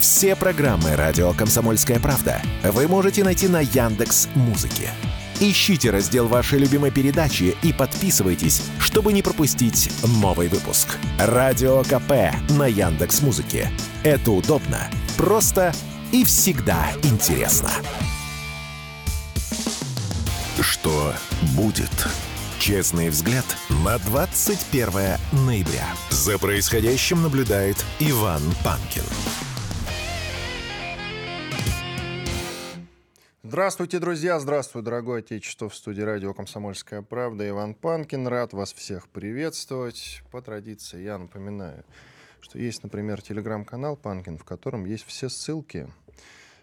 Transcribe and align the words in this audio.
Все 0.00 0.34
программы 0.34 0.96
«Радио 0.96 1.34
Комсомольская 1.34 2.00
правда» 2.00 2.40
вы 2.64 2.88
можете 2.88 3.22
найти 3.22 3.48
на 3.48 3.60
Яндекс 3.60 4.28
Музыке. 4.34 4.88
Ищите 5.40 5.90
раздел 5.90 6.26
вашей 6.26 6.58
любимой 6.58 6.90
передачи 6.90 7.54
и 7.62 7.74
подписывайтесь, 7.74 8.62
чтобы 8.78 9.12
не 9.12 9.20
пропустить 9.20 9.92
новый 10.22 10.48
выпуск. 10.48 10.96
Радио 11.18 11.82
КП 11.82 12.34
на 12.56 12.66
Яндекс 12.66 13.20
Музыке. 13.20 13.70
Это 14.02 14.32
удобно, 14.32 14.90
просто 15.18 15.74
и 16.12 16.24
всегда 16.24 16.86
интересно. 17.02 17.70
Что 20.60 21.12
будет? 21.54 22.08
Честный 22.58 23.10
взгляд 23.10 23.44
на 23.84 23.98
21 23.98 25.18
ноября. 25.46 25.84
За 26.08 26.38
происходящим 26.38 27.22
наблюдает 27.22 27.84
Иван 27.98 28.42
Панкин. 28.64 29.04
Здравствуйте, 33.50 33.98
друзья! 33.98 34.38
Здравствуй, 34.38 34.84
дорогое 34.84 35.18
отечество! 35.18 35.68
В 35.68 35.74
студии 35.74 36.02
радио 36.02 36.32
«Комсомольская 36.32 37.02
правда» 37.02 37.48
Иван 37.48 37.74
Панкин. 37.74 38.28
Рад 38.28 38.52
вас 38.52 38.72
всех 38.72 39.08
приветствовать. 39.08 40.22
По 40.30 40.40
традиции 40.40 41.02
я 41.02 41.18
напоминаю, 41.18 41.84
что 42.40 42.60
есть, 42.60 42.84
например, 42.84 43.20
телеграм-канал 43.20 43.96
«Панкин», 43.96 44.38
в 44.38 44.44
котором 44.44 44.84
есть 44.84 45.04
все 45.04 45.28
ссылки, 45.28 45.88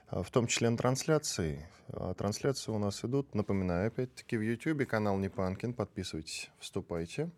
а, 0.08 0.24
в 0.24 0.32
том 0.32 0.48
числе 0.48 0.70
на 0.70 0.78
трансляции. 0.78 1.68
А 1.90 2.14
трансляции 2.14 2.72
у 2.72 2.78
нас 2.78 3.04
идут, 3.04 3.36
напоминаю, 3.36 3.88
опять-таки, 3.88 4.38
в 4.38 4.42
YouTube, 4.42 4.88
канал 4.88 5.18
«Не 5.18 5.28
Панкин». 5.28 5.74
Подписывайтесь, 5.74 6.50
вступайте. 6.58 7.30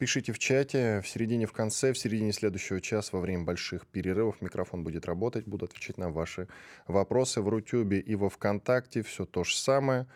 Пишите 0.00 0.32
в 0.32 0.38
чате, 0.38 1.02
в 1.02 1.08
середине, 1.08 1.44
в 1.44 1.52
конце, 1.52 1.92
в 1.92 1.98
середине 1.98 2.32
следующего 2.32 2.80
часа, 2.80 3.10
во 3.12 3.20
время 3.20 3.44
больших 3.44 3.86
перерывов 3.86 4.40
микрофон 4.40 4.82
будет 4.82 5.04
работать, 5.04 5.44
буду 5.44 5.66
отвечать 5.66 5.98
на 5.98 6.08
ваши 6.08 6.48
вопросы 6.86 7.42
в 7.42 7.48
Рутюбе 7.50 8.00
и 8.00 8.14
во 8.14 8.30
Вконтакте, 8.30 9.02
все 9.02 9.26
то 9.26 9.44
же 9.44 9.54
самое 9.54 10.06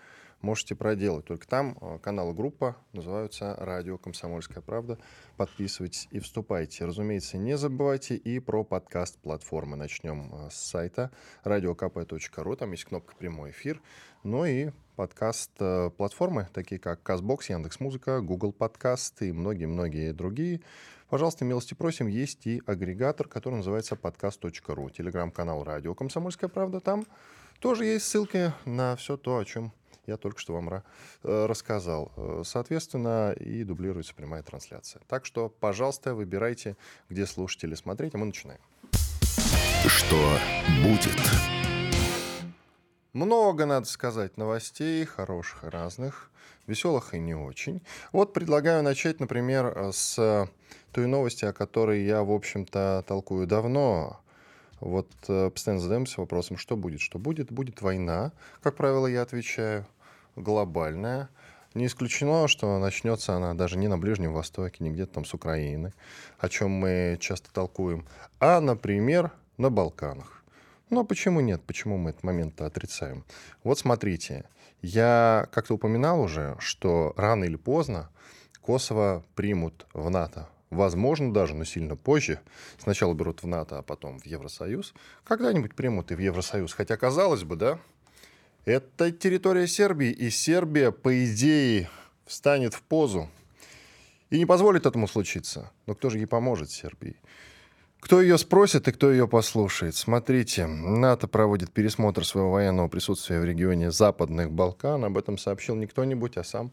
можете 0.45 0.77
проделать. 0.77 1.25
Только 1.25 1.49
там 1.49 1.77
э, 1.81 1.99
канал 2.01 2.33
группа 2.33 2.77
называются 2.93 3.57
«Радио 3.59 3.99
Комсомольская 3.99 4.63
правда». 4.63 4.99
Подписывайтесь 5.37 6.07
и 6.11 6.21
вступайте. 6.21 6.85
Разумеется, 6.85 7.39
не 7.39 7.57
забывайте 7.57 8.15
и 8.15 8.39
про 8.39 8.63
подкаст-платформы. 8.63 9.77
Начнем 9.77 10.31
э, 10.33 10.51
с 10.51 10.55
сайта 10.55 11.11
radiokp.ru. 11.45 12.57
Там 12.57 12.71
есть 12.71 12.85
кнопка 12.85 13.17
«Прямой 13.17 13.51
эфир». 13.51 13.81
Ну 14.23 14.45
и 14.45 14.71
подкаст-платформы, 14.97 16.49
такие 16.53 16.81
как 16.81 17.03
Казбокс, 17.03 17.51
Яндекс.Музыка, 17.51 18.21
Google 18.21 18.53
Подкаст 18.53 19.23
и 19.23 19.33
многие-многие 19.33 20.13
другие. 20.13 20.61
Пожалуйста, 21.09 21.45
милости 21.45 21.75
просим, 21.75 22.07
есть 22.07 22.47
и 22.47 22.63
агрегатор, 22.67 23.29
который 23.29 23.57
называется 23.57 23.97
подкаст.ру. 23.97 24.91
Телеграм-канал 24.91 25.65
«Радио 25.65 25.95
Комсомольская 25.95 26.49
правда». 26.49 26.81
Там 26.81 27.07
тоже 27.61 27.87
есть 27.87 28.07
ссылки 28.07 28.53
на 28.67 28.95
все 28.97 29.17
то, 29.17 29.39
о 29.39 29.45
чем 29.45 29.73
я 30.07 30.17
только 30.17 30.39
что 30.39 30.55
вам 30.55 30.71
э, 30.71 30.83
рассказал. 31.47 32.13
Э, 32.17 32.43
соответственно, 32.45 33.33
и 33.33 33.65
дублируется 33.65 34.15
прямая 34.15 34.43
трансляция. 34.43 35.03
Так 35.09 35.27
что, 35.27 35.49
пожалуйста, 35.49 36.15
выбирайте, 36.15 36.77
где 37.09 37.27
слушать 37.27 37.65
или 37.65 37.75
смотреть, 37.75 38.15
а 38.15 38.19
мы 38.19 38.27
начинаем. 38.27 38.61
Что 39.87 40.39
будет? 40.83 41.19
Много, 43.13 43.67
надо 43.67 43.87
сказать, 43.87 44.37
новостей, 44.37 45.05
хороших 45.05 45.65
и 45.65 45.69
разных, 45.69 46.31
веселых 46.67 47.15
и 47.15 47.19
не 47.19 47.35
очень. 47.35 47.83
Вот 48.13 48.33
предлагаю 48.33 48.83
начать, 48.83 49.21
например, 49.21 49.91
с 49.93 50.49
той 50.93 51.07
новости, 51.07 51.45
о 51.45 51.53
которой 51.53 52.05
я, 52.05 52.23
в 52.23 52.31
общем-то, 52.31 53.05
толкую 53.07 53.47
давно. 53.47 54.21
Вот 54.81 55.11
э, 55.29 55.51
постоянно 55.51 55.81
задаемся 55.81 56.21
вопросом, 56.21 56.57
что 56.57 56.77
будет, 56.77 57.01
что 57.01 57.19
будет. 57.19 57.51
Будет 57.51 57.81
война, 57.83 58.33
как 58.63 58.77
правило, 58.77 59.07
я 59.07 59.23
отвечаю 59.23 59.87
глобальная. 60.37 61.29
Не 61.75 61.87
исключено, 61.87 62.47
что 62.47 62.79
начнется 62.79 63.35
она 63.35 63.55
даже 63.55 63.77
не 63.77 63.89
на 63.89 63.99
Ближнем 63.99 64.33
Востоке, 64.33 64.85
не 64.85 64.91
где-то 64.91 65.15
там 65.15 65.25
с 65.25 65.35
Украины, 65.35 65.93
о 66.39 66.49
чем 66.49 66.71
мы 66.71 67.19
часто 67.21 67.53
толкуем, 67.53 68.07
а, 68.39 68.61
например, 68.61 69.33
на 69.57 69.71
Балканах. 69.71 70.45
Но 70.91 71.05
почему 71.05 71.41
нет? 71.41 71.63
Почему 71.67 71.97
мы 71.97 72.11
этот 72.11 72.23
момент 72.23 72.61
отрицаем? 72.61 73.25
Вот 73.65 73.79
смотрите, 73.79 74.45
я 74.83 75.49
как-то 75.51 75.75
упоминал 75.75 76.21
уже, 76.21 76.57
что 76.61 77.13
рано 77.17 77.45
или 77.45 77.57
поздно 77.57 78.11
Косово 78.61 79.25
примут 79.35 79.87
в 79.93 80.09
НАТО. 80.11 80.49
Возможно, 80.71 81.33
даже, 81.33 81.55
но 81.55 81.65
сильно 81.65 81.97
позже. 81.97 82.41
Сначала 82.79 83.15
берут 83.15 83.43
в 83.43 83.47
НАТО, 83.47 83.79
а 83.79 83.83
потом 83.83 84.19
в 84.19 84.27
Евросоюз. 84.27 84.95
Когда-нибудь 85.25 85.75
примут 85.75 86.11
и 86.11 86.15
в 86.15 86.19
Евросоюз. 86.19 86.73
Хотя, 86.73 86.97
казалось 86.97 87.45
бы, 87.45 87.57
да, 87.57 87.79
это 88.65 89.13
территория 89.13 89.67
Сербии, 89.67 90.11
и 90.11 90.31
Сербия, 90.31 90.91
по 90.91 91.25
идее, 91.25 91.91
встанет 92.27 92.75
в 92.75 92.83
позу 92.83 93.29
и 94.31 94.39
не 94.39 94.47
позволит 94.47 94.87
этому 94.87 95.07
случиться. 95.07 95.71
Но 95.87 95.95
кто 95.95 96.11
же 96.11 96.19
ей 96.19 96.27
поможет 96.27 96.71
Сербии? 96.71 97.17
Кто 98.01 98.21
ее 98.21 98.37
спросит 98.37 98.87
и 98.87 98.93
кто 98.93 99.11
ее 99.11 99.27
послушает? 99.27 99.95
Смотрите, 99.95 100.67
НАТО 100.67 101.27
проводит 101.27 101.73
пересмотр 101.73 102.25
своего 102.25 102.51
военного 102.51 102.89
присутствия 102.89 103.41
в 103.41 103.45
регионе 103.45 103.91
Западных 103.91 104.51
Балкан. 104.51 105.05
Об 105.05 105.17
этом 105.17 105.39
сообщил 105.39 105.75
не 105.75 105.87
кто-нибудь, 105.87 106.37
а 106.37 106.45
сам 106.45 106.73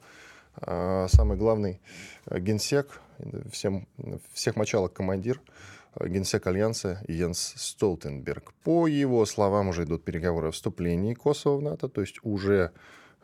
а, 0.55 1.07
самый 1.07 1.37
главный 1.37 1.79
генсек, 2.29 2.99
всем, 3.51 3.87
всех 4.33 4.55
мочалок 4.57 4.93
командир 4.93 5.39
генсек 5.99 6.47
Альянса 6.47 7.03
Йенс 7.07 7.53
Столтенберг. 7.57 8.53
По 8.63 8.87
его 8.87 9.25
словам, 9.25 9.69
уже 9.69 9.83
идут 9.83 10.03
переговоры 10.03 10.49
о 10.49 10.51
вступлении 10.51 11.13
Косово 11.13 11.57
в 11.57 11.61
НАТО, 11.61 11.89
то 11.89 12.01
есть 12.01 12.19
уже 12.23 12.71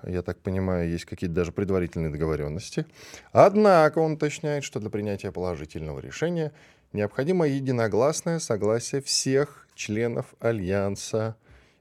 я 0.03 0.21
так 0.21 0.39
понимаю, 0.39 0.89
есть 0.89 1.05
какие-то 1.05 1.35
даже 1.35 1.51
предварительные 1.51 2.11
договоренности. 2.11 2.85
Однако 3.31 3.99
он 3.99 4.13
уточняет, 4.13 4.63
что 4.63 4.79
для 4.79 4.89
принятия 4.89 5.31
положительного 5.31 5.99
решения 5.99 6.51
необходимо 6.93 7.47
единогласное 7.47 8.39
согласие 8.39 9.01
всех 9.01 9.67
членов 9.73 10.35
Альянса 10.39 11.35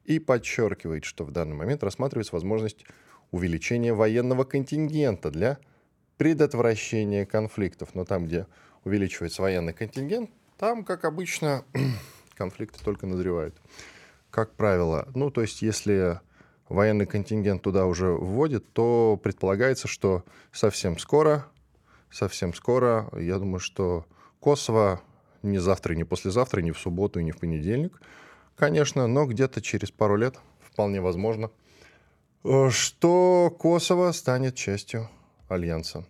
и 0.04 0.18
подчеркивает, 0.18 1.04
что 1.04 1.24
в 1.24 1.30
данный 1.30 1.56
момент 1.56 1.82
рассматривается 1.82 2.34
возможность 2.34 2.84
увеличения 3.32 3.92
военного 3.92 4.44
контингента 4.44 5.30
для 5.30 5.58
предотвращения 6.16 7.26
конфликтов. 7.26 7.94
Но 7.94 8.04
там, 8.04 8.26
где 8.26 8.46
увеличивается 8.84 9.42
военный 9.42 9.72
контингент, 9.72 10.30
там, 10.58 10.84
как 10.84 11.04
обычно, 11.04 11.64
конфликты 12.34 12.82
только 12.82 13.06
назревают. 13.06 13.54
Как 14.30 14.54
правило, 14.54 15.08
ну, 15.14 15.30
то 15.30 15.42
есть, 15.42 15.62
если 15.62 16.20
военный 16.68 17.06
контингент 17.06 17.62
туда 17.62 17.86
уже 17.86 18.10
вводит, 18.10 18.72
то 18.72 19.18
предполагается, 19.22 19.88
что 19.88 20.24
совсем 20.52 20.98
скоро, 20.98 21.46
совсем 22.10 22.54
скоро, 22.54 23.08
я 23.18 23.38
думаю, 23.38 23.60
что 23.60 24.06
Косово 24.40 25.00
не 25.42 25.58
завтра, 25.58 25.94
не 25.94 26.04
послезавтра, 26.04 26.60
не 26.60 26.72
в 26.72 26.78
субботу 26.78 27.20
не 27.20 27.32
в 27.32 27.38
понедельник, 27.38 28.00
конечно, 28.56 29.06
но 29.06 29.26
где-то 29.26 29.60
через 29.60 29.90
пару 29.90 30.16
лет 30.16 30.38
вполне 30.60 31.00
возможно, 31.00 31.50
э, 32.44 32.70
что 32.70 33.54
Косово 33.58 34.12
станет 34.12 34.54
частью 34.54 35.08
Альянса. 35.48 36.04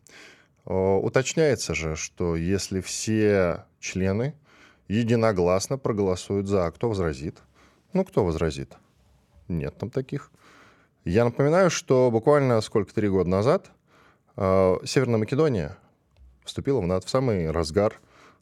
Э, 0.66 0.72
уточняется 0.72 1.74
же, 1.74 1.96
что 1.96 2.36
если 2.36 2.80
все 2.80 3.64
члены 3.80 4.34
единогласно 4.88 5.78
проголосуют 5.78 6.46
за. 6.46 6.66
А 6.66 6.70
кто 6.72 6.88
возразит? 6.88 7.38
Ну, 7.92 8.04
кто 8.04 8.24
возразит? 8.24 8.74
Нет 9.48 9.76
там 9.78 9.90
таких. 9.90 10.30
Я 11.04 11.24
напоминаю, 11.24 11.70
что 11.70 12.10
буквально 12.10 12.60
сколько, 12.60 12.92
три 12.92 13.08
года 13.08 13.30
назад 13.30 13.70
э, 14.36 14.76
Северная 14.84 15.18
Македония 15.18 15.78
вступила 16.44 16.80
в 16.80 16.86
НАТО 16.86 17.06
в 17.06 17.10
самый 17.10 17.50
разгар 17.50 18.00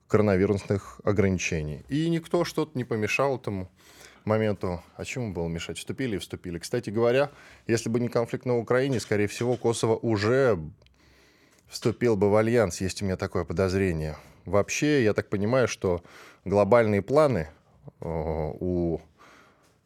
коронавирусных 0.08 1.00
ограничений. 1.04 1.84
И 1.88 2.08
никто 2.08 2.44
что-то 2.44 2.76
не 2.76 2.84
помешал 2.84 3.36
этому 3.36 3.70
моменту. 4.25 4.82
А 4.96 5.04
чему 5.04 5.32
было 5.32 5.49
мешать? 5.49 5.78
Вступили 5.78 6.16
и 6.16 6.19
вступили. 6.19 6.58
Кстати 6.58 6.90
говоря, 6.90 7.31
если 7.66 7.90
бы 7.90 8.00
не 8.00 8.08
конфликт 8.08 8.46
на 8.46 8.56
Украине, 8.56 9.00
скорее 9.00 9.26
всего, 9.26 9.56
Косово 9.56 9.96
уже 9.96 10.58
вступил 11.75 12.17
бы 12.17 12.31
в 12.31 12.37
альянс. 12.37 12.81
Есть 12.81 13.03
у 13.03 13.05
меня 13.05 13.17
такое 13.17 13.44
подозрение. 13.44 14.17
Вообще, 14.44 15.03
я 15.03 15.12
так 15.12 15.29
понимаю, 15.29 15.67
что 15.67 16.03
глобальные 16.44 17.03
планы 17.03 17.49
э, 18.00 18.05
у 18.05 19.00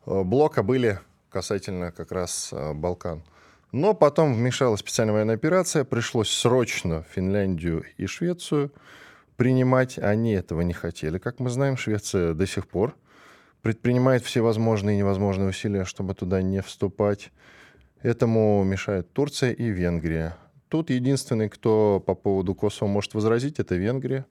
э, 0.05 0.23
блока 0.23 0.62
были 0.62 1.00
касательно 1.31 1.90
как 1.90 2.12
раз 2.12 2.50
э, 2.52 2.75
Балкан. 2.75 3.25
Но 3.73 3.94
потом 3.94 4.35
вмешалась 4.35 4.81
специальная 4.81 5.14
военная 5.14 5.37
операция, 5.37 5.85
пришлось 5.85 6.29
срочно 6.29 7.06
Финляндию 7.14 7.85
и 7.96 8.05
Швецию 8.05 8.70
принимать. 9.37 9.99
Они 9.99 10.32
этого 10.32 10.61
не 10.61 10.75
хотели. 10.75 11.17
Как 11.17 11.40
мы 11.40 11.49
знаем, 11.49 11.79
Швеция 11.79 12.35
до 12.35 12.46
сих 12.46 12.69
пор 12.69 12.94
предпринимает 13.62 14.23
все 14.25 14.43
возможные 14.43 14.96
и 14.96 14.99
невозможные 14.99 15.49
усилия, 15.49 15.87
чтобы 15.87 16.14
туда 16.14 16.43
не 16.43 16.61
вступать. 16.61 17.31
Этому 18.02 18.62
мешают 18.62 19.11
Турция 19.14 19.52
и 19.52 19.64
Венгрия. 19.70 20.37
Тут 20.68 20.90
единственный, 20.90 21.48
кто 21.48 22.02
по 22.04 22.14
поводу 22.14 22.54
Косово 22.54 22.88
может 22.88 23.14
возразить, 23.14 23.58
это 23.58 23.74
Венгрия. 23.74 24.26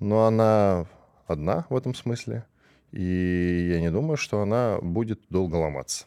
Но 0.00 0.26
она 0.26 0.86
одна 1.26 1.66
в 1.68 1.76
этом 1.76 1.94
смысле. 1.94 2.44
И 2.90 3.68
я 3.72 3.80
не 3.80 3.90
думаю, 3.90 4.16
что 4.16 4.40
она 4.40 4.78
будет 4.82 5.20
долго 5.28 5.56
ломаться. 5.56 6.06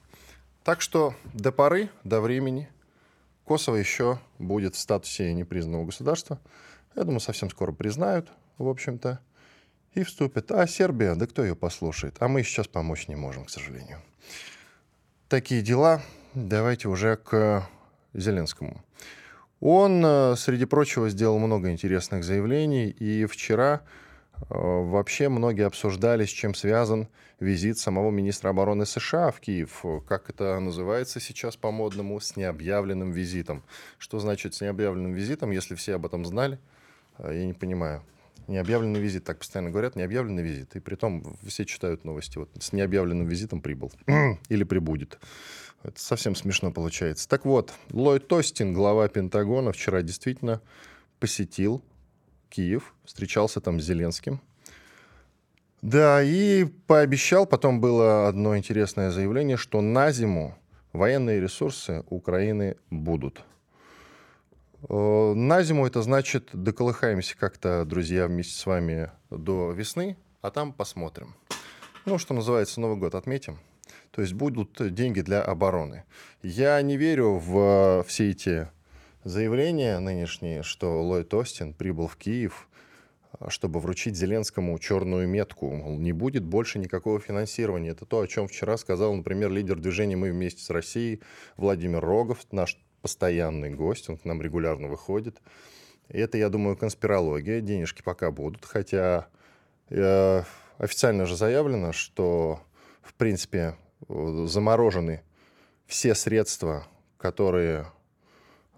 Так 0.64 0.82
что 0.82 1.14
до 1.34 1.52
поры, 1.52 1.90
до 2.04 2.20
времени 2.20 2.70
Косово 3.46 3.76
еще 3.76 4.20
будет 4.40 4.76
в 4.76 4.80
статусе 4.80 5.34
непризнанного 5.34 5.86
государства. 5.86 6.40
Я 6.96 7.04
думаю, 7.04 7.20
совсем 7.20 7.50
скоро 7.50 7.72
признают, 7.72 8.30
в 8.58 8.68
общем-то, 8.68 9.20
и 9.94 10.04
вступит. 10.04 10.52
А 10.52 10.66
Сербия, 10.68 11.16
да 11.16 11.28
кто 11.28 11.44
ее 11.44 11.56
послушает? 11.56 12.16
А 12.20 12.28
мы 12.28 12.44
сейчас 12.44 12.68
помочь 12.68 13.08
не 13.08 13.16
можем, 13.16 13.46
к 13.46 13.50
сожалению. 13.50 14.00
Такие 15.30 15.62
дела. 15.62 16.02
Давайте 16.34 16.88
уже 16.88 17.16
к 17.18 17.68
Зеленскому. 18.14 18.84
Он, 19.66 20.06
э, 20.06 20.36
среди 20.36 20.66
прочего, 20.66 21.08
сделал 21.08 21.40
много 21.40 21.72
интересных 21.72 22.26
заявлений, 22.26 22.90
и 22.90 23.26
вчера 23.26 23.80
э, 24.36 24.44
вообще 24.50 25.30
многие 25.30 25.66
обсуждали, 25.66 26.26
с 26.26 26.30
чем 26.30 26.54
связан 26.54 27.08
визит 27.40 27.78
самого 27.78 28.12
министра 28.12 28.50
обороны 28.50 28.86
США 28.86 29.32
в 29.32 29.40
Киев. 29.40 29.86
Как 30.06 30.30
это 30.30 30.60
называется 30.60 31.22
сейчас 31.22 31.56
по-модному? 31.56 32.20
С 32.20 32.36
необъявленным 32.36 33.12
визитом. 33.12 33.64
Что 34.00 34.20
значит 34.20 34.54
с 34.54 34.60
необъявленным 34.60 35.14
визитом, 35.14 35.52
если 35.52 35.76
все 35.76 35.96
об 35.96 36.06
этом 36.06 36.26
знали? 36.26 36.60
Э, 37.18 37.32
я 37.34 37.46
не 37.46 37.54
понимаю. 37.54 38.04
Необъявленный 38.48 39.00
визит, 39.00 39.24
так 39.24 39.40
постоянно 39.40 39.70
говорят, 39.70 39.96
необъявленный 39.96 40.44
визит. 40.44 40.76
И 40.76 40.80
при 40.80 40.96
том 40.96 41.38
все 41.46 41.66
читают 41.66 42.04
новости. 42.04 42.38
Вот 42.38 42.50
с 42.60 42.74
необъявленным 42.74 43.28
визитом 43.28 43.62
прибыл. 43.62 43.92
Или 44.50 44.64
прибудет. 44.64 45.20
Это 45.84 46.00
совсем 46.00 46.36
смешно 46.36 46.72
получается. 46.72 47.28
Так 47.28 47.46
вот, 47.46 47.74
Ллойд 47.92 48.28
Тостин, 48.28 48.74
глава 48.74 49.08
Пентагона, 49.08 49.72
вчера 49.72 50.02
действительно 50.02 50.62
посетил 51.20 51.84
Киев, 52.50 52.94
встречался 53.04 53.62
там 53.62 53.80
с 53.80 53.84
Зеленским. 53.84 54.42
Да, 55.82 56.24
и 56.24 56.64
пообещал, 56.88 57.46
потом 57.46 57.82
было 57.82 58.30
одно 58.30 58.58
интересное 58.58 59.12
заявление, 59.12 59.58
что 59.58 59.82
на 59.82 60.14
зиму 60.14 60.58
военные 60.94 61.42
ресурсы 61.42 62.06
Украины 62.10 62.78
будут. 62.90 63.44
Э, 64.90 65.34
на 65.34 65.64
зиму 65.64 65.88
это 65.88 66.02
значит, 66.02 66.50
доколыхаемся 66.54 67.38
как-то, 67.38 67.86
друзья, 67.86 68.28
вместе 68.28 68.58
с 68.58 68.66
вами 68.66 69.12
до 69.30 69.72
весны, 69.72 70.18
а 70.42 70.52
там 70.52 70.74
посмотрим. 70.74 71.36
Ну, 72.06 72.18
что 72.18 72.34
называется, 72.34 72.82
Новый 72.82 72.98
год 72.98 73.16
отметим. 73.16 73.60
То 74.12 74.22
есть 74.22 74.34
будут 74.34 74.94
деньги 74.94 75.22
для 75.22 75.42
обороны. 75.42 76.04
Я 76.44 76.82
не 76.82 76.98
верю 76.98 77.40
в 77.40 78.04
все 78.08 78.30
эти 78.30 78.68
заявления 79.24 79.98
нынешние, 80.00 80.64
что 80.64 81.02
Ллойд 81.02 81.34
Остин 81.34 81.74
прибыл 81.74 82.08
в 82.08 82.18
Киев, 82.18 82.68
чтобы 83.48 83.80
вручить 83.80 84.16
Зеленскому 84.16 84.78
черную 84.78 85.28
метку. 85.28 85.72
Мол, 85.72 85.98
не 85.98 86.12
будет 86.12 86.44
больше 86.44 86.78
никакого 86.78 87.20
финансирования. 87.20 87.90
Это 87.90 88.06
то, 88.06 88.20
о 88.20 88.28
чем 88.28 88.48
вчера 88.48 88.78
сказал, 88.78 89.16
например, 89.16 89.52
лидер 89.52 89.80
движения 89.80 90.16
«Мы 90.16 90.32
вместе 90.32 90.62
с 90.62 90.70
Россией» 90.70 91.22
Владимир 91.58 92.02
Рогов, 92.02 92.46
наш 92.52 92.78
постоянный 93.04 93.70
гость, 93.70 94.10
он 94.10 94.18
к 94.18 94.26
нам 94.26 94.42
регулярно 94.42 94.88
выходит. 94.88 95.42
И 96.08 96.18
это, 96.18 96.38
я 96.38 96.50
думаю, 96.50 96.78
конспирология. 96.78 97.60
Денежки 97.60 98.02
пока 98.02 98.32
будут, 98.32 98.66
хотя 98.66 99.28
э, 99.90 100.44
официально 100.78 101.26
же 101.26 101.36
заявлено, 101.36 101.92
что, 101.92 102.62
в 103.02 103.14
принципе, 103.14 103.76
заморожены 104.08 105.22
все 105.86 106.16
средства, 106.16 106.88
которые 107.18 107.92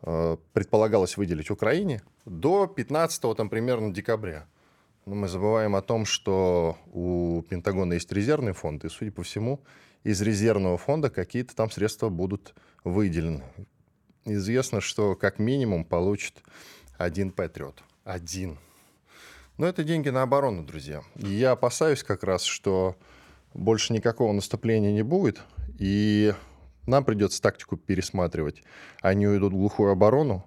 э, 0.01 0.37
предполагалось 0.53 1.17
выделить 1.17 1.51
Украине 1.51 2.01
до 2.25 2.65
15 2.65 3.37
там, 3.37 3.47
примерно 3.47 3.93
декабря. 3.93 4.47
Но 5.05 5.13
мы 5.13 5.27
забываем 5.27 5.75
о 5.75 5.83
том, 5.83 6.05
что 6.05 6.77
у 6.91 7.43
Пентагона 7.47 7.93
есть 7.93 8.11
резервный 8.11 8.53
фонд, 8.53 8.85
и, 8.85 8.89
судя 8.89 9.11
по 9.11 9.21
всему, 9.21 9.61
из 10.03 10.19
резервного 10.21 10.79
фонда 10.79 11.11
какие-то 11.11 11.55
там 11.55 11.69
средства 11.69 12.09
будут 12.09 12.55
выделены 12.83 13.43
известно, 14.25 14.81
что 14.81 15.15
как 15.15 15.39
минимум 15.39 15.85
получит 15.85 16.41
один 16.97 17.31
Патриот. 17.31 17.83
Один. 18.03 18.57
Но 19.57 19.67
это 19.67 19.83
деньги 19.83 20.09
на 20.09 20.23
оборону, 20.23 20.63
друзья. 20.63 21.01
И 21.15 21.27
я 21.27 21.51
опасаюсь 21.51 22.03
как 22.03 22.23
раз, 22.23 22.43
что 22.43 22.97
больше 23.53 23.93
никакого 23.93 24.33
наступления 24.33 24.91
не 24.91 25.03
будет, 25.03 25.41
и 25.79 26.33
нам 26.85 27.05
придется 27.05 27.41
тактику 27.41 27.77
пересматривать. 27.77 28.63
Они 29.01 29.27
уйдут 29.27 29.53
в 29.53 29.55
глухую 29.55 29.91
оборону, 29.91 30.45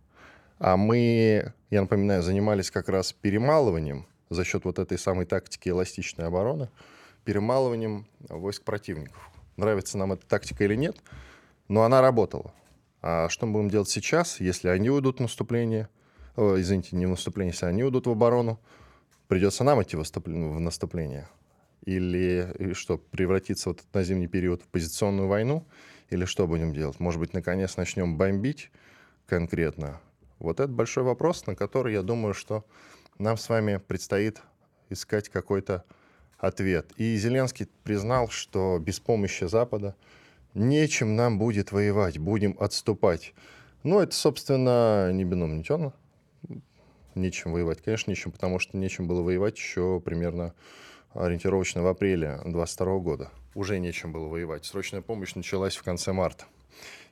а 0.58 0.76
мы, 0.76 1.54
я 1.70 1.80
напоминаю, 1.80 2.22
занимались 2.22 2.70
как 2.70 2.88
раз 2.88 3.12
перемалыванием 3.12 4.06
за 4.28 4.44
счет 4.44 4.64
вот 4.64 4.78
этой 4.78 4.98
самой 4.98 5.24
тактики 5.24 5.70
эластичной 5.70 6.26
обороны, 6.26 6.68
перемалыванием 7.24 8.06
войск 8.28 8.62
противников. 8.62 9.30
Нравится 9.56 9.96
нам 9.96 10.12
эта 10.12 10.26
тактика 10.26 10.64
или 10.64 10.74
нет, 10.74 10.96
но 11.68 11.82
она 11.82 12.02
работала. 12.02 12.52
А 13.00 13.28
что 13.28 13.46
мы 13.46 13.52
будем 13.54 13.70
делать 13.70 13.88
сейчас, 13.88 14.40
если 14.40 14.68
они 14.68 14.90
уйдут 14.90 15.18
в 15.18 15.22
наступление? 15.22 15.88
О, 16.36 16.58
извините, 16.58 16.96
не 16.96 17.06
в 17.06 17.10
наступление, 17.10 17.52
если 17.52 17.66
они 17.66 17.84
уйдут 17.84 18.06
в 18.06 18.10
оборону, 18.10 18.60
придется 19.28 19.64
нам 19.64 19.82
идти 19.82 19.96
в 19.96 20.60
наступление? 20.60 21.28
Или 21.82 22.72
что, 22.74 22.98
превратиться 22.98 23.70
вот 23.70 23.84
на 23.92 24.02
зимний 24.02 24.26
период 24.26 24.62
в 24.62 24.66
позиционную 24.66 25.28
войну? 25.28 25.66
Или 26.10 26.24
что 26.24 26.46
будем 26.46 26.72
делать? 26.72 27.00
Может 27.00 27.20
быть, 27.20 27.34
наконец 27.34 27.76
начнем 27.76 28.16
бомбить 28.16 28.70
конкретно? 29.26 30.00
Вот 30.38 30.60
это 30.60 30.72
большой 30.72 31.04
вопрос, 31.04 31.46
на 31.46 31.54
который, 31.54 31.94
я 31.94 32.02
думаю, 32.02 32.34
что 32.34 32.64
нам 33.18 33.36
с 33.36 33.48
вами 33.48 33.78
предстоит 33.78 34.42
искать 34.90 35.28
какой-то 35.28 35.84
ответ. 36.38 36.92
И 36.96 37.16
Зеленский 37.16 37.68
признал, 37.82 38.28
что 38.28 38.78
без 38.78 39.00
помощи 39.00 39.44
Запада 39.44 39.96
нечем 40.58 41.16
нам 41.16 41.38
будет 41.38 41.72
воевать, 41.72 42.18
будем 42.18 42.56
отступать. 42.58 43.32
Ну, 43.84 44.00
это, 44.00 44.14
собственно, 44.14 45.10
не 45.12 45.24
бином, 45.24 45.56
не 45.56 45.64
темно. 45.64 45.94
Нечем 47.14 47.52
воевать. 47.52 47.80
Конечно, 47.82 48.10
нечем, 48.10 48.32
потому 48.32 48.58
что 48.58 48.76
нечем 48.76 49.06
было 49.06 49.22
воевать 49.22 49.56
еще 49.56 50.00
примерно 50.04 50.54
ориентировочно 51.14 51.82
в 51.82 51.86
апреле 51.86 52.40
22 52.44 52.98
года. 52.98 53.30
Уже 53.54 53.78
нечем 53.78 54.12
было 54.12 54.28
воевать. 54.28 54.64
Срочная 54.64 55.00
помощь 55.00 55.34
началась 55.34 55.76
в 55.76 55.82
конце 55.82 56.12
марта. 56.12 56.44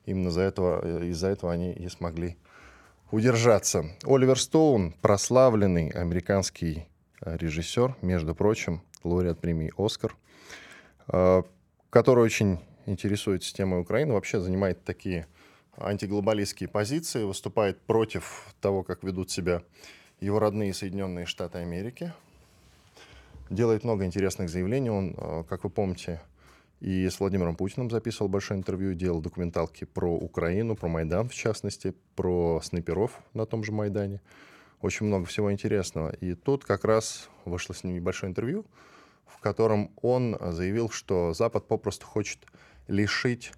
Именно 0.05 0.29
из-за 0.29 0.43
этого, 0.43 1.03
из-за 1.05 1.29
этого 1.29 1.53
они 1.53 1.73
и 1.73 1.89
смогли 1.89 2.37
удержаться. 3.11 3.87
Оливер 4.05 4.39
Стоун, 4.39 4.93
прославленный 5.01 5.89
американский 5.91 6.87
режиссер, 7.21 7.97
между 8.03 8.35
прочим, 8.35 8.83
лауреат 9.03 9.41
премии 9.41 9.73
«Оскар», 9.77 10.15
э, 11.09 11.43
который 11.91 12.25
очень 12.25 12.61
интересуется 12.87 13.52
темой 13.52 13.81
Украины, 13.81 14.14
вообще 14.14 14.40
занимает 14.40 14.83
такие 14.85 15.26
антиглобалистские 15.76 16.69
позиции, 16.69 17.25
выступает 17.25 17.81
против 17.81 18.55
того, 18.61 18.83
как 18.83 19.02
ведут 19.02 19.31
себя 19.31 19.62
его 20.21 20.38
родные 20.38 20.73
Соединенные 20.73 21.26
Штаты 21.26 21.59
Америки. 21.59 22.12
Делает 23.50 23.85
много 23.85 24.05
интересных 24.05 24.49
заявлений. 24.49 24.90
Он, 24.90 25.14
э, 25.16 25.45
как 25.49 25.64
вы 25.64 25.71
помните, 25.71 26.21
и 26.81 27.09
с 27.09 27.21
Владимиром 27.21 27.57
Путиным 27.57 27.90
записывал 27.90 28.28
большое 28.28 28.59
интервью, 28.59 28.95
делал 28.95 29.21
документалки 29.21 29.85
про 29.85 30.12
Украину, 30.14 30.76
про 30.76 30.88
Майдан 30.88 31.28
в 31.28 31.35
частности, 31.35 31.95
про 32.14 32.61
снайперов 32.62 33.21
на 33.35 33.47
том 33.47 33.64
же 33.64 33.73
Майдане. 33.73 34.21
Очень 34.83 35.07
много 35.07 35.26
всего 35.26 35.52
интересного. 35.52 36.11
И 36.21 36.35
тут 36.35 36.64
как 36.64 36.85
раз 36.85 37.31
вышло 37.45 37.73
с 37.73 37.83
ним 37.83 37.95
небольшое 37.95 38.31
интервью, 38.31 38.66
в 39.26 39.38
котором 39.38 39.90
он 40.02 40.37
заявил, 40.40 40.90
что 40.90 41.33
Запад 41.33 41.66
попросту 41.66 42.07
хочет 42.07 42.40
лишить 42.88 43.52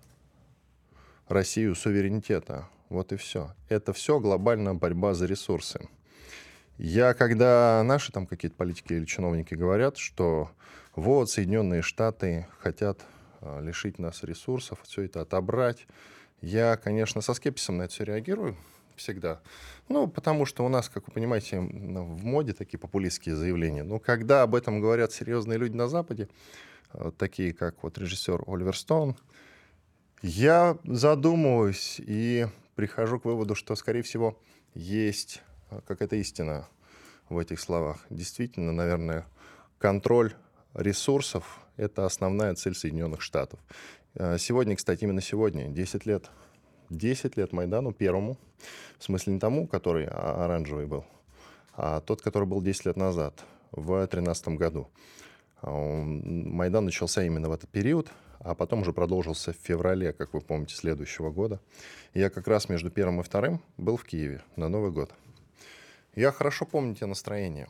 Россию 1.28 1.74
суверенитета. 1.74 2.68
Вот 2.88 3.12
и 3.12 3.16
все. 3.16 3.54
Это 3.68 3.92
все 3.92 4.18
глобальная 4.18 4.74
борьба 4.74 5.14
за 5.14 5.26
ресурсы. 5.26 5.88
Я, 6.78 7.12
когда 7.12 7.82
наши 7.84 8.12
там 8.12 8.26
какие-то 8.26 8.56
политики 8.56 8.92
или 8.92 9.04
чиновники 9.04 9.54
говорят, 9.54 9.98
что 9.98 10.50
вот 10.94 11.28
Соединенные 11.28 11.82
Штаты 11.82 12.46
хотят 12.60 13.00
а, 13.40 13.60
лишить 13.60 13.98
нас 13.98 14.22
ресурсов, 14.22 14.78
все 14.84 15.02
это 15.02 15.20
отобрать, 15.20 15.86
я, 16.40 16.76
конечно, 16.76 17.20
со 17.20 17.34
скепсисом 17.34 17.78
на 17.78 17.82
это 17.82 17.92
все 17.92 18.04
реагирую 18.04 18.56
всегда. 18.94 19.40
Ну, 19.88 20.06
потому 20.06 20.44
что 20.44 20.64
у 20.64 20.68
нас, 20.68 20.88
как 20.88 21.06
вы 21.08 21.14
понимаете, 21.14 21.60
в 21.60 22.24
моде 22.24 22.52
такие 22.52 22.78
популистские 22.78 23.36
заявления. 23.36 23.82
Но 23.82 23.98
когда 23.98 24.42
об 24.42 24.54
этом 24.54 24.80
говорят 24.80 25.12
серьезные 25.12 25.58
люди 25.58 25.74
на 25.74 25.88
Западе, 25.88 26.28
такие 27.16 27.52
как 27.52 27.82
вот 27.82 27.98
режиссер 27.98 28.44
Оливер 28.46 28.76
Стоун, 28.76 29.16
я 30.22 30.76
задумываюсь 30.84 32.00
и 32.00 32.46
прихожу 32.74 33.20
к 33.20 33.24
выводу, 33.24 33.54
что, 33.54 33.74
скорее 33.76 34.02
всего, 34.02 34.40
есть 34.74 35.42
э, 35.70 35.80
какая-то 35.86 36.16
истина 36.16 36.68
в 37.28 37.38
этих 37.38 37.60
словах. 37.60 38.04
Действительно, 38.10 38.72
наверное, 38.72 39.26
контроль 39.78 40.34
ресурсов— 40.74 41.60
это 41.76 42.04
основная 42.04 42.54
цель 42.54 42.74
Соединенных 42.74 43.20
Штатов. 43.20 43.60
Э, 44.14 44.38
сегодня, 44.38 44.76
кстати, 44.76 45.04
именно 45.04 45.20
сегодня, 45.20 45.68
10 45.68 46.06
лет, 46.06 46.30
10 46.90 47.36
лет 47.36 47.52
Майдану 47.52 47.92
первому, 47.92 48.38
в 48.98 49.04
смысле 49.04 49.34
не 49.34 49.40
тому, 49.40 49.68
который 49.68 50.06
оранжевый 50.06 50.86
был, 50.86 51.04
а 51.74 52.00
тот, 52.00 52.22
который 52.22 52.46
был 52.48 52.60
10 52.60 52.86
лет 52.86 52.96
назад, 52.96 53.44
в 53.70 53.86
2013 53.86 54.48
году. 54.48 54.88
Майдан 55.62 56.84
начался 56.84 57.24
именно 57.24 57.48
в 57.48 57.52
этот 57.52 57.70
период, 57.70 58.10
а 58.40 58.54
потом 58.54 58.82
уже 58.82 58.92
продолжился 58.92 59.52
в 59.52 59.56
феврале, 59.56 60.12
как 60.12 60.34
вы 60.34 60.40
помните, 60.40 60.74
следующего 60.74 61.30
года. 61.30 61.60
Я 62.14 62.30
как 62.30 62.46
раз 62.46 62.68
между 62.68 62.90
первым 62.90 63.20
и 63.20 63.24
вторым 63.24 63.62
был 63.76 63.96
в 63.96 64.04
Киеве 64.04 64.42
на 64.56 64.68
Новый 64.68 64.92
год. 64.92 65.12
Я 66.14 66.32
хорошо 66.32 66.64
помню 66.64 66.94
те 66.94 67.06
настроения. 67.06 67.68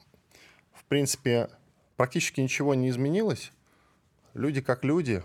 В 0.73 0.85
принципе, 0.85 1.51
практически 1.97 2.41
ничего 2.41 2.75
не 2.75 2.91
изменилось. 2.91 3.53
Люди 4.35 4.61
как 4.61 4.85
люди, 4.85 5.23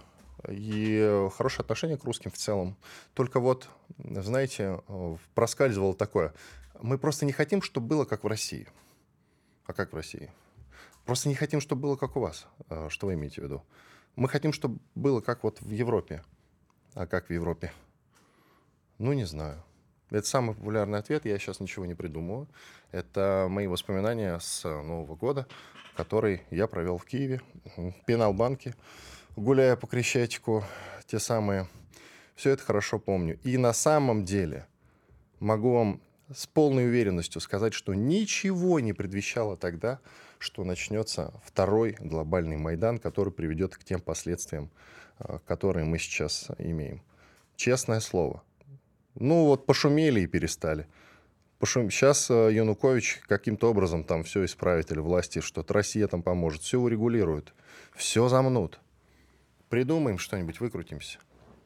и 0.50 1.30
хорошее 1.38 1.62
отношение 1.64 1.98
к 1.98 2.04
русским 2.04 2.32
в 2.32 2.38
целом. 2.38 2.76
Только 3.14 3.40
вот, 3.40 3.70
знаете, 3.98 4.82
проскальзывало 5.36 5.94
такое. 5.94 6.34
Мы 6.82 6.98
просто 6.98 7.26
не 7.26 7.32
хотим, 7.32 7.62
чтобы 7.62 7.88
было 7.88 8.06
как 8.06 8.24
в 8.24 8.28
России. 8.28 8.68
А 9.66 9.74
как 9.74 9.94
в 9.94 9.96
России? 9.96 10.32
Просто 11.06 11.30
не 11.30 11.36
хотим, 11.36 11.60
чтобы 11.60 11.82
было 11.82 11.96
как 11.96 12.16
у 12.16 12.20
вас. 12.20 12.48
А, 12.70 12.90
что 12.90 13.08
вы 13.08 13.14
имеете 13.14 13.42
в 13.42 13.44
виду? 13.44 13.64
Мы 14.16 14.30
хотим, 14.30 14.54
чтобы 14.54 14.80
было 14.96 15.22
как 15.22 15.44
вот 15.44 15.62
в 15.62 15.70
Европе. 15.70 16.24
А 16.94 17.08
как 17.08 17.28
в 17.28 17.34
Европе? 17.34 17.74
Ну, 19.00 19.14
не 19.14 19.26
знаю. 19.26 19.64
Это 20.12 20.28
самый 20.28 20.56
популярный 20.56 21.00
ответ, 21.00 21.26
я 21.26 21.38
сейчас 21.40 21.60
ничего 21.60 21.86
не 21.86 21.96
придумываю. 21.96 22.48
Это 22.92 23.48
мои 23.50 23.66
воспоминания 23.66 24.38
с 24.40 24.64
Нового 24.64 25.16
года, 25.16 25.48
который 25.96 26.44
я 26.52 26.68
провел 26.68 27.00
в 27.00 27.06
Киеве, 27.06 27.42
в 27.76 27.94
Пеналбанке, 28.06 28.76
гуляя 29.36 29.76
по 29.76 29.88
Крещатику, 29.88 30.64
те 31.08 31.18
самые. 31.18 31.68
Все 32.36 32.52
это 32.52 32.64
хорошо 32.64 33.00
помню. 33.00 33.40
И 33.44 33.58
на 33.58 33.74
самом 33.74 34.24
деле 34.24 34.68
могу 35.40 35.74
вам 35.74 36.02
с 36.32 36.48
полной 36.48 36.86
уверенностью 36.86 37.42
сказать, 37.42 37.74
что 37.74 37.94
ничего 37.94 38.80
не 38.80 38.94
предвещало 38.94 39.58
тогда, 39.58 40.00
что 40.44 40.64
начнется 40.66 41.34
второй 41.46 41.96
глобальный 42.00 42.58
Майдан, 42.58 43.00
который 43.00 43.32
приведет 43.32 43.78
к 43.78 43.84
тем 43.84 44.02
последствиям, 44.02 44.70
а, 45.18 45.40
которые 45.40 45.86
мы 45.86 45.98
сейчас 45.98 46.50
имеем. 46.58 47.02
Честное 47.56 48.02
слово. 48.02 48.44
Ну 49.16 49.46
вот 49.46 49.66
пошумели 49.66 50.20
и 50.20 50.28
перестали. 50.28 50.86
Пошум... 51.60 51.90
Сейчас 51.90 52.30
а, 52.30 52.50
Янукович 52.50 53.22
каким-то 53.26 53.70
образом 53.70 54.04
там 54.04 54.24
все 54.24 54.44
исправит, 54.44 54.92
или 54.92 55.00
власти 55.00 55.40
что-то, 55.40 55.74
Россия 55.74 56.08
там 56.08 56.22
поможет, 56.22 56.62
все 56.62 56.78
урегулирует, 56.78 57.54
все 57.96 58.28
замнут. 58.28 58.82
Придумаем 59.70 60.18
что-нибудь, 60.18 60.60
выкрутимся. 60.60 61.20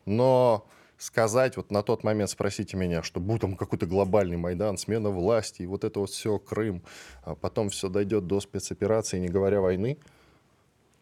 Но 0.06 0.68
сказать, 0.98 1.58
вот 1.58 1.72
на 1.72 1.84
тот 1.84 2.04
момент 2.04 2.30
спросите 2.30 2.78
меня, 2.78 3.04
что 3.04 3.20
будет 3.20 3.42
там 3.42 3.56
какой-то 3.56 3.86
глобальный 3.86 4.38
Майдан, 4.38 4.78
смена 4.78 5.10
власти, 5.10 5.62
и 5.62 5.66
вот 5.66 5.84
это 5.84 6.00
вот 6.00 6.10
все, 6.10 6.40
Крым, 6.40 6.84
а 7.24 7.36
потом 7.36 7.70
все 7.70 7.90
дойдет 7.90 8.28
до 8.28 8.40
спецоперации, 8.40 9.20
не 9.20 9.28
говоря 9.28 9.62
войны, 9.62 9.98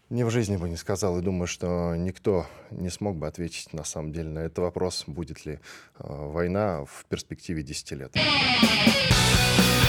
ни 0.09 0.23
в 0.23 0.29
жизни 0.29 0.57
бы 0.57 0.69
не 0.69 0.75
сказал, 0.75 1.17
и 1.17 1.21
думаю, 1.21 1.47
что 1.47 1.95
никто 1.95 2.45
не 2.69 2.89
смог 2.89 3.17
бы 3.17 3.27
ответить 3.27 3.73
на 3.73 3.83
самом 3.83 4.11
деле 4.11 4.29
на 4.29 4.39
этот 4.39 4.59
вопрос, 4.59 5.03
будет 5.07 5.45
ли 5.45 5.53
э, 5.53 5.59
война 5.99 6.85
в 6.85 7.05
перспективе 7.05 7.63
10 7.63 7.91
лет. 7.91 8.15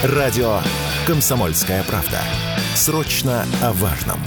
Радио 0.02 0.60
«Комсомольская 1.06 1.82
правда». 1.84 2.20
Срочно 2.74 3.44
о 3.62 3.72
важном. 3.72 4.18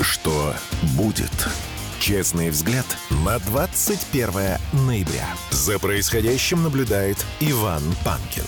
Что 0.00 0.54
будет? 0.96 1.67
Честный 2.08 2.48
взгляд 2.48 2.86
на 3.22 3.38
21 3.38 4.30
ноября. 4.86 5.26
За 5.50 5.78
происходящим 5.78 6.62
наблюдает 6.62 7.18
Иван 7.38 7.82
Панкин. 8.02 8.44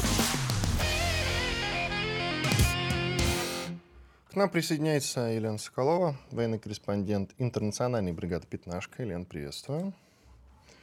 К 4.31 4.37
нам 4.37 4.49
присоединяется 4.49 5.21
Елена 5.27 5.59
Соколова, 5.59 6.17
военный 6.31 6.59
корреспондент 6.59 7.33
интернациональной 7.37 8.13
бригады 8.13 8.47
«Пятнашка». 8.47 9.03
Елена, 9.03 9.27
приветствую. 9.27 9.93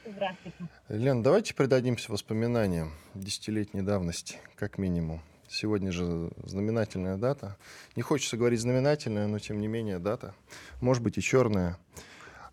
Здравствуйте. 0.06 0.58
Лен, 0.88 1.24
давайте 1.24 1.54
придадимся 1.54 2.12
воспоминаниям 2.12 2.92
десятилетней 3.12 3.82
давности, 3.82 4.36
как 4.54 4.78
минимум. 4.78 5.20
Сегодня 5.48 5.90
же 5.90 6.30
знаменательная 6.44 7.16
дата. 7.16 7.56
Не 7.96 8.02
хочется 8.02 8.36
говорить 8.36 8.60
знаменательная, 8.60 9.26
но 9.26 9.40
тем 9.40 9.60
не 9.60 9.66
менее 9.66 9.98
дата. 9.98 10.32
Может 10.80 11.02
быть 11.02 11.18
и 11.18 11.22
черная. 11.22 11.76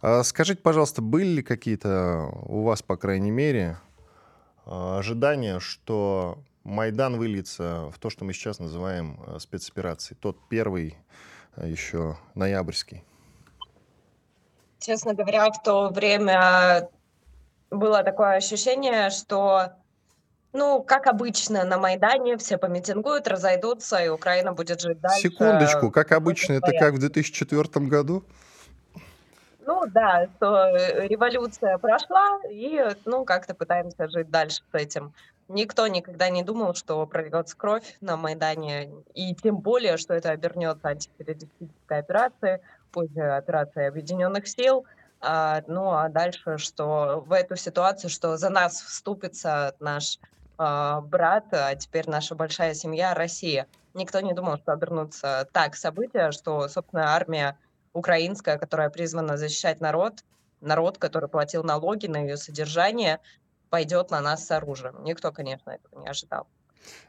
А 0.08 0.24
скажите, 0.24 0.62
пожалуйста, 0.62 1.02
были 1.02 1.38
ли 1.38 1.42
какие-то 1.42 2.30
у 2.44 2.62
вас, 2.62 2.84
по 2.84 2.96
крайней 2.96 3.32
мере, 3.32 3.80
а, 4.64 5.00
ожидания, 5.00 5.60
что 5.60 6.38
Майдан 6.64 7.18
выльется 7.18 7.90
в 7.92 7.98
то, 7.98 8.12
что 8.12 8.24
мы 8.24 8.34
сейчас 8.34 8.60
называем 8.60 9.20
а, 9.26 9.40
спецоперацией? 9.40 10.16
Тот 10.22 10.38
первый 10.48 10.96
а, 11.56 11.66
еще 11.66 12.18
ноябрьский. 12.36 13.04
Честно 14.78 15.16
говоря, 15.16 15.50
в 15.50 15.64
то 15.64 15.90
время 15.90 16.88
было 17.72 18.04
такое 18.04 18.36
ощущение, 18.36 19.10
что, 19.10 19.72
ну, 20.54 20.84
как 20.84 21.08
обычно 21.08 21.64
на 21.64 21.80
Майдане, 21.80 22.38
все 22.38 22.60
помитингуют, 22.60 23.28
разойдутся, 23.28 23.98
и 24.06 24.10
Украина 24.10 24.54
будет 24.54 24.82
жить 24.82 25.00
дальше. 25.00 25.22
Секундочку, 25.22 25.90
как 25.90 26.12
обычно, 26.12 26.54
это 26.54 26.74
как 26.74 26.94
в 26.94 27.00
2004 27.00 27.88
году? 27.88 28.24
Ну 29.68 29.82
да, 29.88 30.28
что 30.38 30.68
э, 30.68 31.08
революция 31.08 31.80
прошла, 31.80 32.40
и 32.52 32.86
ну 33.06 33.26
как-то 33.26 33.56
пытаемся 33.56 34.08
жить 34.10 34.30
дальше 34.30 34.62
с 34.72 34.76
этим. 34.76 35.14
Никто 35.48 35.88
никогда 35.88 36.30
не 36.30 36.44
думал, 36.44 36.76
что 36.76 37.06
прольется 37.08 37.58
кровь 37.58 37.98
на 38.00 38.16
Майдане, 38.16 38.92
и 39.16 39.34
тем 39.34 39.58
более, 39.58 39.98
что 39.98 40.14
это 40.14 40.30
обернется 40.30 40.88
антитеррористической 40.88 42.00
операцией, 42.00 42.60
позже 42.92 43.22
операцией 43.22 43.88
Объединенных 43.88 44.48
сил. 44.48 44.86
А, 45.20 45.64
ну 45.68 45.92
а 45.92 46.10
дальше, 46.10 46.58
что 46.58 47.24
в 47.26 47.32
эту 47.32 47.56
ситуацию, 47.56 48.12
что 48.12 48.38
за 48.38 48.50
нас 48.50 48.82
вступится 48.82 49.76
наш 49.80 50.20
а, 50.60 51.02
брат, 51.02 51.46
а 51.52 51.74
теперь 51.76 52.08
наша 52.08 52.36
большая 52.36 52.76
семья 52.76 53.16
Россия. 53.16 53.66
Никто 53.96 54.20
не 54.20 54.34
думал, 54.34 54.58
что 54.58 54.74
обернутся 54.74 55.48
так 55.54 55.76
события, 55.76 56.32
что, 56.32 56.68
собственно, 56.68 57.16
армия 57.16 57.58
украинская, 57.96 58.58
которая 58.58 58.90
призвана 58.90 59.38
защищать 59.38 59.82
народ, 59.82 60.24
народ, 60.62 60.98
который 60.98 61.30
платил 61.30 61.64
налоги 61.64 62.08
на 62.08 62.18
ее 62.18 62.38
содержание, 62.38 63.20
пойдет 63.70 64.12
на 64.12 64.22
нас 64.22 64.46
с 64.46 64.52
оружием. 64.52 65.04
Никто, 65.04 65.32
конечно, 65.32 65.72
этого 65.72 66.02
не 66.02 66.08
ожидал. 66.08 66.48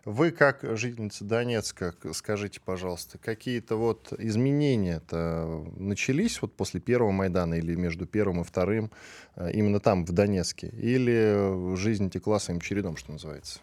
Вы, 0.04 0.30
как 0.30 0.60
жительница 0.62 1.24
Донецка, 1.24 1.92
скажите, 2.12 2.60
пожалуйста, 2.60 3.18
какие-то 3.18 3.76
вот 3.76 4.12
изменения-то 4.16 5.66
начались 5.76 6.40
вот 6.40 6.54
после 6.56 6.80
первого 6.80 7.10
Майдана 7.10 7.54
или 7.54 7.74
между 7.74 8.06
первым 8.06 8.40
и 8.40 8.44
вторым, 8.44 8.90
э, 9.34 9.50
именно 9.52 9.80
там, 9.80 10.06
в 10.06 10.12
Донецке? 10.12 10.68
Или 10.68 11.76
жизнь 11.76 12.08
текла 12.08 12.38
своим 12.38 12.60
чередом, 12.60 12.96
что 12.96 13.12
называется? 13.12 13.60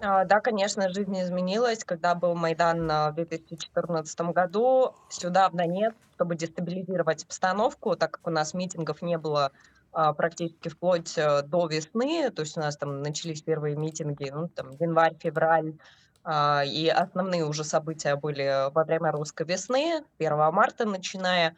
А, 0.00 0.24
да, 0.24 0.40
конечно, 0.40 0.88
жизнь 0.92 1.20
изменилась. 1.20 1.84
Когда 1.84 2.14
был 2.14 2.34
Майдан 2.34 2.86
в 2.86 3.12
2014 3.14 4.20
году, 4.32 4.94
сюда, 5.08 5.48
в 5.50 5.56
Донецк, 5.56 5.96
чтобы 6.14 6.36
дестабилизировать 6.36 7.24
обстановку, 7.24 7.96
так 7.96 8.12
как 8.12 8.26
у 8.26 8.30
нас 8.30 8.54
митингов 8.54 9.02
не 9.02 9.18
было 9.18 9.52
а, 9.92 10.12
практически 10.12 10.68
вплоть 10.68 11.16
э, 11.16 11.42
до 11.42 11.66
весны, 11.66 12.30
то 12.30 12.42
есть 12.42 12.56
у 12.56 12.60
нас 12.60 12.76
там 12.76 13.02
начались 13.02 13.42
первые 13.42 13.74
митинги, 13.74 14.30
ну, 14.30 14.48
там, 14.48 14.70
январь, 14.78 15.16
февраль, 15.18 15.74
а, 16.24 16.62
и 16.64 16.88
основные 16.88 17.44
уже 17.44 17.64
события 17.64 18.14
были 18.16 18.70
во 18.70 18.84
время 18.84 19.10
русской 19.12 19.46
весны, 19.46 20.04
1 20.18 20.36
марта 20.52 20.84
начиная 20.84 21.56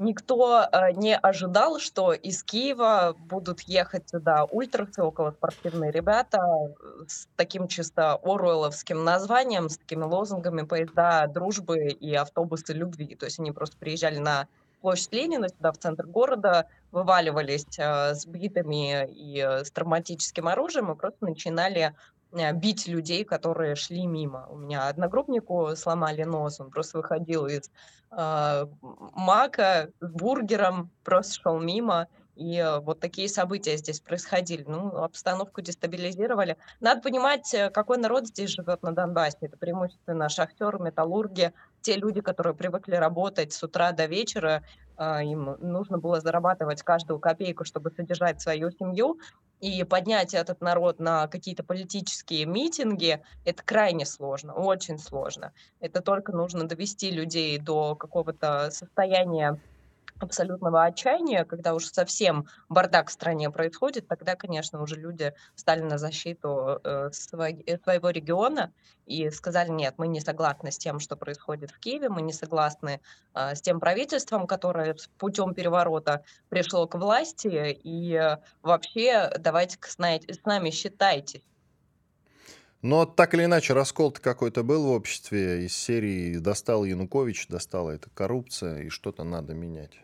никто 0.00 0.62
э, 0.62 0.92
не 0.92 1.16
ожидал, 1.16 1.78
что 1.78 2.12
из 2.12 2.42
Киева 2.42 3.14
будут 3.18 3.60
ехать 3.60 4.08
сюда 4.08 4.44
ультрасы, 4.44 5.02
околоспортивные 5.02 5.92
ребята 5.92 6.38
э, 6.38 7.04
с 7.06 7.28
таким 7.36 7.68
чисто 7.68 8.14
оруэлловским 8.14 9.04
названием, 9.04 9.68
с 9.68 9.76
такими 9.76 10.02
лозунгами 10.02 10.62
поезда 10.62 11.26
дружбы 11.28 11.88
и 11.88 12.14
автобусы 12.14 12.72
любви. 12.72 13.14
То 13.14 13.26
есть 13.26 13.38
они 13.38 13.52
просто 13.52 13.76
приезжали 13.76 14.18
на 14.18 14.48
площадь 14.80 15.12
Ленина, 15.12 15.48
сюда 15.48 15.72
в 15.72 15.78
центр 15.78 16.06
города, 16.06 16.66
вываливались 16.90 17.78
э, 17.78 18.14
с 18.14 18.26
битами 18.26 19.06
и 19.06 19.38
э, 19.38 19.64
с 19.64 19.70
травматическим 19.70 20.48
оружием 20.48 20.90
и 20.90 20.96
просто 20.96 21.24
начинали 21.26 21.94
бить 22.32 22.86
людей, 22.86 23.24
которые 23.24 23.74
шли 23.74 24.06
мимо. 24.06 24.46
У 24.48 24.56
меня 24.56 24.88
одногруппнику 24.88 25.74
сломали 25.76 26.22
нос, 26.24 26.60
он 26.60 26.70
просто 26.70 26.98
выходил 26.98 27.46
из 27.46 27.70
э, 28.10 28.66
мака 29.14 29.90
с 30.00 30.10
бургером, 30.10 30.90
просто 31.02 31.34
шел 31.40 31.58
мимо. 31.58 32.08
И 32.40 32.56
э, 32.56 32.80
вот 32.80 33.00
такие 33.00 33.28
события 33.28 33.76
здесь 33.76 34.00
происходили. 34.00 34.64
Ну, 34.66 34.96
обстановку 35.02 35.60
дестабилизировали. 35.60 36.56
Надо 36.80 37.02
понимать, 37.02 37.52
э, 37.52 37.68
какой 37.70 37.98
народ 37.98 38.28
здесь 38.28 38.50
живет 38.50 38.82
на 38.82 38.92
Донбассе. 38.92 39.38
Это 39.42 39.58
преимущественно 39.58 40.28
шахтеры, 40.30 40.78
металлурги, 40.78 41.52
те 41.82 41.96
люди, 41.96 42.22
которые 42.22 42.54
привыкли 42.54 42.94
работать 42.94 43.52
с 43.52 43.62
утра 43.62 43.92
до 43.92 44.06
вечера. 44.06 44.62
Э, 44.96 45.22
им 45.22 45.56
нужно 45.60 45.98
было 45.98 46.20
зарабатывать 46.20 46.82
каждую 46.82 47.18
копейку, 47.18 47.64
чтобы 47.64 47.90
содержать 47.90 48.40
свою 48.40 48.70
семью. 48.70 49.18
И 49.60 49.84
поднять 49.84 50.32
этот 50.32 50.62
народ 50.62 51.00
на 51.00 51.28
какие-то 51.28 51.62
политические 51.62 52.46
митинги- 52.46 53.22
это 53.44 53.62
крайне 53.62 54.06
сложно, 54.06 54.54
очень 54.54 54.98
сложно. 54.98 55.52
Это 55.80 56.00
только 56.00 56.32
нужно 56.32 56.64
довести 56.66 57.10
людей 57.10 57.58
до 57.58 57.94
какого-то 57.94 58.70
состояния 58.70 59.60
абсолютного 60.20 60.84
отчаяния, 60.84 61.44
когда 61.44 61.74
уж 61.74 61.86
совсем 61.86 62.46
бардак 62.68 63.08
в 63.08 63.12
стране 63.12 63.50
происходит, 63.50 64.06
тогда, 64.06 64.36
конечно, 64.36 64.82
уже 64.82 64.96
люди 64.96 65.32
стали 65.54 65.80
на 65.80 65.98
защиту 65.98 66.80
э, 66.84 67.10
э, 67.10 67.78
своего 67.82 68.10
региона 68.10 68.72
и 69.06 69.30
сказали, 69.30 69.70
нет, 69.70 69.94
мы 69.96 70.08
не 70.08 70.20
согласны 70.20 70.70
с 70.70 70.78
тем, 70.78 71.00
что 71.00 71.16
происходит 71.16 71.70
в 71.70 71.78
Киеве, 71.78 72.08
мы 72.08 72.22
не 72.22 72.32
согласны 72.32 73.00
э, 73.34 73.54
с 73.54 73.60
тем 73.60 73.80
правительством, 73.80 74.46
которое 74.46 74.96
путем 75.18 75.54
переворота 75.54 76.24
пришло 76.48 76.86
к 76.86 76.96
власти, 76.96 77.78
и 77.82 78.36
вообще 78.62 79.32
давайте 79.38 79.78
с, 79.80 79.98
нами 79.98 80.70
считайтесь. 80.70 81.42
Но 82.82 83.04
так 83.04 83.34
или 83.34 83.44
иначе, 83.44 83.74
раскол-то 83.74 84.22
какой-то 84.22 84.62
был 84.62 84.86
в 84.86 84.90
обществе 84.90 85.66
из 85.66 85.76
серии 85.76 86.38
«достал 86.38 86.84
Янукович, 86.84 87.46
достала 87.48 87.90
эта 87.90 88.08
коррупция, 88.10 88.82
и 88.84 88.88
что-то 88.88 89.22
надо 89.22 89.52
менять». 89.52 89.98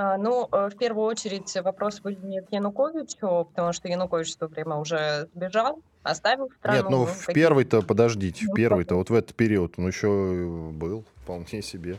А, 0.00 0.16
ну, 0.16 0.48
э, 0.52 0.68
в 0.68 0.76
первую 0.76 1.06
очередь 1.06 1.52
вопрос 1.56 2.00
выглядит 2.04 2.46
Януковичу, 2.52 3.48
потому 3.50 3.72
что 3.72 3.88
Янукович 3.88 4.32
в 4.34 4.38
то 4.38 4.46
время 4.46 4.76
уже 4.76 5.28
сбежал, 5.34 5.80
оставил 6.04 6.50
страну. 6.60 6.76
Нет, 6.76 6.88
ну, 6.88 6.98
ну 6.98 7.06
в 7.06 7.26
первый-то, 7.26 7.82
подождите, 7.82 8.46
в 8.46 8.54
первый-то, 8.54 8.94
вот 8.94 9.10
в 9.10 9.14
этот 9.14 9.34
период, 9.34 9.74
он 9.76 9.88
еще 9.88 10.70
был 10.72 11.04
вполне 11.24 11.62
себе 11.62 11.98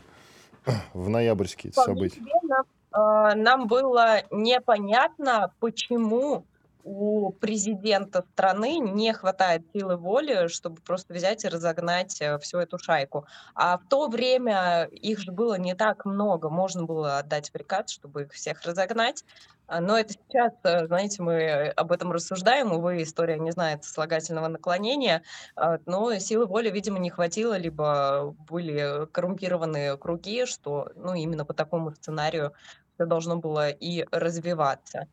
в 0.94 1.10
ноябрьские 1.10 1.74
события. 1.74 2.20
Себе 2.20 2.32
нам, 2.44 2.64
э, 2.94 3.34
нам 3.34 3.66
было 3.66 4.22
непонятно, 4.30 5.52
почему 5.60 6.46
у 6.84 7.32
президента 7.32 8.24
страны 8.32 8.78
не 8.78 9.12
хватает 9.12 9.62
силы 9.72 9.96
воли, 9.96 10.48
чтобы 10.48 10.80
просто 10.80 11.14
взять 11.14 11.44
и 11.44 11.48
разогнать 11.48 12.20
э, 12.20 12.38
всю 12.38 12.58
эту 12.58 12.78
шайку. 12.78 13.26
А 13.54 13.78
в 13.78 13.86
то 13.88 14.08
время 14.08 14.84
их 14.92 15.18
же 15.18 15.32
было 15.32 15.58
не 15.58 15.74
так 15.74 16.04
много, 16.04 16.50
можно 16.50 16.84
было 16.84 17.18
отдать 17.18 17.52
приказ, 17.52 17.90
чтобы 17.90 18.22
их 18.22 18.32
всех 18.32 18.62
разогнать. 18.62 19.24
А, 19.66 19.80
но 19.80 19.96
это 19.96 20.14
сейчас, 20.14 20.52
э, 20.64 20.86
знаете, 20.86 21.22
мы 21.22 21.68
об 21.76 21.92
этом 21.92 22.10
рассуждаем, 22.10 22.72
увы, 22.72 23.02
история 23.02 23.38
не 23.38 23.52
знает 23.52 23.84
слагательного 23.84 24.48
наклонения, 24.48 25.22
а, 25.54 25.78
но 25.86 26.18
силы 26.18 26.46
воли, 26.46 26.70
видимо, 26.70 26.98
не 26.98 27.10
хватило, 27.10 27.56
либо 27.56 28.34
были 28.48 29.06
коррумпированные 29.12 29.96
круги, 29.96 30.44
что 30.44 30.90
ну, 30.96 31.14
именно 31.14 31.44
по 31.44 31.54
такому 31.54 31.92
сценарию 31.94 32.52
все 32.94 33.06
должно 33.06 33.36
было 33.36 33.70
и 33.70 34.04
развиваться. 34.10 35.06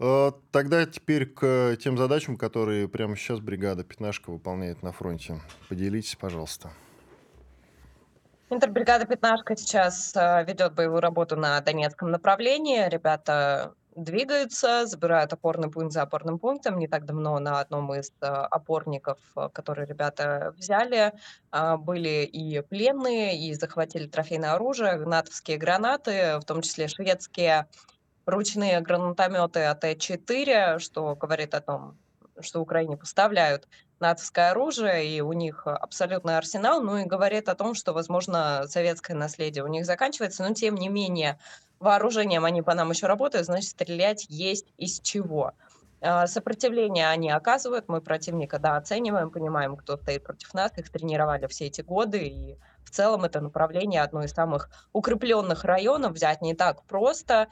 Э, 0.00 0.30
тогда 0.52 0.86
теперь 0.86 1.26
к 1.26 1.76
тем 1.80 1.98
задачам, 1.98 2.36
которые 2.36 2.88
прямо 2.88 3.16
сейчас 3.16 3.40
бригада 3.40 3.84
«Пятнашка» 3.84 4.30
выполняет 4.30 4.82
на 4.82 4.92
фронте. 4.92 5.40
Поделитесь, 5.68 6.16
пожалуйста. 6.16 6.70
Интербригада 8.50 9.06
«Пятнашка» 9.06 9.56
сейчас 9.56 10.14
э, 10.16 10.44
ведет 10.44 10.74
боевую 10.74 11.00
работу 11.00 11.36
на 11.36 11.60
Донецком 11.60 12.10
направлении. 12.10 12.88
Ребята 12.88 13.74
двигаются, 13.96 14.86
забирают 14.86 15.32
опорный 15.32 15.68
пункт 15.68 15.92
за 15.92 16.02
опорным 16.02 16.38
пунктом. 16.38 16.78
Не 16.78 16.86
так 16.86 17.04
давно 17.04 17.36
на 17.40 17.60
одном 17.60 17.92
из 17.92 18.12
э, 18.20 18.26
опорников, 18.26 19.18
которые 19.52 19.86
ребята 19.86 20.54
взяли, 20.56 21.12
были 21.80 22.24
и 22.24 22.60
пленные, 22.60 23.36
и 23.36 23.52
захватили 23.54 24.06
трофейное 24.06 24.52
оружие, 24.52 24.96
натовские 24.98 25.58
гранаты, 25.58 26.38
в 26.40 26.44
том 26.44 26.62
числе 26.62 26.86
шведские 26.86 27.66
ручные 28.28 28.80
гранатометы 28.80 29.60
АТ-4, 29.60 30.78
что 30.78 31.16
говорит 31.16 31.54
о 31.54 31.60
том, 31.60 31.96
что 32.40 32.60
Украине 32.60 32.96
поставляют 32.96 33.66
натовское 34.00 34.50
оружие, 34.50 35.08
и 35.08 35.20
у 35.20 35.32
них 35.32 35.66
абсолютный 35.66 36.36
арсенал, 36.36 36.82
ну 36.82 36.98
и 36.98 37.04
говорит 37.04 37.48
о 37.48 37.54
том, 37.54 37.74
что, 37.74 37.92
возможно, 37.92 38.64
советское 38.68 39.14
наследие 39.14 39.64
у 39.64 39.68
них 39.68 39.86
заканчивается, 39.86 40.44
но 40.44 40.54
тем 40.54 40.76
не 40.76 40.88
менее 40.88 41.38
вооружением 41.80 42.44
они 42.44 42.62
по 42.62 42.74
нам 42.74 42.90
еще 42.90 43.06
работают, 43.06 43.46
значит, 43.46 43.70
стрелять 43.70 44.26
есть 44.28 44.66
из 44.76 45.00
чего. 45.00 45.54
А, 46.00 46.26
сопротивление 46.28 47.08
они 47.08 47.30
оказывают, 47.30 47.88
мы 47.88 48.00
противника, 48.00 48.58
да, 48.58 48.76
оцениваем, 48.76 49.30
понимаем, 49.30 49.76
кто 49.76 49.96
стоит 49.96 50.22
против 50.22 50.54
нас, 50.54 50.70
их 50.76 50.90
тренировали 50.90 51.46
все 51.48 51.66
эти 51.66 51.80
годы, 51.80 52.20
и 52.26 52.56
в 52.84 52.90
целом 52.90 53.24
это 53.24 53.40
направление 53.40 54.02
одно 54.02 54.22
из 54.22 54.32
самых 54.32 54.70
укрепленных 54.92 55.64
районов. 55.64 56.12
Взять 56.12 56.40
не 56.40 56.54
так 56.54 56.84
просто, 56.84 57.48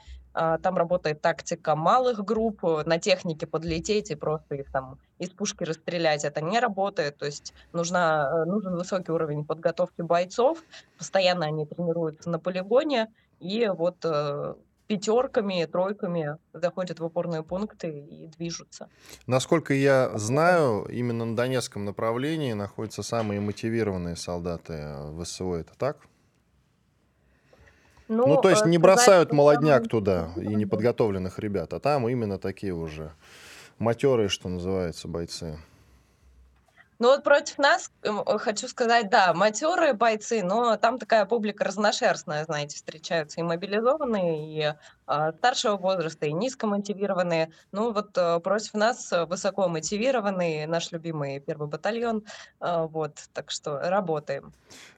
там 0.61 0.77
работает 0.77 1.21
тактика 1.21 1.75
малых 1.75 2.23
групп, 2.23 2.63
на 2.85 2.99
технике 2.99 3.47
подлететь 3.47 4.11
и 4.11 4.15
просто 4.15 4.55
их 4.55 4.71
там 4.71 4.99
из 5.19 5.29
пушки 5.29 5.63
расстрелять. 5.63 6.25
Это 6.25 6.41
не 6.41 6.59
работает. 6.59 7.17
То 7.17 7.25
есть 7.25 7.53
нужна, 7.73 8.29
э, 8.31 8.45
нужен 8.45 8.75
высокий 8.75 9.11
уровень 9.11 9.45
подготовки 9.45 10.01
бойцов. 10.01 10.59
Постоянно 10.97 11.45
они 11.45 11.65
тренируются 11.65 12.29
на 12.29 12.39
полигоне. 12.39 13.07
И 13.39 13.67
вот 13.67 13.97
э, 14.03 14.55
пятерками, 14.87 15.65
тройками 15.65 16.37
заходят 16.53 16.99
в 16.99 17.05
опорные 17.05 17.43
пункты 17.43 17.89
и 17.89 18.27
движутся. 18.27 18.89
Насколько 19.25 19.73
я 19.73 20.17
знаю, 20.17 20.85
именно 20.85 21.25
на 21.25 21.35
Донецком 21.35 21.85
направлении 21.85 22.53
находятся 22.53 23.03
самые 23.03 23.39
мотивированные 23.39 24.15
солдаты 24.15 24.73
э, 24.73 25.23
ВСО. 25.23 25.55
Это 25.55 25.73
так? 25.77 25.97
Ну, 28.07 28.25
ну, 28.25 28.41
то 28.41 28.49
есть 28.49 28.65
э, 28.65 28.69
не 28.69 28.77
бросают 28.77 29.33
молодняк 29.33 29.87
туда 29.87 30.31
и 30.37 30.47
неподготовленных 30.47 31.39
ребят, 31.39 31.73
а 31.73 31.79
там 31.79 32.07
именно 32.07 32.37
такие 32.37 32.73
уже 32.73 33.11
матерые, 33.79 34.29
что 34.29 34.49
называется, 34.49 35.07
бойцы. 35.07 35.59
Ну 36.99 37.09
вот 37.09 37.23
против 37.23 37.59
нас, 37.59 37.91
э, 38.01 38.09
хочу 38.39 38.67
сказать, 38.67 39.09
да, 39.09 39.33
матерые 39.33 39.93
бойцы, 39.93 40.41
но 40.41 40.77
там 40.77 40.97
такая 40.97 41.25
публика 41.25 41.63
разношерстная, 41.63 42.45
знаете, 42.45 42.77
встречаются 42.77 43.39
и 43.39 43.43
мобилизованные, 43.43 44.71
и 44.71 44.73
старшего 45.37 45.77
возраста, 45.77 46.25
и 46.25 46.33
низкомотивированные. 46.33 47.51
Ну 47.71 47.93
вот 47.93 48.17
э, 48.17 48.39
против 48.39 48.73
нас 48.73 49.13
высоко 49.27 49.67
мотивированный 49.67 50.65
наш 50.65 50.91
любимый 50.91 51.39
первый 51.39 51.67
батальон, 51.67 52.23
э, 52.59 52.87
вот, 52.89 53.17
так 53.33 53.51
что 53.51 53.79
работаем. 53.79 54.51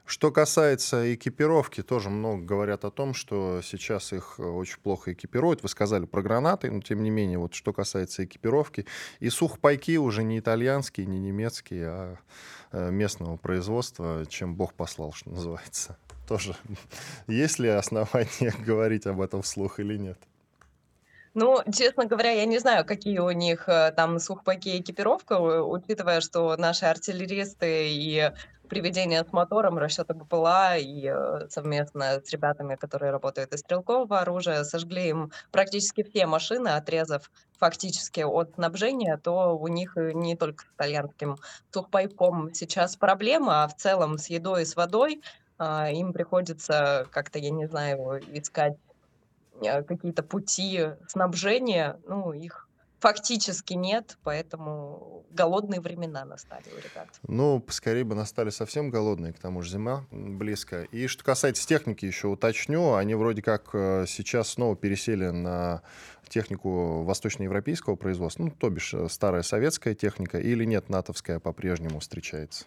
Что 0.04 0.32
касается 0.32 1.14
экипировки, 1.14 1.82
тоже 1.82 2.10
много 2.10 2.42
говорят 2.42 2.84
о 2.84 2.90
том, 2.90 3.14
что 3.14 3.60
сейчас 3.62 4.12
их 4.12 4.40
очень 4.40 4.80
плохо 4.80 5.12
экипируют. 5.12 5.62
Вы 5.62 5.68
сказали 5.68 6.04
про 6.04 6.22
гранаты, 6.22 6.70
но 6.70 6.80
тем 6.80 7.04
не 7.04 7.10
менее, 7.10 7.38
вот 7.38 7.54
что 7.54 7.72
касается 7.72 8.24
экипировки, 8.24 8.86
и 9.20 9.30
сухпайки 9.30 9.96
уже 9.98 10.24
не 10.24 10.40
итальянские, 10.40 11.06
не 11.06 11.20
немецкие, 11.20 11.88
а 11.88 12.16
э, 12.72 12.90
местного 12.90 13.36
производства, 13.36 14.26
чем 14.28 14.56
Бог 14.56 14.74
послал, 14.74 15.12
что 15.12 15.30
называется. 15.30 15.96
Тоже 16.30 16.54
есть 17.26 17.58
ли 17.58 17.68
основания 17.68 18.54
говорить 18.66 19.04
об 19.06 19.20
этом 19.20 19.42
вслух 19.42 19.80
или 19.80 19.96
нет? 19.96 20.16
Ну, 21.34 21.58
честно 21.76 22.06
говоря, 22.06 22.30
я 22.30 22.44
не 22.44 22.58
знаю, 22.58 22.84
какие 22.84 23.18
у 23.18 23.32
них 23.32 23.68
э, 23.68 23.92
там 23.96 24.20
сухпайки 24.20 24.80
экипировка, 24.80 25.40
учитывая, 25.40 26.20
что 26.20 26.56
наши 26.56 26.86
артиллеристы 26.86 27.88
и 27.88 28.30
приведение 28.68 29.24
с 29.24 29.32
мотором 29.32 29.78
расчета 29.78 30.14
БПЛА 30.14 30.76
и 30.78 31.08
э, 31.12 31.48
совместно 31.48 32.20
с 32.24 32.30
ребятами, 32.30 32.76
которые 32.76 33.10
работают 33.10 33.52
из 33.52 33.60
стрелкового 33.60 34.20
оружия, 34.20 34.62
сожгли 34.62 35.08
им 35.08 35.32
практически 35.50 36.04
все 36.04 36.26
машины, 36.26 36.68
отрезав 36.68 37.28
фактически 37.58 38.20
от 38.20 38.54
снабжения, 38.54 39.16
то 39.16 39.58
у 39.58 39.66
них 39.66 39.96
не 39.96 40.36
только 40.36 40.64
с 40.64 40.68
итальянским 40.76 41.38
сухпайком 41.72 42.54
сейчас 42.54 42.94
проблема, 42.94 43.64
а 43.64 43.68
в 43.68 43.76
целом 43.76 44.16
с 44.16 44.28
едой 44.30 44.62
и 44.62 44.64
с 44.64 44.76
водой 44.76 45.20
им 45.60 46.12
приходится 46.12 47.06
как-то, 47.10 47.38
я 47.38 47.50
не 47.50 47.66
знаю, 47.66 48.20
искать 48.32 48.76
э, 49.62 49.82
какие-то 49.82 50.22
пути 50.22 50.90
снабжения, 51.08 51.98
ну, 52.06 52.32
их 52.32 52.68
фактически 53.00 53.74
нет, 53.74 54.18
поэтому 54.22 55.24
голодные 55.30 55.80
времена 55.80 56.24
настали 56.24 56.64
у 56.74 56.76
ребят. 56.76 57.08
Ну, 57.26 57.64
скорее 57.68 58.04
бы 58.04 58.14
настали 58.14 58.50
совсем 58.50 58.90
голодные, 58.90 59.32
к 59.32 59.38
тому 59.38 59.62
же 59.62 59.72
зима 59.72 60.06
близко. 60.10 60.82
И 60.84 61.06
что 61.06 61.24
касается 61.24 61.66
техники, 61.66 62.04
еще 62.04 62.28
уточню, 62.28 62.94
они 62.94 63.14
вроде 63.14 63.42
как 63.42 63.70
э, 63.72 64.04
сейчас 64.06 64.50
снова 64.50 64.76
пересели 64.76 65.30
на 65.30 65.82
технику 66.28 67.02
восточноевропейского 67.02 67.96
производства, 67.96 68.44
ну, 68.44 68.50
то 68.50 68.70
бишь 68.70 68.94
э, 68.94 69.08
старая 69.08 69.42
советская 69.42 69.94
техника, 69.94 70.38
или 70.38 70.64
нет, 70.64 70.88
натовская 70.88 71.40
по-прежнему 71.40 72.00
встречается? 72.00 72.66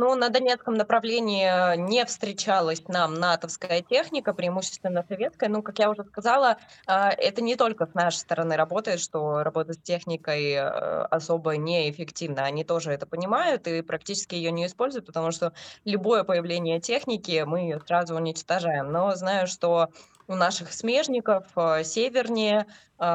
Ну, 0.00 0.14
на 0.14 0.30
Донецком 0.30 0.76
направлении 0.76 1.76
не 1.76 2.06
встречалась 2.06 2.88
нам 2.88 3.16
натовская 3.16 3.82
техника, 3.82 4.32
преимущественно 4.32 5.04
советская. 5.06 5.50
Ну, 5.50 5.62
как 5.62 5.78
я 5.78 5.90
уже 5.90 6.04
сказала, 6.04 6.56
а, 6.86 7.10
это 7.10 7.42
не 7.42 7.54
только 7.54 7.84
с 7.84 7.92
нашей 7.92 8.16
стороны 8.16 8.56
работает, 8.56 9.00
что 9.00 9.42
работа 9.42 9.74
с 9.74 9.76
техникой 9.76 10.52
э, 10.52 10.62
особо 10.62 11.58
неэффективна. 11.58 12.44
Они 12.44 12.64
тоже 12.64 12.92
это 12.92 13.04
понимают 13.04 13.66
и 13.66 13.82
практически 13.82 14.36
ее 14.36 14.52
не 14.52 14.64
используют, 14.64 15.04
потому 15.04 15.32
что 15.32 15.52
любое 15.84 16.24
появление 16.24 16.80
техники 16.80 17.44
мы 17.46 17.78
сразу 17.86 18.14
уничтожаем. 18.14 18.90
Но 18.90 19.14
знаю, 19.16 19.46
что 19.46 19.90
у 20.26 20.34
наших 20.34 20.72
смежников 20.72 21.44
э, 21.56 21.84
севернее 21.84 22.64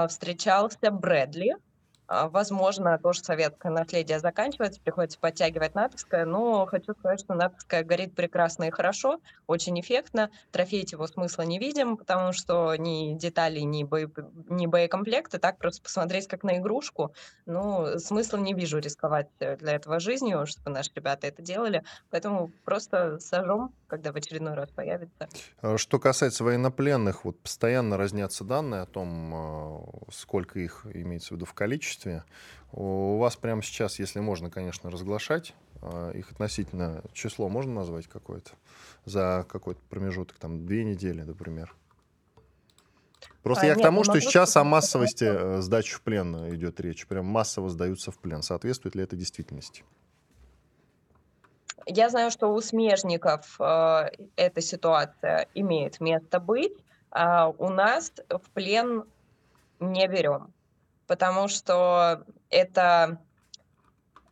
встречался 0.08 0.92
Брэдли, 0.92 1.56
а, 1.56 1.75
возможно, 2.08 2.98
тоже 2.98 3.22
советское 3.22 3.72
наследие 3.72 4.20
заканчивается, 4.20 4.80
приходится 4.82 5.20
подтягивать 5.20 5.76
натовское, 5.76 6.26
но 6.26 6.66
хочу 6.66 6.94
сказать, 6.94 7.20
что 7.20 7.34
натовское 7.34 7.84
горит 7.84 8.14
прекрасно 8.14 8.66
и 8.66 8.70
хорошо, 8.70 9.20
очень 9.48 9.80
эффектно. 9.80 10.30
Трофеить 10.52 10.92
его 10.92 11.08
смысла 11.08 11.44
не 11.44 11.60
видим, 11.60 11.98
потому 11.98 12.34
что 12.34 12.76
ни 12.76 13.16
деталей, 13.16 13.64
ни, 13.64 13.84
бои, 13.84 14.08
ни 14.50 14.68
боекомплекта, 14.68 15.40
так 15.40 15.58
просто 15.58 15.82
посмотреть 15.82 16.28
как 16.28 16.44
на 16.44 16.58
игрушку, 16.58 17.14
ну, 17.46 18.00
смысла 18.00 18.38
не 18.38 18.54
вижу 18.54 18.80
рисковать 18.80 19.28
э, 19.40 19.58
для 19.58 19.74
этого 19.74 20.00
жизнью, 20.00 20.46
чтобы 20.46 20.72
наши 20.72 20.92
ребята 20.96 21.28
это 21.28 21.42
делали, 21.42 21.84
поэтому 22.10 22.52
просто 22.64 23.20
сожжем, 23.20 23.74
когда 23.88 24.12
в 24.12 24.16
очередной 24.16 24.54
раз 24.54 24.70
появится. 24.70 25.28
А 25.62 25.78
что 25.78 26.00
касается 26.00 26.44
военнопленных, 26.44 27.26
вот 27.26 27.40
постоянно 27.40 27.98
разнятся 27.98 28.44
данные 28.44 28.82
о 28.82 28.86
том, 28.86 29.34
а, 29.34 29.84
сколько 30.12 30.60
их 30.60 30.86
имеется 30.94 31.30
в 31.30 31.32
виду 31.38 31.46
в 31.46 31.54
количестве, 31.54 31.95
количестве. 31.96 32.24
У 32.72 33.18
вас 33.18 33.36
прямо 33.36 33.62
сейчас, 33.62 34.00
если 34.00 34.20
можно, 34.20 34.50
конечно, 34.50 34.92
разглашать, 34.92 35.54
а, 35.82 36.12
их 36.12 36.32
относительно 36.32 37.02
число 37.14 37.48
можно 37.48 37.74
назвать 37.74 38.08
какое-то 38.08 38.52
за 39.06 39.46
какой-то 39.50 39.82
промежуток, 39.90 40.38
там, 40.38 40.66
две 40.66 40.84
недели, 40.84 41.22
например? 41.22 41.74
Просто 43.44 43.64
а, 43.64 43.68
я 43.68 43.74
нет, 43.74 43.80
к 43.80 43.84
тому, 43.84 44.04
что 44.04 44.20
сейчас 44.20 44.58
о 44.58 44.64
массовости 44.64 45.24
э, 45.24 45.62
сдачи 45.62 45.96
в 45.96 46.02
плен 46.02 46.54
идет 46.56 46.80
речь. 46.80 47.06
Прям 47.06 47.26
массово 47.26 47.70
сдаются 47.70 48.12
в 48.12 48.18
плен. 48.18 48.42
Соответствует 48.42 48.96
ли 48.96 49.04
это 49.04 49.16
действительности? 49.16 49.84
Я 51.86 52.10
знаю, 52.10 52.32
что 52.32 52.52
у 52.52 52.60
смежников 52.62 53.56
э, 53.60 54.10
эта 54.36 54.62
ситуация 54.62 55.48
имеет 55.54 56.02
место 56.02 56.40
быть. 56.40 56.74
А 57.12 57.50
у 57.50 57.70
нас 57.70 58.12
в 58.30 58.50
плен 58.50 59.04
не 59.80 60.08
берем 60.08 60.55
потому 61.08 61.48
что 61.48 62.24
это, 62.50 63.20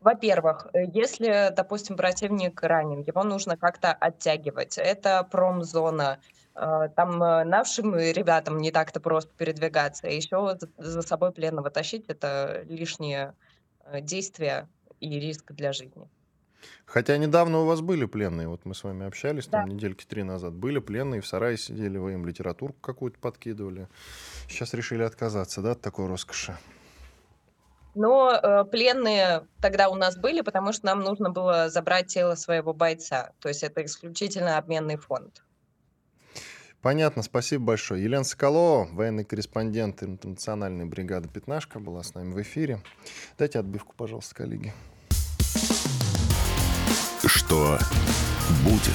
во-первых, 0.01 0.67
э, 0.73 0.85
если, 0.93 1.53
допустим, 1.55 1.97
противник 1.97 2.61
ранен, 2.61 3.01
его 3.01 3.23
нужно 3.23 3.57
как-то 3.57 3.93
оттягивать. 3.93 4.77
Это 4.77 5.23
промзона, 5.23 6.19
э, 6.55 6.89
там 6.95 7.21
э, 7.23 7.43
нашим 7.43 7.95
ребятам 7.95 8.57
не 8.57 8.71
так-то 8.71 8.99
просто 8.99 9.31
передвигаться. 9.35 10.07
Еще 10.07 10.57
за 10.77 11.01
собой 11.01 11.31
пленного 11.31 11.69
тащить– 11.69 12.05
это 12.07 12.63
лишнее 12.67 13.33
действие 14.01 14.67
и 14.99 15.19
риск 15.19 15.51
для 15.51 15.73
жизни. 15.73 16.07
Хотя 16.85 17.17
недавно 17.17 17.59
у 17.59 17.65
вас 17.65 17.81
были 17.81 18.05
пленные, 18.05 18.47
вот 18.47 18.65
мы 18.65 18.75
с 18.75 18.83
вами 18.83 19.05
общались, 19.05 19.47
там 19.47 19.67
да. 19.67 19.73
недельки 19.73 20.05
три 20.05 20.23
назад 20.23 20.53
были 20.53 20.79
пленные, 20.79 21.21
в 21.21 21.27
сарае 21.27 21.57
сидели, 21.57 21.97
вы 21.97 22.13
им 22.13 22.25
литературу 22.25 22.73
какую-то 22.81 23.19
подкидывали. 23.19 23.87
Сейчас 24.47 24.73
решили 24.73 25.03
отказаться, 25.03 25.61
да, 25.61 25.71
от 25.71 25.81
такой 25.81 26.07
роскоши? 26.07 26.57
Но 27.95 28.31
э, 28.31 28.65
пленные 28.65 29.47
тогда 29.61 29.89
у 29.89 29.95
нас 29.95 30.17
были, 30.17 30.41
потому 30.41 30.73
что 30.73 30.85
нам 30.87 31.01
нужно 31.01 31.29
было 31.29 31.69
забрать 31.69 32.07
тело 32.07 32.35
своего 32.35 32.73
бойца. 32.73 33.31
То 33.39 33.49
есть 33.49 33.63
это 33.63 33.85
исключительно 33.85 34.57
обменный 34.57 34.97
фонд. 34.97 35.43
Понятно, 36.81 37.21
спасибо 37.23 37.63
большое. 37.63 38.03
Елена 38.03 38.25
Соколова, 38.25 38.89
военный 38.91 39.23
корреспондент 39.23 40.03
интернациональной 40.03 40.85
бригады 40.85 41.29
«Пятнашка», 41.29 41.79
была 41.79 42.03
с 42.03 42.13
нами 42.13 42.33
в 42.33 42.41
эфире. 42.41 42.81
Дайте 43.37 43.59
отбивку, 43.59 43.93
пожалуйста, 43.95 44.35
коллеги. 44.35 44.73
Что 47.25 47.77
будет? 48.65 48.91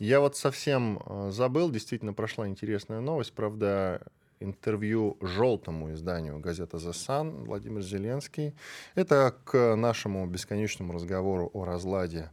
Я 0.00 0.18
вот 0.18 0.36
совсем 0.36 1.00
э, 1.06 1.30
забыл, 1.30 1.70
действительно 1.70 2.12
прошла 2.12 2.48
интересная 2.48 2.98
новость, 2.98 3.32
правда, 3.32 4.02
интервью 4.40 5.16
желтому 5.20 5.92
изданию 5.92 6.40
газеты 6.40 6.78
«The 6.78 6.90
Sun» 6.90 7.44
Владимир 7.44 7.82
Зеленский. 7.82 8.52
Это 8.96 9.32
к 9.44 9.76
нашему 9.76 10.26
бесконечному 10.26 10.92
разговору 10.92 11.50
о 11.54 11.64
разладе 11.64 12.32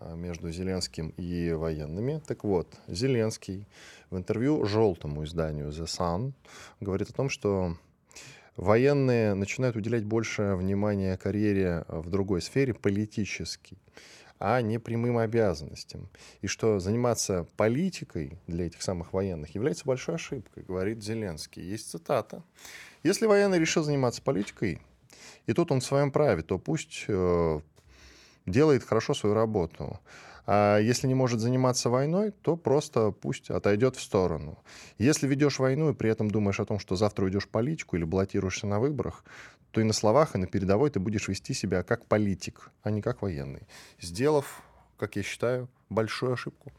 э, 0.00 0.14
между 0.16 0.50
Зеленским 0.50 1.10
и 1.18 1.52
военными. 1.52 2.22
Так 2.26 2.42
вот, 2.42 2.68
Зеленский 2.88 3.66
в 4.08 4.16
интервью 4.16 4.64
желтому 4.64 5.24
изданию 5.24 5.68
The 5.68 5.84
Sun 5.84 6.32
говорит 6.80 7.10
о 7.10 7.12
том, 7.12 7.28
что 7.28 7.76
военные 8.56 9.34
начинают 9.34 9.76
уделять 9.76 10.04
больше 10.04 10.54
внимания 10.54 11.16
карьере 11.16 11.84
в 11.88 12.08
другой 12.10 12.42
сфере, 12.42 12.74
политической 12.74 13.78
а 14.44 14.60
не 14.60 14.78
прямым 14.78 15.18
обязанностям. 15.18 16.08
И 16.40 16.48
что 16.48 16.80
заниматься 16.80 17.46
политикой 17.56 18.40
для 18.48 18.66
этих 18.66 18.82
самых 18.82 19.12
военных 19.12 19.54
является 19.54 19.84
большой 19.84 20.16
ошибкой, 20.16 20.64
говорит 20.64 21.00
Зеленский. 21.00 21.62
Есть 21.62 21.92
цитата. 21.92 22.42
Если 23.04 23.26
военный 23.26 23.60
решил 23.60 23.84
заниматься 23.84 24.20
политикой, 24.20 24.80
и 25.46 25.52
тут 25.52 25.70
он 25.70 25.80
в 25.80 25.84
своем 25.84 26.10
праве, 26.10 26.42
то 26.42 26.58
пусть 26.58 27.04
э, 27.06 27.60
делает 28.44 28.82
хорошо 28.82 29.14
свою 29.14 29.36
работу. 29.36 30.00
А 30.46 30.78
если 30.78 31.06
не 31.06 31.14
может 31.14 31.40
заниматься 31.40 31.88
войной, 31.88 32.32
то 32.32 32.56
просто 32.56 33.12
пусть 33.12 33.50
отойдет 33.50 33.96
в 33.96 34.02
сторону. 34.02 34.58
Если 34.98 35.26
ведешь 35.26 35.58
войну 35.58 35.90
и 35.90 35.94
при 35.94 36.10
этом 36.10 36.30
думаешь 36.30 36.60
о 36.60 36.64
том, 36.64 36.78
что 36.78 36.96
завтра 36.96 37.24
уйдешь 37.24 37.44
в 37.44 37.48
политику 37.48 37.96
или 37.96 38.04
баллотируешься 38.04 38.66
на 38.66 38.80
выборах, 38.80 39.24
то 39.70 39.80
и 39.80 39.84
на 39.84 39.92
словах, 39.92 40.34
и 40.34 40.38
на 40.38 40.46
передовой 40.46 40.90
ты 40.90 41.00
будешь 41.00 41.28
вести 41.28 41.54
себя 41.54 41.82
как 41.82 42.06
политик, 42.06 42.70
а 42.82 42.90
не 42.90 43.02
как 43.02 43.22
военный, 43.22 43.66
сделав, 44.00 44.62
как 44.98 45.16
я 45.16 45.22
считаю, 45.22 45.68
большую 45.88 46.32
ошибку. 46.32 46.72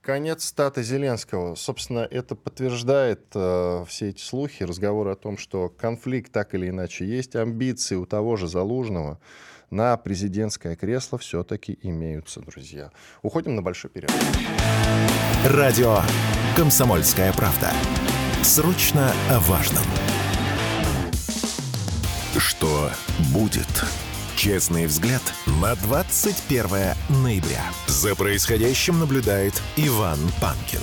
Конец 0.00 0.44
стата 0.46 0.82
Зеленского. 0.82 1.54
Собственно, 1.54 2.00
это 2.00 2.34
подтверждает 2.34 3.20
э, 3.34 3.84
все 3.86 4.08
эти 4.08 4.20
слухи, 4.20 4.64
разговоры 4.64 5.12
о 5.12 5.14
том, 5.14 5.38
что 5.38 5.68
конфликт 5.68 6.32
так 6.32 6.54
или 6.54 6.70
иначе 6.70 7.06
есть, 7.06 7.36
амбиции 7.36 7.94
у 7.94 8.04
того 8.04 8.34
же 8.36 8.48
Залужного 8.48 9.20
на 9.72 9.96
президентское 9.96 10.76
кресло 10.76 11.18
все-таки 11.18 11.78
имеются, 11.82 12.40
друзья. 12.40 12.90
Уходим 13.22 13.56
на 13.56 13.62
большой 13.62 13.90
перерыв. 13.90 14.14
Радио 15.46 15.98
«Комсомольская 16.56 17.32
правда». 17.32 17.72
Срочно 18.42 19.12
о 19.30 19.40
важном. 19.40 19.82
Что 22.36 22.90
будет? 23.32 23.84
Честный 24.36 24.86
взгляд 24.86 25.22
на 25.62 25.74
21 25.76 26.66
ноября. 27.22 27.62
За 27.86 28.14
происходящим 28.14 28.98
наблюдает 28.98 29.54
Иван 29.76 30.18
Панкин. 30.40 30.80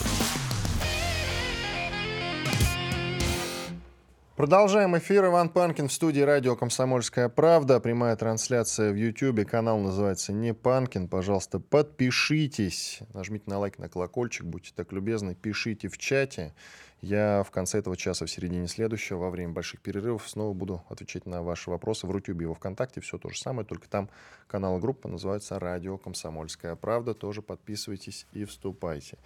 Продолжаем 4.40 4.98
эфир. 4.98 5.26
Иван 5.26 5.50
Панкин 5.50 5.90
в 5.90 5.92
студии 5.92 6.22
радио 6.22 6.56
«Комсомольская 6.56 7.28
правда». 7.28 7.82
Прямая 7.82 8.16
трансляция 8.16 8.94
в 8.94 8.96
YouTube. 8.96 9.46
Канал 9.46 9.80
называется 9.80 10.32
«Не 10.32 10.54
Панкин». 10.54 11.10
Пожалуйста, 11.10 11.60
подпишитесь. 11.60 13.00
Нажмите 13.14 13.44
на 13.48 13.60
лайк, 13.60 13.78
на 13.80 13.90
колокольчик. 13.90 14.46
Будьте 14.46 14.72
так 14.74 14.94
любезны. 14.94 15.36
Пишите 15.36 15.90
в 15.90 15.98
чате. 15.98 16.54
Я 17.02 17.44
в 17.44 17.52
конце 17.52 17.80
этого 17.80 17.96
часа, 17.96 18.26
в 18.26 18.30
середине 18.30 18.68
следующего, 18.68 19.20
во 19.20 19.30
время 19.30 19.54
больших 19.54 19.80
перерывов, 19.80 20.28
снова 20.28 20.54
буду 20.54 20.84
отвечать 20.90 21.26
на 21.26 21.42
ваши 21.42 21.70
вопросы 21.70 22.06
в 22.06 22.12
Рутюбе 22.12 22.46
и 22.50 22.54
Вконтакте. 22.54 23.00
Все 23.00 23.18
то 23.18 23.30
же 23.30 23.40
самое, 23.40 23.66
только 23.66 23.88
там 23.88 24.10
канал 24.48 24.78
и 24.78 24.82
группа 24.82 25.08
называется 25.08 25.60
«Радио 25.60 25.98
Комсомольская 25.98 26.76
правда». 26.76 27.14
Тоже 27.14 27.42
подписывайтесь 27.42 28.28
и 28.34 28.44
вступайте. 28.44 29.18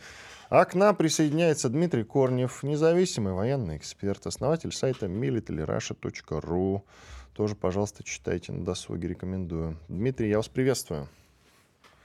А 0.50 0.66
к 0.66 0.76
нам 0.76 0.96
присоединяется 0.96 1.68
Дмитрий 1.70 2.04
Корнев, 2.04 2.62
независимый 2.62 3.34
военный 3.34 3.78
эксперт, 3.78 4.28
основатель 4.28 4.72
сайта 4.72 5.08
militaryrussia.ru. 5.08 6.82
Тоже, 7.34 7.56
пожалуйста, 7.56 8.04
читайте 8.04 8.52
на 8.52 8.64
досуге, 8.64 9.08
рекомендую. 9.08 9.80
Дмитрий, 9.88 10.30
я 10.30 10.38
вас 10.38 10.48
приветствую. 10.48 11.10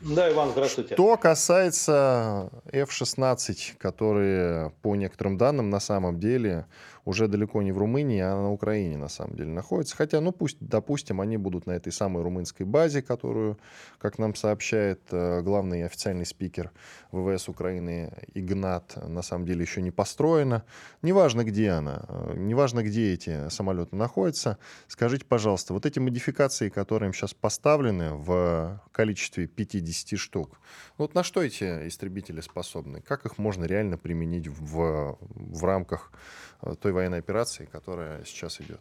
Да, 0.01 0.31
Иван, 0.31 0.51
здравствуйте. 0.51 0.95
Что 0.95 1.17
касается 1.17 2.51
F-16, 2.71 3.77
которые, 3.79 4.71
по 4.83 4.95
некоторым 4.95 5.37
данным, 5.37 5.71
на 5.71 5.81
самом 5.81 6.21
деле 6.21 6.67
уже 7.09 7.27
далеко 7.27 7.63
не 7.63 7.73
в 7.73 7.79
Румынии, 7.79 8.21
а 8.21 8.37
на 8.37 8.53
Украине 8.53 8.99
на 8.99 9.09
самом 9.09 9.35
деле 9.35 9.49
находятся. 9.49 9.97
Хотя, 9.97 10.21
ну 10.21 10.31
пусть, 10.31 10.59
допустим, 10.61 11.23
они 11.23 11.39
будут 11.39 11.67
на 11.67 11.73
этой 11.73 11.91
самой 11.91 12.23
румынской 12.23 12.67
базе, 12.67 13.01
которую, 13.01 13.59
как 13.99 14.19
нам 14.19 14.35
сообщает 14.35 15.01
э, 15.11 15.41
главный 15.41 15.87
официальный 15.87 16.27
спикер 16.27 16.71
ВВС 17.11 17.49
Украины 17.49 18.13
Игнат, 18.35 18.99
на 19.09 19.23
самом 19.23 19.47
деле 19.47 19.63
еще 19.63 19.81
не 19.81 19.91
построена. 19.91 20.65
Неважно, 21.01 21.45
где 21.45 21.71
она, 21.71 22.05
э, 22.09 22.35
неважно, 22.37 22.83
где 22.83 23.15
эти 23.15 23.49
самолеты 23.49 23.97
находятся. 23.97 24.59
Скажите, 24.87 25.25
пожалуйста, 25.25 25.73
вот 25.73 25.87
эти 25.87 25.99
модификации, 25.99 26.69
которые 26.69 27.07
им 27.07 27.15
сейчас 27.15 27.33
поставлены 27.33 28.13
в 28.13 28.83
количестве 28.93 29.47
50 29.47 30.19
штук, 30.19 30.61
вот 30.99 31.15
на 31.15 31.23
что 31.23 31.43
эти 31.43 31.89
истребители 31.89 32.43
способны? 32.43 33.01
Как 33.01 33.25
их 33.25 33.39
можно 33.39 33.65
реально 33.65 33.97
применить 33.97 34.49
в, 34.49 35.17
в 35.21 35.65
рамках 35.65 36.13
Э, 36.63 36.75
той 36.75 36.93
военной 36.99 37.19
операции, 37.19 37.69
которая 37.71 38.25
сейчас 38.25 38.61
идет? 38.61 38.81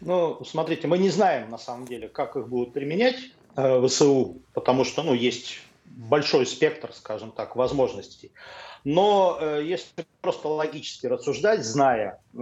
Ну, 0.00 0.44
смотрите, 0.44 0.86
мы 0.88 0.98
не 0.98 1.10
знаем 1.10 1.50
на 1.50 1.58
самом 1.58 1.86
деле, 1.86 2.08
как 2.08 2.36
их 2.36 2.48
будут 2.48 2.72
применять 2.72 3.16
э, 3.56 3.86
ВСУ, 3.86 4.36
потому 4.52 4.84
что, 4.84 5.02
ну, 5.02 5.14
есть 5.14 5.60
большой 5.84 6.46
спектр, 6.46 6.92
скажем 6.92 7.30
так, 7.30 7.56
возможностей. 7.56 8.30
Но 8.84 9.38
э, 9.40 9.62
если 9.64 10.06
просто 10.20 10.48
логически 10.48 11.06
рассуждать, 11.06 11.64
зная 11.64 12.20
э, 12.34 12.38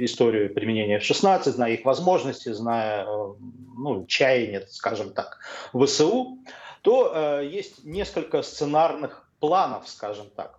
историю 0.00 0.52
применения 0.52 0.96
F-16, 0.96 1.50
зная 1.50 1.72
их 1.72 1.84
возможности, 1.84 2.52
зная 2.52 3.04
э, 3.04 3.34
ну, 3.76 4.04
чаяние, 4.06 4.66
скажем 4.68 5.12
так, 5.12 5.38
ВСУ, 5.72 6.38
то 6.82 7.12
э, 7.14 7.46
есть 7.46 7.84
несколько 7.84 8.42
сценарных 8.42 9.28
планов, 9.40 9.88
скажем 9.88 10.26
так. 10.34 10.58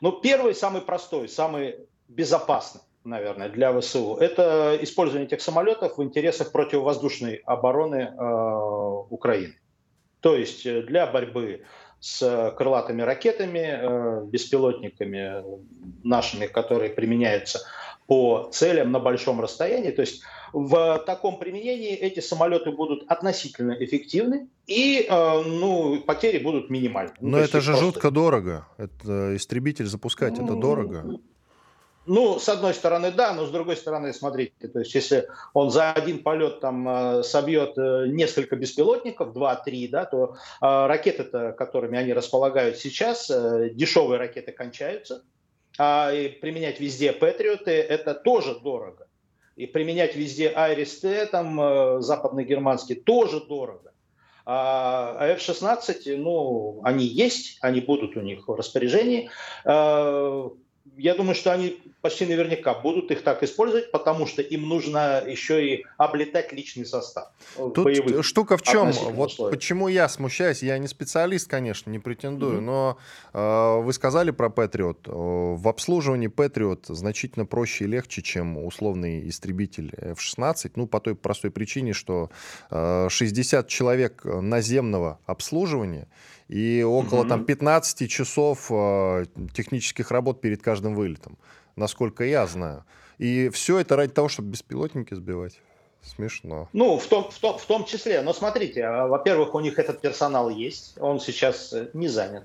Но 0.00 0.12
первый, 0.12 0.54
самый 0.54 0.82
простой, 0.82 1.28
самый 1.28 1.76
безопасный, 2.08 2.80
наверное, 3.04 3.48
для 3.48 3.78
ВСУ, 3.78 4.16
это 4.16 4.78
использование 4.80 5.26
этих 5.26 5.40
самолетов 5.40 5.98
в 5.98 6.02
интересах 6.02 6.52
противовоздушной 6.52 7.36
обороны 7.44 8.14
э, 8.16 9.04
Украины. 9.10 9.54
То 10.20 10.34
есть 10.34 10.66
э, 10.66 10.82
для 10.82 11.06
борьбы 11.06 11.62
с 12.00 12.54
крылатыми 12.56 13.02
ракетами, 13.02 13.78
э, 13.80 14.24
беспилотниками 14.26 15.44
нашими, 16.04 16.46
которые 16.46 16.90
применяются 16.90 17.60
по 18.06 18.48
целям 18.52 18.92
на 18.92 19.00
большом 19.00 19.40
расстоянии. 19.40 19.90
То 19.90 20.02
есть 20.02 20.22
в 20.52 21.02
таком 21.06 21.38
применении 21.38 21.94
эти 21.94 22.20
самолеты 22.20 22.70
будут 22.70 23.04
относительно 23.10 23.76
эффективны 23.78 24.48
и 24.66 25.06
э, 25.08 25.42
ну, 25.44 26.00
потери 26.06 26.38
будут 26.38 26.70
минимальны. 26.70 27.12
Но 27.20 27.36
ну, 27.36 27.38
это 27.38 27.60
же 27.60 27.72
просто... 27.72 27.84
жутко 27.84 28.10
дорого. 28.10 28.66
Это 28.78 29.36
истребитель 29.36 29.86
запускать, 29.86 30.34
это 30.38 30.54
дорого. 30.54 31.20
Ну, 32.08 32.38
с 32.38 32.48
одной 32.48 32.72
стороны, 32.72 33.12
да, 33.12 33.34
но 33.34 33.44
с 33.44 33.50
другой 33.50 33.76
стороны, 33.76 34.14
смотрите, 34.14 34.66
то 34.66 34.78
есть 34.78 34.94
если 34.94 35.28
он 35.52 35.70
за 35.70 35.92
один 35.92 36.22
полет 36.22 36.58
там 36.60 36.88
э, 36.88 37.22
собьет 37.22 37.76
э, 37.76 38.06
несколько 38.08 38.56
беспилотников, 38.56 39.36
2-3, 39.36 39.88
да, 39.90 40.06
то 40.06 40.34
э, 40.34 40.86
ракеты, 40.86 41.52
которыми 41.52 41.98
они 41.98 42.14
располагают 42.14 42.78
сейчас, 42.78 43.28
дешевые 43.28 44.18
ракеты 44.18 44.52
кончаются, 44.52 45.22
а 45.78 46.10
применять 46.40 46.80
везде 46.80 47.12
Патриоты 47.12 47.72
это 47.72 48.14
тоже 48.14 48.58
дорого. 48.58 49.06
И 49.56 49.66
применять 49.66 50.16
везде 50.16 50.50
Айрис-Т, 50.56 51.26
там 51.26 52.00
западно-германский, 52.00 52.94
тоже 52.94 53.40
дорого. 53.40 53.92
А 54.46 55.26
F-16, 55.36 56.16
ну, 56.16 56.80
они 56.84 57.04
есть, 57.04 57.58
они 57.60 57.82
будут 57.82 58.16
у 58.16 58.20
них 58.20 58.48
в 58.48 58.54
распоряжении 58.54 59.30
я 60.98 61.14
думаю, 61.14 61.34
что 61.34 61.52
они 61.52 61.78
почти 62.00 62.26
наверняка 62.26 62.74
будут 62.74 63.10
их 63.10 63.22
так 63.22 63.42
использовать, 63.42 63.90
потому 63.90 64.26
что 64.26 64.42
им 64.42 64.68
нужно 64.68 65.22
еще 65.26 65.66
и 65.66 65.86
облетать 65.96 66.52
личный 66.52 66.86
состав. 66.86 67.28
Тут 67.56 67.84
боевых, 67.84 68.24
штука 68.24 68.56
в 68.56 68.62
чем? 68.62 68.92
Вот 68.92 69.32
условиях. 69.32 69.58
почему 69.58 69.88
я 69.88 70.08
смущаюсь, 70.08 70.62
я 70.62 70.78
не 70.78 70.88
специалист, 70.88 71.48
конечно, 71.48 71.90
не 71.90 71.98
претендую, 71.98 72.58
mm-hmm. 72.58 72.60
но 72.60 72.98
э, 73.32 73.80
вы 73.82 73.92
сказали 73.92 74.30
про 74.30 74.48
Патриот. 74.50 75.06
В 75.06 75.68
обслуживании 75.68 76.28
Патриот 76.28 76.86
значительно 76.86 77.46
проще 77.46 77.84
и 77.84 77.88
легче, 77.88 78.22
чем 78.22 78.64
условный 78.64 79.28
истребитель 79.28 79.92
F-16, 79.96 80.72
ну, 80.76 80.86
по 80.86 81.00
той 81.00 81.14
простой 81.14 81.50
причине, 81.50 81.92
что 81.92 82.30
э, 82.70 83.08
60 83.10 83.68
человек 83.68 84.24
наземного 84.24 85.18
обслуживания 85.26 86.08
и 86.48 86.82
около 86.82 87.20
угу. 87.20 87.28
там 87.28 87.44
15 87.44 88.10
часов 88.10 88.68
э, 88.70 89.26
технических 89.52 90.10
работ 90.10 90.40
перед 90.40 90.62
каждым 90.62 90.94
вылетом, 90.94 91.36
насколько 91.78 92.24
я 92.24 92.46
знаю. 92.46 92.84
И 93.18 93.48
все 93.48 93.78
это 93.78 93.96
ради 93.96 94.12
того, 94.12 94.28
чтобы 94.28 94.50
беспилотники 94.50 95.14
сбивать. 95.14 95.60
Смешно. 96.02 96.68
Ну, 96.72 96.96
в 96.96 97.06
том, 97.06 97.30
в, 97.30 97.38
том, 97.38 97.58
в 97.58 97.64
том 97.66 97.84
числе. 97.84 98.22
Но 98.22 98.32
смотрите, 98.32 98.84
а, 98.84 99.06
во-первых, 99.08 99.54
у 99.54 99.60
них 99.60 99.78
этот 99.78 100.00
персонал 100.00 100.48
есть, 100.48 100.96
он 101.00 101.20
сейчас 101.20 101.72
э, 101.72 101.90
не 101.92 102.08
занят. 102.08 102.44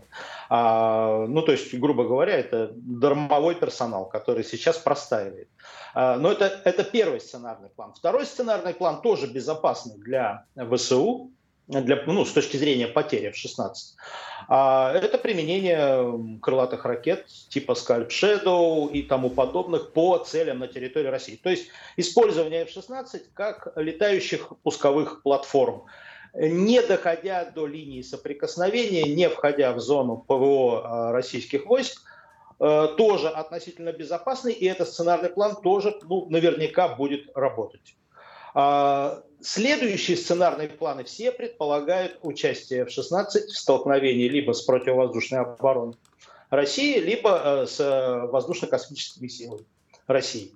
А, 0.50 1.26
ну, 1.28 1.42
то 1.44 1.52
есть, 1.52 1.74
грубо 1.76 2.04
говоря, 2.04 2.36
это 2.36 2.72
дармовой 2.74 3.56
персонал, 3.56 4.06
который 4.10 4.44
сейчас 4.44 4.78
простаивает. 4.80 5.48
А, 5.94 6.18
но 6.18 6.32
это, 6.32 6.62
это 6.66 6.84
первый 6.84 7.22
сценарный 7.22 7.70
план. 7.70 7.94
Второй 7.94 8.26
сценарный 8.26 8.74
план 8.74 9.02
тоже 9.02 9.28
безопасный 9.28 9.98
для 9.98 10.46
ВСУ, 10.56 11.32
для, 11.68 12.04
ну, 12.08 12.26
с 12.26 12.32
точки 12.32 12.58
зрения 12.58 12.88
потери 12.88 13.30
в 13.30 13.38
16 13.38 13.96
а, 14.50 14.92
это 14.94 15.18
применение 15.18 16.40
крылатых 16.42 16.86
ракет 16.86 17.28
типа 17.50 17.72
Scalp 17.74 18.10
Shadow 18.10 18.92
и 18.92 19.04
тому 19.04 19.30
подобных 19.30 19.94
по 19.94 20.18
целям 20.18 20.60
на 20.60 20.68
территории 20.68 21.08
России. 21.08 21.40
То 21.42 21.50
есть 21.50 21.68
использование 21.96 22.64
F-16 22.64 23.22
как 23.34 23.72
летающих 23.78 24.52
пусковых 24.64 25.22
платформ, 25.24 25.86
не 26.34 26.82
доходя 26.82 27.46
до 27.46 27.68
линии 27.68 28.02
соприкосновения, 28.02 29.04
не 29.04 29.30
входя 29.30 29.72
в 29.72 29.80
зону 29.80 30.18
ПВО 30.18 30.82
а, 30.84 31.12
российских 31.14 31.66
войск, 31.66 32.02
э, 32.60 32.88
тоже 32.98 33.30
относительно 33.30 33.94
безопасный, 33.94 34.52
и 34.52 34.66
этот 34.66 34.90
сценарный 34.90 35.30
план 35.30 35.56
тоже 35.62 35.98
ну, 36.04 36.28
наверняка 36.30 36.88
будет 36.90 37.30
работать. 37.36 37.96
Следующие 39.44 40.16
сценарные 40.16 40.70
планы 40.70 41.04
все 41.04 41.30
предполагают 41.30 42.18
участие 42.22 42.86
в 42.86 42.90
16 42.90 43.52
в 43.52 43.58
столкновении 43.58 44.30
либо 44.30 44.54
с 44.54 44.62
противовоздушной 44.62 45.42
обороной 45.42 45.96
России, 46.50 46.98
либо 46.98 47.42
э, 47.44 47.68
с 47.68 47.78
э, 47.80 48.28
воздушно-космическими 48.28 49.28
силами 49.28 49.66
России. 50.08 50.54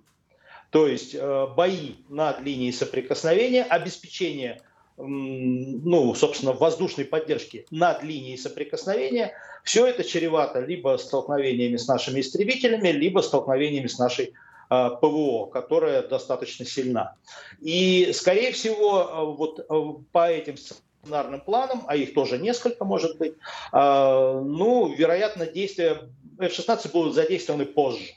То 0.70 0.88
есть 0.88 1.14
э, 1.14 1.48
бои 1.56 1.96
над 2.08 2.40
линией 2.40 2.72
соприкосновения, 2.72 3.64
обеспечение 3.64 4.62
ну, 5.00 6.16
собственно, 6.16 6.54
воздушной 6.54 7.06
поддержки 7.06 7.68
над 7.70 8.02
линией 8.02 8.36
соприкосновения, 8.36 9.34
все 9.64 9.86
это 9.86 10.04
чревато 10.04 10.62
либо 10.62 10.98
столкновениями 10.98 11.78
с 11.78 11.88
нашими 11.88 12.22
истребителями, 12.22 12.88
либо 12.90 13.20
столкновениями 13.20 13.86
с 13.86 14.00
нашей 14.00 14.34
ПВО, 14.70 15.48
которая 15.48 16.02
достаточно 16.08 16.66
сильна. 16.66 17.16
И, 17.62 18.12
скорее 18.14 18.52
всего, 18.52 19.02
э, 19.02 19.36
вот 19.38 19.60
э, 19.60 20.04
по 20.12 20.30
этим 20.30 20.56
сценарным 20.58 21.42
планам, 21.42 21.84
а 21.88 21.96
их 21.96 22.14
тоже 22.14 22.38
несколько 22.38 22.84
может 22.84 23.18
быть, 23.18 23.36
ну, 23.72 24.94
вероятно, 24.94 25.46
действия 25.46 26.02
F-16 26.38 26.92
будут 26.92 27.16
задействованы 27.16 27.66
позже 27.66 28.14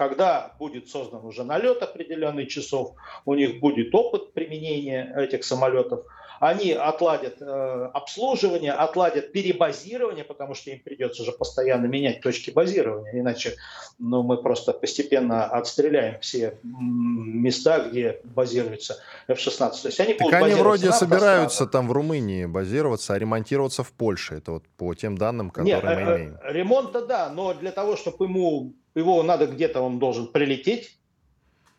когда 0.00 0.54
будет 0.58 0.88
создан 0.88 1.26
уже 1.26 1.44
налет 1.44 1.82
определенный 1.82 2.46
часов, 2.46 2.94
у 3.26 3.34
них 3.34 3.60
будет 3.60 3.94
опыт 3.94 4.32
применения 4.32 5.12
этих 5.14 5.44
самолетов, 5.44 6.06
они 6.40 6.72
отладят 6.72 7.36
э, 7.42 7.90
обслуживание, 7.92 8.72
отладят 8.72 9.30
перебазирование, 9.30 10.24
потому 10.24 10.54
что 10.54 10.70
им 10.70 10.80
придется 10.80 11.22
же 11.22 11.32
постоянно 11.32 11.84
менять 11.84 12.22
точки 12.22 12.50
базирования, 12.50 13.20
иначе 13.20 13.56
ну, 13.98 14.22
мы 14.22 14.38
просто 14.38 14.72
постепенно 14.72 15.44
отстреляем 15.44 16.18
все 16.20 16.58
места, 16.62 17.80
где 17.80 18.20
базируется 18.24 18.96
F-16. 19.28 19.82
То 19.82 19.88
есть 19.88 20.00
они 20.00 20.14
так 20.14 20.32
они 20.32 20.54
вроде 20.54 20.92
собираются 20.92 21.66
там 21.66 21.86
в 21.86 21.92
Румынии 21.92 22.46
базироваться, 22.46 23.12
а 23.12 23.18
ремонтироваться 23.18 23.82
в 23.82 23.92
Польше. 23.92 24.36
Это 24.36 24.52
вот 24.52 24.64
по 24.78 24.94
тем 24.94 25.18
данным, 25.18 25.50
которые 25.50 25.74
Нет, 25.74 25.84
мы 25.84 25.90
э, 25.90 26.16
имеем. 26.16 26.38
Ремонт-то 26.42 27.04
да, 27.04 27.28
но 27.28 27.52
для 27.52 27.70
того, 27.70 27.96
чтобы 27.96 28.24
ему 28.24 28.72
его 28.94 29.22
надо 29.22 29.46
где-то, 29.46 29.82
он 29.82 29.98
должен 29.98 30.26
прилететь, 30.28 30.99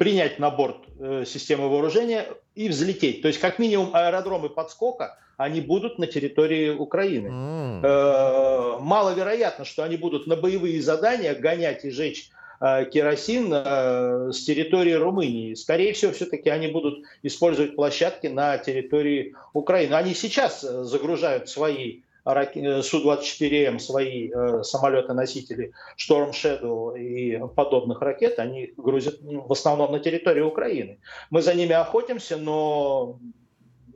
принять 0.01 0.39
на 0.39 0.49
борт 0.49 0.77
э, 0.99 1.25
системы 1.27 1.69
вооружения 1.69 2.25
и 2.55 2.69
взлететь. 2.69 3.21
То 3.21 3.27
есть 3.27 3.39
как 3.39 3.59
минимум 3.59 3.91
аэродромы 3.93 4.49
подскока, 4.49 5.19
они 5.37 5.61
будут 5.61 5.99
на 5.99 6.07
территории 6.07 6.71
Украины. 6.71 7.27
Mm. 7.27 7.81
Э, 7.83 8.79
маловероятно, 8.79 9.63
что 9.63 9.83
они 9.83 9.97
будут 9.97 10.25
на 10.25 10.35
боевые 10.35 10.81
задания 10.81 11.35
гонять 11.35 11.85
и 11.85 11.91
жечь 11.91 12.31
э, 12.59 12.85
керосин 12.85 13.53
э, 13.53 14.31
с 14.33 14.43
территории 14.43 14.93
Румынии. 14.93 15.53
Скорее 15.53 15.93
всего, 15.93 16.13
все-таки 16.13 16.49
они 16.49 16.69
будут 16.69 17.03
использовать 17.21 17.75
площадки 17.75 18.25
на 18.25 18.57
территории 18.57 19.35
Украины. 19.53 19.93
Они 19.93 20.15
сейчас 20.15 20.61
загружают 20.61 21.47
свои 21.47 21.99
Су-24М 22.23 23.79
свои 23.79 24.29
э, 24.29 24.63
самолеты-носители 24.63 25.73
Storm 25.97 26.31
Shadow 26.31 26.97
и 26.97 27.39
подобных 27.55 28.01
ракет, 28.01 28.37
они 28.39 28.73
грузят 28.77 29.21
ну, 29.21 29.41
в 29.41 29.51
основном 29.51 29.91
на 29.91 29.99
территории 29.99 30.41
Украины. 30.41 30.99
Мы 31.31 31.41
за 31.41 31.55
ними 31.55 31.73
охотимся, 31.73 32.37
но, 32.37 33.19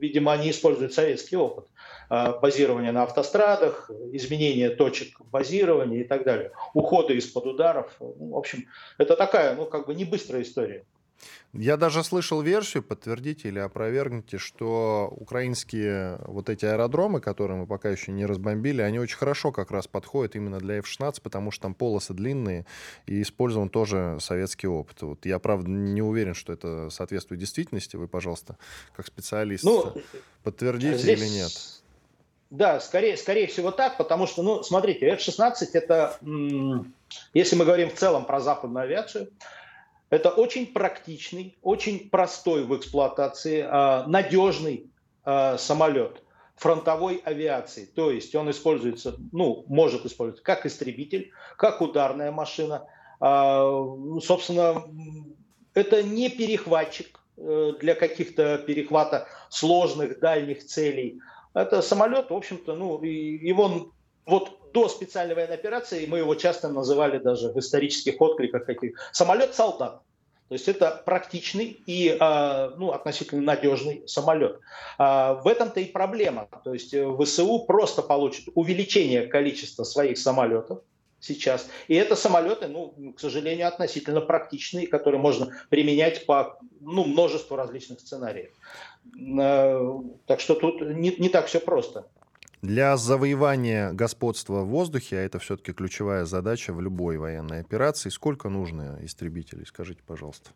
видимо, 0.00 0.32
они 0.32 0.50
используют 0.50 0.92
советский 0.92 1.36
опыт 1.36 1.66
э, 2.10 2.40
базирования 2.40 2.90
на 2.90 3.04
автострадах, 3.04 3.90
изменения 4.12 4.70
точек 4.70 5.20
базирования 5.30 6.00
и 6.00 6.04
так 6.04 6.24
далее, 6.24 6.50
ухода 6.74 7.12
из-под 7.14 7.46
ударов. 7.46 7.94
Ну, 8.00 8.30
в 8.30 8.36
общем, 8.36 8.66
это 8.98 9.14
такая, 9.14 9.54
ну, 9.54 9.66
как 9.66 9.86
бы 9.86 9.94
не 9.94 10.04
быстрая 10.04 10.42
история. 10.42 10.84
Я 11.58 11.76
даже 11.76 12.04
слышал 12.04 12.42
версию, 12.42 12.82
подтвердите 12.82 13.48
или 13.48 13.58
опровергните, 13.58 14.38
что 14.38 15.12
украинские 15.16 16.18
вот 16.26 16.50
эти 16.50 16.64
аэродромы, 16.66 17.20
которые 17.20 17.58
мы 17.58 17.66
пока 17.66 17.90
еще 17.90 18.12
не 18.12 18.26
разбомбили, 18.26 18.82
они 18.82 18.98
очень 18.98 19.16
хорошо 19.16 19.52
как 19.52 19.70
раз 19.70 19.86
подходят 19.86 20.36
именно 20.36 20.58
для 20.58 20.76
F-16, 20.76 21.22
потому 21.22 21.50
что 21.50 21.62
там 21.62 21.74
полосы 21.74 22.14
длинные 22.14 22.66
и 23.06 23.22
использован 23.22 23.68
тоже 23.68 24.18
советский 24.20 24.66
опыт. 24.66 25.02
Вот 25.02 25.24
я, 25.24 25.38
правда, 25.38 25.70
не 25.70 26.02
уверен, 26.02 26.34
что 26.34 26.52
это 26.52 26.90
соответствует 26.90 27.40
действительности. 27.40 27.96
Вы, 27.96 28.06
пожалуйста, 28.08 28.58
как 28.94 29.06
специалист, 29.06 29.64
ну, 29.64 29.94
подтвердите 30.42 30.98
здесь... 30.98 31.20
или 31.20 31.28
нет? 31.28 31.52
Да, 32.50 32.78
скорее, 32.78 33.16
скорее 33.16 33.48
всего 33.48 33.72
так, 33.72 33.96
потому 33.96 34.26
что, 34.26 34.42
ну, 34.42 34.62
смотрите, 34.62 35.06
F-16 35.06 35.54
это, 35.72 36.16
если 37.34 37.56
мы 37.56 37.64
говорим 37.64 37.90
в 37.90 37.94
целом 37.94 38.24
про 38.24 38.40
западную 38.40 38.84
авиацию, 38.84 39.30
это 40.10 40.30
очень 40.30 40.66
практичный, 40.72 41.56
очень 41.62 42.10
простой 42.10 42.64
в 42.64 42.76
эксплуатации, 42.76 43.66
а, 43.68 44.06
надежный 44.06 44.90
а, 45.24 45.58
самолет 45.58 46.22
фронтовой 46.54 47.16
авиации. 47.24 47.84
То 47.84 48.10
есть 48.10 48.34
он 48.34 48.50
используется, 48.50 49.16
ну, 49.32 49.64
может 49.68 50.06
использоваться 50.06 50.44
как 50.44 50.64
истребитель, 50.64 51.32
как 51.56 51.80
ударная 51.80 52.30
машина. 52.30 52.86
А, 53.20 53.68
собственно, 54.22 54.84
это 55.74 56.02
не 56.02 56.30
перехватчик 56.30 57.20
э, 57.36 57.72
для 57.80 57.94
каких-то 57.94 58.58
перехвата 58.58 59.28
сложных 59.50 60.20
дальних 60.20 60.64
целей. 60.64 61.20
Это 61.52 61.82
самолет, 61.82 62.30
в 62.30 62.34
общем-то, 62.34 62.74
ну, 62.74 63.02
его 63.02 63.92
вот 64.24 64.55
до 64.72 64.88
специальной 64.88 65.34
военной 65.34 65.54
операции 65.54 66.06
мы 66.06 66.18
его 66.18 66.34
часто 66.34 66.68
называли 66.68 67.18
даже 67.18 67.50
в 67.50 67.58
исторических 67.58 68.20
откликах 68.20 68.66
каких 68.66 68.98
самолет-солдат. 69.12 70.02
То 70.48 70.52
есть 70.52 70.68
это 70.68 71.02
практичный 71.04 71.80
и 71.86 72.16
а, 72.20 72.72
ну, 72.76 72.92
относительно 72.92 73.42
надежный 73.42 74.04
самолет. 74.06 74.60
А, 74.96 75.34
в 75.34 75.48
этом-то 75.48 75.80
и 75.80 75.86
проблема. 75.86 76.48
То 76.62 76.72
есть 76.72 76.94
э, 76.94 77.04
ВСУ 77.20 77.64
просто 77.66 78.00
получит 78.02 78.48
увеличение 78.54 79.26
количества 79.26 79.82
своих 79.82 80.18
самолетов, 80.18 80.82
сейчас. 81.18 81.68
И 81.88 81.94
это 81.94 82.14
самолеты, 82.14 82.68
ну, 82.68 83.12
к 83.16 83.20
сожалению, 83.20 83.68
относительно 83.68 84.20
практичные, 84.20 84.86
которые 84.86 85.20
можно 85.20 85.48
применять 85.68 86.26
по 86.26 86.58
ну, 86.80 87.04
множеству 87.04 87.56
различных 87.56 88.00
сценариев. 88.00 88.50
Э, 89.40 90.00
так 90.26 90.40
что 90.40 90.54
тут 90.54 90.80
не, 90.80 91.14
не 91.18 91.28
так 91.28 91.46
все 91.46 91.60
просто. 91.60 92.06
Для 92.62 92.96
завоевания 92.96 93.92
господства 93.92 94.62
в 94.62 94.68
воздухе, 94.68 95.18
а 95.18 95.20
это 95.20 95.38
все-таки 95.38 95.72
ключевая 95.72 96.24
задача 96.24 96.72
в 96.72 96.80
любой 96.80 97.18
военной 97.18 97.60
операции, 97.60 98.08
сколько 98.08 98.48
нужно 98.48 98.98
истребителей, 99.02 99.66
скажите, 99.66 100.00
пожалуйста. 100.06 100.50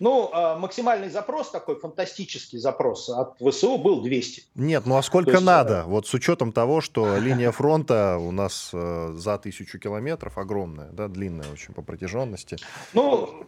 Ну, 0.00 0.28
а, 0.32 0.58
максимальный 0.58 1.08
запрос, 1.08 1.50
такой 1.50 1.78
фантастический 1.78 2.58
запрос 2.58 3.08
от 3.08 3.36
ВСУ 3.38 3.78
был 3.78 4.02
200. 4.02 4.42
Нет, 4.56 4.86
ну 4.86 4.96
а 4.96 5.02
сколько 5.02 5.32
есть, 5.32 5.44
надо? 5.44 5.74
Э, 5.74 5.84
вот 5.84 6.08
с 6.08 6.14
учетом 6.14 6.52
того, 6.52 6.80
что 6.80 7.16
линия 7.16 7.52
фронта 7.52 8.18
у 8.18 8.32
нас 8.32 8.70
э, 8.72 9.14
за 9.16 9.38
тысячу 9.38 9.78
километров 9.78 10.36
огромная, 10.36 10.90
да, 10.90 11.06
длинная 11.06 11.50
очень 11.52 11.72
по 11.74 11.82
протяженности. 11.82 12.56
Ну, 12.92 13.46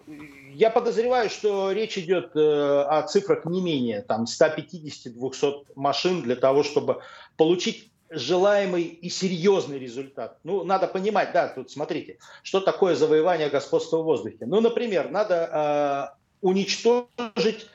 я 0.57 0.71
подозреваю, 0.71 1.29
что 1.29 1.71
речь 1.73 1.99
идет 1.99 2.35
э, 2.35 2.41
о 2.41 3.03
цифрах 3.03 3.45
не 3.45 3.61
менее 3.61 4.01
там 4.03 4.25
150-200 4.25 5.67
машин 5.75 6.23
для 6.23 6.37
того, 6.37 6.63
чтобы 6.63 7.03
получить 7.37 7.91
желаемый 8.09 8.85
и 8.85 9.11
серьезный 9.11 9.79
результат. 9.79 10.39
Ну, 10.45 10.65
надо 10.65 10.87
понимать, 10.87 11.33
да, 11.33 11.49
тут 11.49 11.71
смотрите, 11.71 12.19
что 12.43 12.61
такое 12.61 12.95
завоевание 12.95 13.51
господства 13.51 13.99
в 13.99 14.05
воздухе. 14.05 14.47
Ну, 14.47 14.61
например, 14.61 15.11
надо 15.11 16.17
уничтожить 16.41 17.67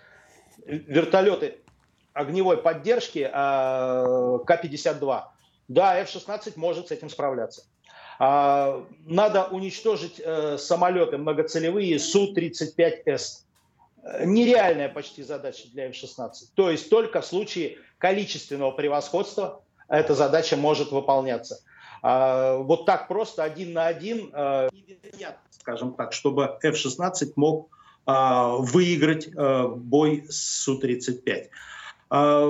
вертолеты 0.65 1.59
огневой 2.13 2.57
поддержки 2.57 3.29
а, 3.31 4.39
К-52. 4.39 5.23
Да, 5.67 5.97
F-16 5.99 6.53
может 6.55 6.87
с 6.87 6.91
этим 6.91 7.09
справляться. 7.09 7.63
А, 8.23 8.85
надо 9.07 9.45
уничтожить 9.45 10.21
э, 10.23 10.59
самолеты 10.59 11.17
многоцелевые 11.17 11.97
Су-35С. 11.97 13.41
Нереальная 14.23 14.89
почти 14.89 15.23
задача 15.23 15.63
для 15.73 15.87
F-16. 15.87 16.31
То 16.53 16.69
есть 16.69 16.87
только 16.91 17.21
в 17.21 17.25
случае 17.25 17.79
количественного 17.97 18.73
превосходства 18.73 19.63
эта 19.87 20.13
задача 20.13 20.55
может 20.55 20.91
выполняться. 20.91 21.63
А, 22.03 22.57
вот 22.57 22.85
так 22.85 23.07
просто 23.07 23.43
один 23.43 23.73
на 23.73 23.87
один 23.87 24.29
э, 24.31 24.69
скажем 25.49 25.95
так, 25.95 26.13
чтобы 26.13 26.59
F-16 26.61 27.33
мог 27.37 27.69
а, 28.05 28.49
выиграть 28.57 29.33
бой 29.33 30.25
с 30.29 30.61
Су-35. 30.65 31.49
А, 32.11 32.43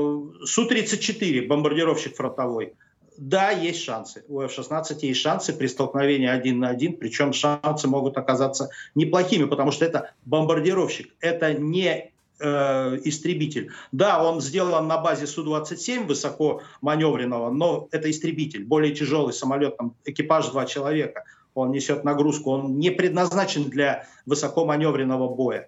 Су-34, 0.44 1.48
бомбардировщик 1.48 2.18
фронтовой, 2.18 2.74
да, 3.18 3.52
есть 3.52 3.84
шансы. 3.84 4.24
У 4.28 4.42
F-16 4.42 5.00
есть 5.02 5.20
шансы 5.20 5.54
при 5.54 5.68
столкновении 5.68 6.28
один 6.28 6.60
на 6.60 6.70
один, 6.70 6.98
причем 6.98 7.34
шансы 7.34 7.88
могут 7.88 8.18
оказаться 8.18 8.70
неплохими, 8.96 9.46
потому 9.46 9.72
что 9.72 9.86
это 9.86 10.12
бомбардировщик, 10.26 11.14
это 11.20 11.54
не 11.54 12.12
э, 12.40 12.98
истребитель. 13.04 13.72
Да, 13.92 14.24
он 14.24 14.42
сделан 14.42 14.88
на 14.88 14.98
базе 14.98 15.28
Су-27 15.28 16.06
высоко 16.06 16.62
маневренного, 16.82 17.52
но 17.52 17.88
это 17.92 18.10
истребитель, 18.10 18.66
более 18.66 18.96
тяжелый 18.96 19.34
самолет, 19.34 19.78
там 19.78 19.96
экипаж 20.06 20.48
два 20.50 20.66
человека– 20.66 21.24
он 21.54 21.72
несет 21.72 22.04
нагрузку, 22.04 22.52
он 22.52 22.80
не 22.80 22.92
предназначен 22.92 23.70
для 23.70 24.08
высокоманевренного 24.26 25.34
боя. 25.34 25.68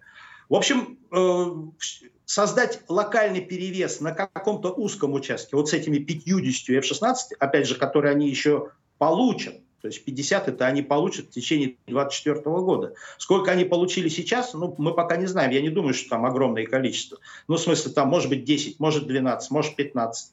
В 0.49 0.55
общем, 0.55 0.97
э, 1.11 1.45
создать 2.25 2.81
локальный 2.87 3.41
перевес 3.41 3.99
на 3.99 4.11
каком-то 4.11 4.71
узком 4.71 5.13
участке, 5.13 5.55
вот 5.55 5.69
с 5.69 5.73
этими 5.73 5.97
50 5.97 6.77
F-16, 6.77 7.15
опять 7.39 7.67
же, 7.67 7.75
которые 7.75 8.11
они 8.11 8.29
еще 8.29 8.71
получат, 8.97 9.55
то 9.83 9.87
есть 9.87 10.05
50 10.05 10.47
это 10.47 10.65
они 10.65 10.81
получат 10.81 11.25
в 11.25 11.29
течение 11.31 11.75
2024 11.87 12.41
года. 12.61 12.93
Сколько 13.17 13.51
они 13.51 13.65
получили 13.65 14.07
сейчас, 14.07 14.53
ну, 14.53 14.73
мы 14.77 14.93
пока 14.93 15.17
не 15.17 15.25
знаем. 15.25 15.51
Я 15.51 15.61
не 15.61 15.69
думаю, 15.69 15.93
что 15.93 16.11
там 16.11 16.25
огромное 16.25 16.65
количество. 16.65 17.17
Ну, 17.49 17.57
в 17.57 17.59
смысле, 17.59 17.91
там 17.91 18.07
может 18.07 18.29
быть 18.29 18.45
10, 18.45 18.79
может 18.79 19.07
12, 19.07 19.51
может 19.51 19.75
15. 19.75 20.31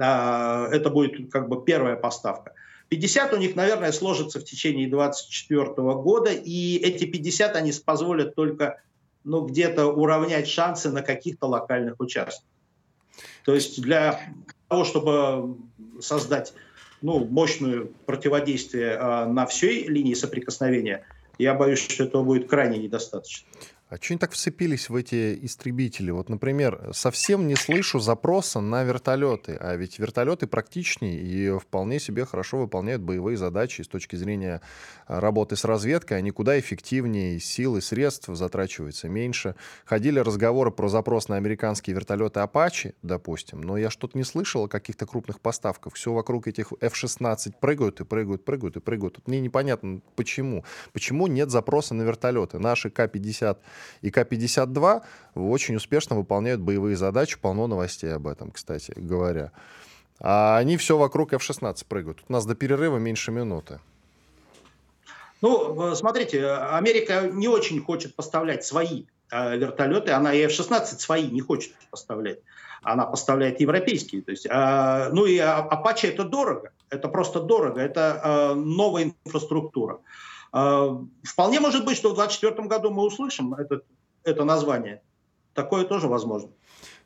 А, 0.00 0.68
это 0.72 0.88
будет 0.88 1.30
как 1.30 1.50
бы 1.50 1.62
первая 1.62 1.96
поставка. 1.96 2.54
50 2.88 3.34
у 3.34 3.36
них, 3.36 3.54
наверное, 3.54 3.92
сложится 3.92 4.40
в 4.40 4.44
течение 4.44 4.88
2024 4.88 5.92
года, 5.92 6.30
и 6.30 6.76
эти 6.78 7.04
50 7.04 7.54
они 7.54 7.72
позволят 7.84 8.34
только 8.34 8.80
ну, 9.26 9.44
где-то 9.44 9.86
уравнять 9.88 10.48
шансы 10.48 10.90
на 10.90 11.02
каких-то 11.02 11.46
локальных 11.48 11.98
участках. 11.98 12.48
То 13.44 13.54
есть 13.54 13.82
для 13.82 14.20
того, 14.68 14.84
чтобы 14.84 15.56
создать 16.00 16.54
ну, 17.02 17.24
мощное 17.24 17.88
противодействие 18.06 18.92
э, 18.92 19.26
на 19.26 19.46
всей 19.46 19.86
линии 19.88 20.14
соприкосновения, 20.14 21.04
я 21.38 21.54
боюсь, 21.54 21.80
что 21.80 22.04
этого 22.04 22.22
будет 22.22 22.48
крайне 22.48 22.78
недостаточно. 22.78 23.48
А 23.88 23.98
что 23.98 24.14
они 24.14 24.18
так 24.18 24.32
вцепились 24.32 24.88
в 24.88 24.96
эти 24.96 25.38
истребители? 25.44 26.10
Вот, 26.10 26.28
например, 26.28 26.90
совсем 26.92 27.46
не 27.46 27.54
слышу 27.54 28.00
запроса 28.00 28.60
на 28.60 28.82
вертолеты, 28.82 29.56
а 29.60 29.76
ведь 29.76 30.00
вертолеты 30.00 30.48
практичнее 30.48 31.20
и 31.20 31.56
вполне 31.56 32.00
себе 32.00 32.24
хорошо 32.24 32.58
выполняют 32.58 33.02
боевые 33.02 33.36
задачи 33.36 33.82
с 33.82 33.86
точки 33.88 34.16
зрения 34.16 34.60
а, 35.06 35.20
работы 35.20 35.54
с 35.54 35.64
разведкой. 35.64 36.18
Они 36.18 36.32
куда 36.32 36.58
эффективнее, 36.58 37.38
сил 37.38 37.76
и 37.76 37.80
средств 37.80 38.28
затрачивается 38.28 39.08
меньше. 39.08 39.54
Ходили 39.84 40.18
разговоры 40.18 40.72
про 40.72 40.88
запрос 40.88 41.28
на 41.28 41.36
американские 41.36 41.94
вертолеты 41.94 42.40
Apache, 42.40 42.96
допустим, 43.02 43.60
но 43.60 43.76
я 43.76 43.90
что-то 43.90 44.18
не 44.18 44.24
слышал 44.24 44.64
о 44.64 44.68
каких-то 44.68 45.06
крупных 45.06 45.40
поставках. 45.40 45.94
Все 45.94 46.12
вокруг 46.12 46.48
этих 46.48 46.72
F-16 46.80 47.54
прыгают 47.60 48.00
и 48.00 48.04
прыгают, 48.04 48.44
прыгают 48.44 48.78
и 48.78 48.80
прыгают. 48.80 49.14
Тут 49.14 49.28
мне 49.28 49.38
непонятно, 49.38 50.00
почему. 50.16 50.64
Почему 50.92 51.28
нет 51.28 51.52
запроса 51.52 51.94
на 51.94 52.02
вертолеты? 52.02 52.58
Наши 52.58 52.90
К-50 52.90 53.58
и 54.02 54.10
К-52 54.10 55.02
очень 55.34 55.76
успешно 55.76 56.16
выполняют 56.16 56.60
боевые 56.60 56.96
задачи, 56.96 57.38
полно 57.38 57.66
новостей 57.66 58.12
об 58.12 58.26
этом, 58.26 58.50
кстати 58.50 58.92
говоря. 58.96 59.52
А 60.20 60.56
они 60.58 60.76
все 60.76 60.96
вокруг 60.96 61.32
F-16 61.32 61.84
прыгают. 61.88 62.18
У 62.28 62.32
нас 62.32 62.46
до 62.46 62.54
перерыва 62.54 62.98
меньше 62.98 63.32
минуты. 63.32 63.80
Ну, 65.42 65.94
смотрите, 65.94 66.46
Америка 66.46 67.28
не 67.32 67.48
очень 67.48 67.82
хочет 67.82 68.14
поставлять 68.14 68.64
свои 68.64 69.04
э, 69.30 69.56
вертолеты, 69.58 70.12
она 70.12 70.32
и 70.32 70.40
F-16 70.46 70.84
свои 70.98 71.28
не 71.30 71.40
хочет 71.40 71.72
поставлять. 71.90 72.38
Она 72.82 73.04
поставляет 73.04 73.60
европейские. 73.60 74.22
То 74.22 74.30
есть, 74.30 74.46
э, 74.46 75.08
ну 75.12 75.26
и 75.26 75.38
Apache 75.38 76.08
это 76.08 76.24
дорого, 76.24 76.72
это 76.88 77.08
просто 77.08 77.40
дорого, 77.40 77.80
это 77.80 78.20
э, 78.22 78.54
новая 78.54 79.12
инфраструктура. 79.24 79.98
Вполне 80.50 81.60
может 81.60 81.84
быть, 81.84 81.96
что 81.96 82.10
в 82.10 82.14
2024 82.14 82.68
году 82.68 82.90
мы 82.90 83.04
услышим 83.04 83.54
это, 83.54 83.82
это 84.24 84.44
название. 84.44 85.02
Такое 85.54 85.84
тоже 85.84 86.06
возможно. 86.08 86.50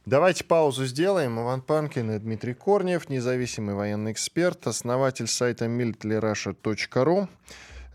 Давайте 0.06 0.44
паузу 0.44 0.86
сделаем. 0.86 1.38
Иван 1.40 1.60
Панкин 1.60 2.10
и 2.12 2.18
Дмитрий 2.18 2.54
Корнев, 2.54 3.08
независимый 3.08 3.74
военный 3.74 4.12
эксперт, 4.12 4.66
основатель 4.66 5.28
сайта 5.28 5.66
militlarussia.ru. 5.66 7.28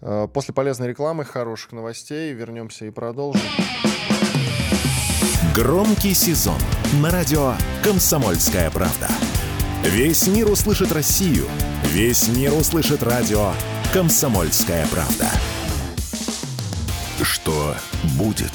А, 0.02 0.28
после 0.28 0.54
полезной 0.54 0.90
рекламы, 0.90 1.26
хороших 1.26 1.72
новостей 1.72 2.32
вернемся 2.34 2.86
и 2.86 2.92
продолжим. 2.92 3.42
Громкий 5.56 6.14
сезон 6.14 6.60
на 7.02 7.10
радио 7.10 7.54
«Комсомольская 7.84 8.70
правда». 8.72 9.08
Весь 9.84 10.28
мир 10.28 10.50
услышит 10.50 10.92
Россию. 10.92 11.46
Весь 11.86 12.28
мир 12.28 12.54
услышит 12.54 13.04
радио 13.04 13.52
«Комсомольская 13.96 14.86
правда». 14.88 15.32
Что 17.22 17.78
будет? 18.18 18.52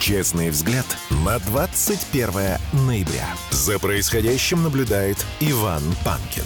Честный 0.00 0.50
взгляд 0.50 0.84
на 1.24 1.38
21 1.38 2.58
ноября. 2.84 3.28
За 3.52 3.78
происходящим 3.78 4.64
наблюдает 4.64 5.24
Иван 5.38 5.82
Панкин. 6.04 6.42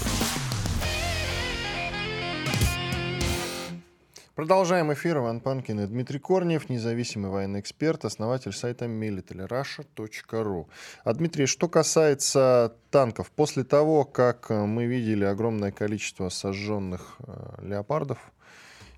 Продолжаем 4.38 4.92
эфир. 4.92 5.18
Иван 5.18 5.40
Панкин 5.40 5.80
и 5.80 5.86
Дмитрий 5.88 6.20
Корнев, 6.20 6.68
независимый 6.68 7.28
военный 7.28 7.58
эксперт, 7.58 8.04
основатель 8.04 8.52
сайта 8.52 8.84
militaryRussia.ru. 8.84 10.66
А 11.02 11.12
Дмитрий, 11.12 11.46
что 11.46 11.68
касается 11.68 12.72
танков, 12.92 13.32
после 13.32 13.64
того, 13.64 14.04
как 14.04 14.50
мы 14.50 14.86
видели 14.86 15.24
огромное 15.24 15.72
количество 15.72 16.28
сожженных 16.28 17.16
э, 17.18 17.62
леопардов, 17.62 18.18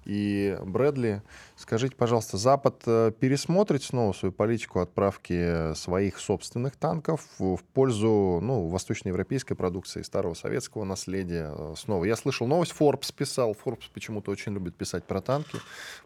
и 0.05 0.57
Брэдли. 0.63 1.23
Скажите, 1.57 1.95
пожалуйста, 1.95 2.37
Запад 2.37 2.83
э, 2.87 3.13
пересмотрит 3.19 3.83
снова 3.83 4.13
свою 4.13 4.33
политику 4.33 4.81
отправки 4.81 5.75
своих 5.75 6.19
собственных 6.19 6.77
танков 6.77 7.27
в 7.39 7.61
пользу 7.75 8.41
ну, 8.43 8.69
восточноевропейской 8.69 9.57
продукции, 9.57 10.03
старого 10.03 10.35
советского 10.35 10.85
наследия 10.85 11.53
э, 11.55 11.75
снова? 11.77 12.05
Я 12.05 12.17
слышал 12.17 12.47
новость, 12.47 12.75
Forbes 12.79 13.13
писал, 13.15 13.57
Forbes 13.65 13.91
почему-то 13.93 14.31
очень 14.31 14.53
любит 14.53 14.77
писать 14.77 15.05
про 15.05 15.21
танки. 15.21 15.59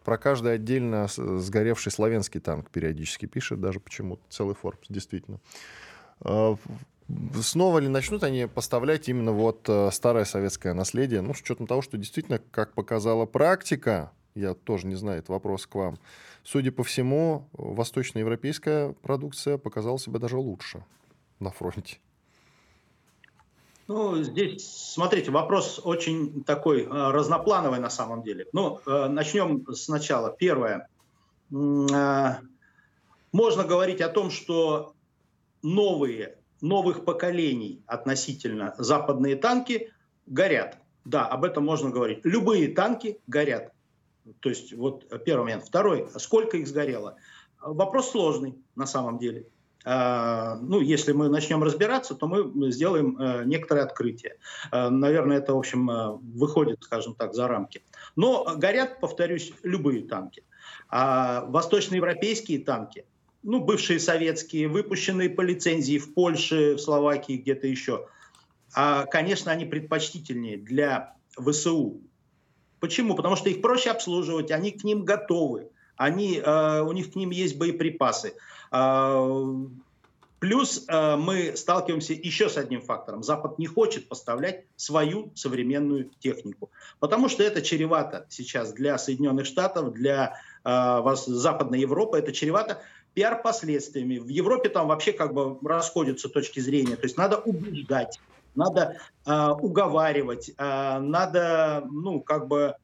Про 0.03 0.17
каждый 0.17 0.53
отдельно 0.53 1.07
сгоревший 1.07 1.91
славянский 1.91 2.39
танк 2.39 2.69
периодически 2.69 3.25
пишет, 3.25 3.61
даже 3.61 3.79
почему-то 3.79 4.23
целый 4.29 4.55
Forbes, 4.61 4.85
действительно. 4.89 5.39
Снова 7.39 7.77
ли 7.79 7.87
начнут 7.87 8.23
они 8.23 8.47
поставлять 8.47 9.07
именно 9.09 9.31
вот 9.31 9.69
э, 9.69 9.91
старое 9.91 10.25
советское 10.25 10.73
наследие, 10.73 11.21
ну, 11.21 11.35
с 11.35 11.41
учетом 11.41 11.67
того, 11.67 11.83
что 11.83 11.97
действительно, 11.97 12.39
как 12.39 12.73
показала 12.73 13.27
практика, 13.27 14.11
я 14.33 14.55
тоже 14.55 14.87
не 14.87 14.95
знаю, 14.95 15.19
это 15.19 15.31
вопрос 15.31 15.67
к 15.67 15.75
вам, 15.75 15.99
судя 16.43 16.71
по 16.71 16.83
всему, 16.83 17.47
восточноевропейская 17.53 18.93
продукция 19.03 19.59
показала 19.59 19.99
себя 19.99 20.19
даже 20.19 20.37
лучше 20.37 20.83
на 21.39 21.51
фронте. 21.51 21.99
Ну, 23.87 24.23
здесь, 24.23 24.65
смотрите, 24.65 25.29
вопрос 25.29 25.79
очень 25.83 26.43
такой 26.43 26.85
э, 26.85 26.87
разноплановый 26.87 27.79
на 27.79 27.91
самом 27.91 28.23
деле. 28.23 28.47
Ну, 28.51 28.79
э, 28.87 29.07
начнем 29.09 29.63
сначала. 29.75 30.35
Первое. 30.35 30.87
Можно 31.51 32.43
говорить 33.63 34.01
о 34.01 34.09
том, 34.09 34.31
что 34.31 34.95
новые 35.61 36.37
новых 36.65 37.05
поколений 37.05 37.83
относительно 37.85 38.73
западные 38.77 39.35
танки 39.35 39.91
горят. 40.25 40.77
Да, 41.05 41.27
об 41.27 41.43
этом 41.43 41.63
можно 41.63 41.91
говорить. 41.91 42.19
Любые 42.23 42.73
танки 42.73 43.19
горят. 43.27 43.71
То 44.39 44.49
есть 44.49 44.73
вот 44.73 45.07
первый 45.23 45.43
момент. 45.43 45.65
Второй, 45.65 46.07
сколько 46.17 46.57
их 46.57 46.67
сгорело? 46.67 47.15
Вопрос 47.61 48.11
сложный 48.11 48.55
на 48.75 48.87
самом 48.87 49.19
деле. 49.19 49.45
А, 49.87 50.55
ну, 50.55 50.81
если 50.81 51.11
мы 51.11 51.29
начнем 51.29 51.61
разбираться, 51.61 52.15
то 52.15 52.27
мы 52.27 52.71
сделаем 52.71 53.19
э, 53.19 53.43
некоторые 53.45 53.83
открытия. 53.83 54.37
А, 54.71 54.89
наверное, 54.89 55.37
это, 55.37 55.53
в 55.53 55.59
общем, 55.59 55.89
э, 55.91 56.17
выходит, 56.33 56.81
скажем 56.81 57.13
так, 57.13 57.35
за 57.35 57.47
рамки. 57.47 57.83
Но 58.15 58.55
горят, 58.57 58.99
повторюсь, 58.99 59.53
любые 59.61 60.07
танки. 60.07 60.43
А 60.89 61.45
восточноевропейские 61.45 62.59
танки 62.59 63.05
ну, 63.45 63.59
бывшие 63.61 63.99
советские, 63.99 64.67
выпущенные 64.67 65.29
по 65.29 65.41
лицензии 65.41 65.99
в 65.99 66.13
Польше, 66.15 66.73
в 66.73 66.79
Словакии, 66.79 67.37
где-то 67.37 67.67
еще. 67.67 68.07
А, 68.73 69.05
конечно, 69.05 69.51
они 69.51 69.65
предпочтительнее 69.65 70.57
для 70.57 71.15
ВСУ. 71.37 72.01
Почему? 72.79 73.15
Потому 73.15 73.35
что 73.35 73.49
их 73.49 73.61
проще 73.61 73.91
обслуживать, 73.91 74.51
они 74.51 74.71
к 74.71 74.83
ним 74.83 75.05
готовы, 75.05 75.69
они, 75.95 76.41
э, 76.43 76.81
у 76.81 76.91
них 76.91 77.13
к 77.13 77.15
ним 77.15 77.29
есть 77.29 77.57
боеприпасы. 77.57 78.33
Э, 78.71 79.53
плюс 80.39 80.83
э, 80.87 81.15
мы 81.15 81.55
сталкиваемся 81.55 82.13
еще 82.13 82.49
с 82.49 82.57
одним 82.57 82.81
фактором. 82.81 83.21
Запад 83.21 83.59
не 83.59 83.67
хочет 83.67 84.09
поставлять 84.09 84.65
свою 84.75 85.31
современную 85.35 86.09
технику, 86.19 86.71
потому 86.99 87.29
что 87.29 87.43
это 87.43 87.61
чревато 87.61 88.25
сейчас 88.29 88.73
для 88.73 88.97
Соединенных 88.97 89.45
Штатов, 89.45 89.93
для 89.93 90.35
э, 90.63 91.15
Западной 91.27 91.79
Европы, 91.79 92.17
это 92.17 92.33
чревато 92.33 92.81
пиар-последствиями. 93.15 94.19
В 94.19 94.27
Европе 94.27 94.69
там 94.69 94.87
вообще 94.87 95.13
как 95.13 95.33
бы 95.33 95.57
расходятся 95.67 96.29
точки 96.29 96.59
зрения. 96.59 96.95
То 96.95 97.03
есть 97.03 97.17
надо 97.17 97.37
убеждать, 97.37 98.19
надо 98.53 98.97
э, 99.25 99.49
уговаривать, 99.49 100.51
э, 100.55 100.99
надо, 100.99 101.87
ну, 101.89 102.19
как 102.19 102.47
бы 102.47 102.75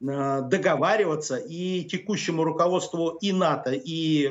э, 0.00 0.42
договариваться 0.42 1.36
и 1.36 1.84
текущему 1.84 2.44
руководству 2.44 3.18
и 3.20 3.32
НАТО, 3.32 3.72
и 3.72 4.26
э, 4.26 4.30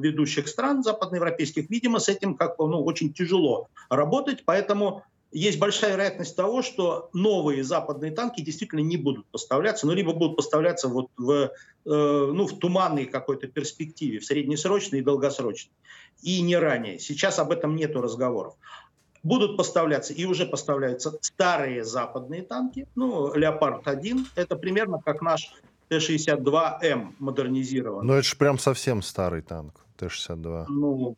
ведущих 0.00 0.48
стран 0.48 0.82
западноевропейских, 0.82 1.70
видимо, 1.70 2.00
с 2.00 2.08
этим 2.08 2.34
как 2.34 2.58
бы, 2.58 2.68
ну, 2.68 2.82
очень 2.84 3.12
тяжело 3.12 3.68
работать, 3.88 4.42
поэтому 4.44 5.04
есть 5.30 5.58
большая 5.58 5.92
вероятность 5.92 6.34
того, 6.36 6.62
что 6.62 7.10
новые 7.12 7.62
западные 7.62 8.12
танки 8.12 8.40
действительно 8.40 8.80
не 8.80 8.96
будут 8.96 9.26
поставляться, 9.26 9.86
но 9.86 9.92
либо 9.92 10.12
будут 10.12 10.36
поставляться 10.36 10.88
вот 10.88 11.10
в, 11.16 11.32
э, 11.32 11.50
ну, 11.84 12.46
в 12.46 12.58
туманной 12.58 13.04
какой-то 13.04 13.46
перспективе, 13.46 14.20
в 14.20 14.24
среднесрочной 14.24 15.00
и 15.00 15.02
долгосрочной, 15.02 15.72
и 16.22 16.40
не 16.40 16.56
ранее. 16.56 16.98
Сейчас 16.98 17.38
об 17.38 17.50
этом 17.50 17.76
нет 17.76 17.94
разговоров. 17.94 18.54
Будут 19.22 19.56
поставляться 19.56 20.14
и 20.14 20.24
уже 20.24 20.46
поставляются 20.46 21.18
старые 21.20 21.84
западные 21.84 22.42
танки. 22.42 22.86
Ну, 22.94 23.34
«Леопард-1»— 23.34 24.28
это 24.36 24.56
примерно 24.56 25.00
как 25.04 25.20
наш 25.20 25.52
Т-62М 25.88 27.14
модернизированный. 27.18 28.06
Но 28.06 28.14
это 28.14 28.26
же 28.26 28.36
прям 28.36 28.58
совсем 28.58 29.02
старый 29.02 29.42
танк, 29.42 29.84
Т-62. 29.96 30.66
Ну, 30.68 31.16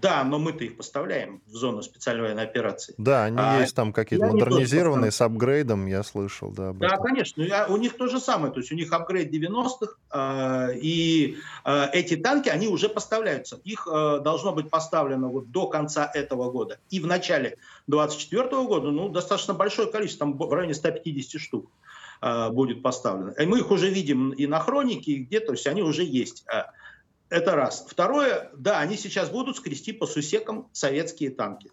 да, 0.00 0.24
но 0.24 0.38
мы-то 0.38 0.64
их 0.64 0.76
поставляем 0.76 1.40
в 1.46 1.52
зону 1.52 1.82
специальной 1.82 2.24
военной 2.24 2.42
операции. 2.42 2.94
Да, 2.98 3.24
они 3.24 3.38
а, 3.40 3.60
есть 3.60 3.74
там 3.74 3.92
какие-то 3.92 4.26
модернизированные 4.26 5.10
с 5.10 5.20
апгрейдом, 5.20 5.86
я 5.86 6.02
слышал, 6.02 6.50
да. 6.50 6.72
Да, 6.72 6.96
конечно. 6.98 7.42
Я, 7.42 7.66
у 7.66 7.76
них 7.76 7.96
то 7.96 8.06
же 8.06 8.20
самое, 8.20 8.52
то 8.52 8.60
есть 8.60 8.70
у 8.72 8.74
них 8.74 8.92
апгрейд 8.92 9.32
90-х, 9.32 9.86
э, 9.86 9.96
а, 10.10 10.68
и 10.70 11.36
э, 11.64 11.86
эти 11.92 12.16
танки, 12.16 12.48
они 12.48 12.68
уже 12.68 12.88
поставляются. 12.88 13.60
Их 13.64 13.88
э, 13.90 14.20
должно 14.22 14.52
быть 14.52 14.68
поставлено 14.68 15.28
вот 15.28 15.50
до 15.50 15.66
конца 15.66 16.10
этого 16.12 16.50
года. 16.50 16.78
И 16.90 17.00
в 17.00 17.06
начале 17.06 17.56
24 17.86 18.48
года, 18.66 18.90
ну, 18.90 19.08
достаточно 19.08 19.54
большое 19.54 19.90
количество, 19.90 20.26
там 20.26 20.36
в 20.36 20.52
районе 20.52 20.74
150 20.74 21.40
штук 21.40 21.70
э, 22.20 22.50
будет 22.50 22.82
поставлено. 22.82 23.30
И 23.30 23.46
мы 23.46 23.60
их 23.60 23.70
уже 23.70 23.88
видим 23.88 24.30
и 24.30 24.46
на 24.46 24.60
хронике, 24.60 25.12
и 25.12 25.24
где, 25.24 25.40
то 25.40 25.52
есть 25.52 25.66
они 25.66 25.82
уже 25.82 26.04
есть. 26.04 26.44
Это 27.28 27.56
раз. 27.56 27.84
Второе, 27.88 28.50
да, 28.56 28.78
они 28.78 28.96
сейчас 28.96 29.30
будут 29.30 29.56
скрести 29.56 29.92
по 29.92 30.06
сусекам 30.06 30.68
советские 30.72 31.30
танки. 31.30 31.70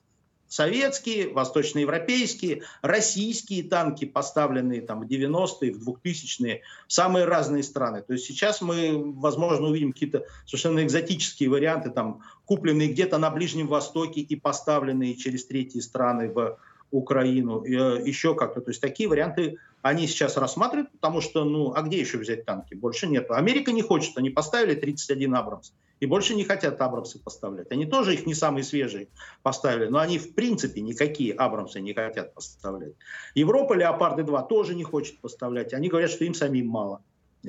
Советские, 0.48 1.30
восточноевропейские, 1.30 2.62
российские 2.84 3.64
танки, 3.64 4.06
поставленные 4.06 4.82
там 4.82 5.02
в 5.02 5.08
90-е, 5.08 5.74
в 5.74 5.90
2000-е, 5.90 6.62
в 6.88 6.94
самые 6.94 7.26
разные 7.26 7.64
страны. 7.64 8.04
То 8.04 8.14
есть 8.14 8.26
сейчас 8.26 8.62
мы, 8.62 9.14
возможно, 9.16 9.68
увидим 9.68 9.94
какие-то 9.94 10.26
совершенно 10.46 10.84
экзотические 10.84 11.50
варианты, 11.50 11.90
там, 11.90 12.22
купленные 12.46 12.90
где-то 12.90 13.18
на 13.18 13.32
Ближнем 13.32 13.68
Востоке 13.68 14.22
и 14.22 14.36
поставленные 14.36 15.16
через 15.16 15.46
третьи 15.46 15.80
страны 15.80 16.30
в 16.30 16.60
Украину, 16.92 17.64
э, 17.64 18.04
еще 18.06 18.36
как-то. 18.36 18.62
То 18.62 18.70
есть 18.70 18.82
такие 18.82 19.10
варианты 19.10 19.58
они 19.84 20.08
сейчас 20.08 20.38
рассматривают, 20.38 20.92
потому 20.94 21.20
что, 21.20 21.44
ну, 21.44 21.74
а 21.76 21.82
где 21.82 22.00
еще 22.00 22.18
взять 22.18 22.46
танки? 22.46 22.74
Больше 22.74 23.06
нет. 23.06 23.30
Америка 23.30 23.74
не 23.74 23.82
хочет, 23.82 24.18
они 24.18 24.30
поставили 24.30 24.76
31 24.76 25.36
Абрамс, 25.36 25.74
и 26.00 26.06
больше 26.06 26.36
не 26.36 26.46
хотят 26.46 26.82
Абрамсы 26.82 27.20
поставлять. 27.20 27.70
Они 27.70 27.86
тоже 27.86 28.14
их 28.14 28.26
не 28.26 28.34
самые 28.34 28.64
свежие 28.64 29.10
поставили, 29.42 29.88
но 29.88 30.00
они 30.00 30.20
в 30.20 30.34
принципе 30.36 30.80
никакие 30.80 31.34
Абрамсы 31.34 31.82
не 31.82 31.94
хотят 31.94 32.34
поставлять. 32.34 32.94
Европа 33.36 33.74
Леопарды-2 33.74 34.48
тоже 34.48 34.74
не 34.74 34.86
хочет 34.86 35.20
поставлять. 35.20 35.74
Они 35.74 35.90
говорят, 35.90 36.12
что 36.12 36.24
им 36.24 36.34
самим 36.34 36.68
мало 36.68 37.02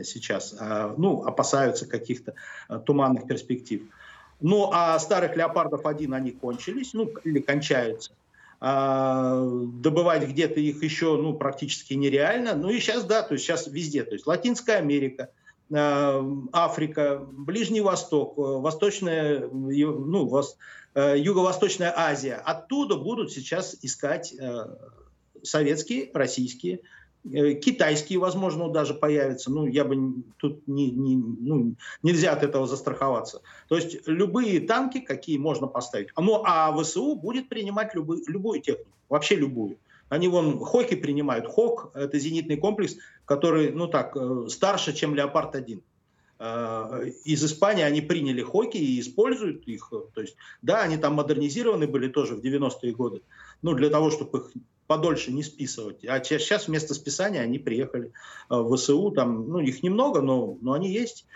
сейчас. 0.02 0.56
А, 0.58 0.92
ну, 0.98 1.22
опасаются 1.24 1.86
каких-то 1.86 2.34
а, 2.66 2.80
туманных 2.80 3.28
перспектив. 3.28 3.82
Ну, 4.40 4.70
а 4.72 4.98
старых 4.98 5.36
Леопардов 5.36 5.86
1 5.86 6.12
они 6.12 6.32
кончились, 6.32 6.94
ну, 6.94 7.06
или 7.22 7.38
кончаются. 7.38 8.10
А, 8.60 9.40
добывать 9.42 10.28
где-то 10.28 10.60
их 10.60 10.82
еще 10.82 11.16
ну, 11.16 11.34
практически 11.34 11.94
нереально. 11.94 12.54
Ну 12.54 12.70
и 12.70 12.80
сейчас, 12.80 13.04
да, 13.04 13.22
то 13.22 13.34
есть 13.34 13.44
сейчас 13.44 13.66
везде. 13.66 14.04
То 14.04 14.14
есть 14.14 14.26
Латинская 14.26 14.76
Америка, 14.76 15.30
а, 15.72 16.24
Африка, 16.52 17.18
Ближний 17.18 17.80
Восток, 17.80 18.38
э, 18.38 18.40
Восточная, 18.40 19.48
ну, 19.48 20.26
вос, 20.26 20.56
э, 20.94 21.18
Юго-Восточная 21.18 21.92
Азия. 21.96 22.36
Оттуда 22.36 22.96
будут 22.96 23.32
сейчас 23.32 23.76
искать 23.82 24.34
э, 24.38 24.66
советские, 25.42 26.10
российские 26.14 26.80
Э, 26.80 27.03
китайские, 27.24 28.18
возможно, 28.18 28.68
даже 28.68 28.94
появятся. 28.94 29.50
Ну, 29.50 29.66
я 29.66 29.84
бы 29.84 30.22
тут 30.36 30.66
не, 30.68 30.90
не, 30.90 31.16
ну, 31.16 31.74
нельзя 32.02 32.32
от 32.32 32.42
этого 32.42 32.66
застраховаться. 32.66 33.40
То 33.68 33.76
есть 33.76 34.06
любые 34.06 34.60
танки, 34.60 35.00
какие 35.00 35.38
можно 35.38 35.66
поставить. 35.66 36.08
Ну, 36.18 36.42
а 36.44 36.76
ВСУ 36.76 37.14
будет 37.14 37.48
принимать 37.48 37.94
любы, 37.94 38.22
любую 38.26 38.60
технику, 38.60 38.90
вообще 39.08 39.36
любую. 39.36 39.78
Они 40.10 40.28
вон 40.28 40.58
Хоки 40.58 40.96
принимают. 40.96 41.46
Хок– 41.46 41.90
это 41.94 42.18
зенитный 42.18 42.56
комплекс, 42.56 42.96
который, 43.24 43.72
ну 43.72 43.88
так, 43.88 44.16
э, 44.16 44.46
старше, 44.48 44.92
чем 44.92 45.14
Леопард-1. 45.14 45.80
э, 46.38 47.10
из 47.24 47.42
Испании 47.44 47.84
они 47.84 48.00
приняли 48.02 48.42
хоки 48.42 48.76
и 48.76 49.00
используют 49.00 49.66
их. 49.66 49.90
То 50.14 50.20
есть, 50.20 50.36
да, 50.62 50.82
они 50.82 50.98
там 50.98 51.14
модернизированы 51.14 51.86
были 51.86 52.08
тоже 52.08 52.34
в 52.34 52.40
90-е 52.40 52.92
годы, 52.92 53.22
ну, 53.62 53.74
для 53.74 53.88
того, 53.88 54.10
чтобы 54.10 54.38
их 54.38 54.50
подольше 54.86 55.32
не 55.32 55.42
списывать. 55.42 56.04
А 56.04 56.22
сейчас 56.22 56.68
вместо 56.68 56.94
списания 56.94 57.40
они 57.40 57.58
приехали 57.58 58.12
в 58.48 58.76
ВСУ, 58.76 59.10
там, 59.10 59.48
ну, 59.48 59.60
их 59.60 59.82
немного, 59.82 60.20
но, 60.20 60.56
но 60.60 60.72
они 60.72 60.90
есть. 60.90 61.26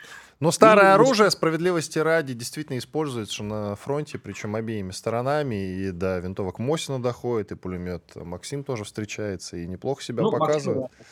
Но 0.40 0.52
старое 0.52 0.90
и... 0.90 0.94
оружие, 0.94 1.30
справедливости 1.30 1.98
ради, 1.98 2.32
действительно 2.32 2.78
используется 2.78 3.42
на 3.42 3.74
фронте, 3.74 4.18
причем 4.18 4.54
обеими 4.54 4.92
сторонами. 4.92 5.54
И 5.54 5.90
до 5.90 6.18
винтовок 6.18 6.58
Мосина 6.58 7.02
доходит, 7.02 7.52
и 7.52 7.56
пулемет 7.56 8.14
Максим 8.14 8.62
тоже 8.62 8.84
встречается, 8.84 9.56
и 9.56 9.66
неплохо 9.66 10.02
себя 10.02 10.22
ну, 10.22 10.30
показывает. 10.30 10.82
Максим, 10.82 11.04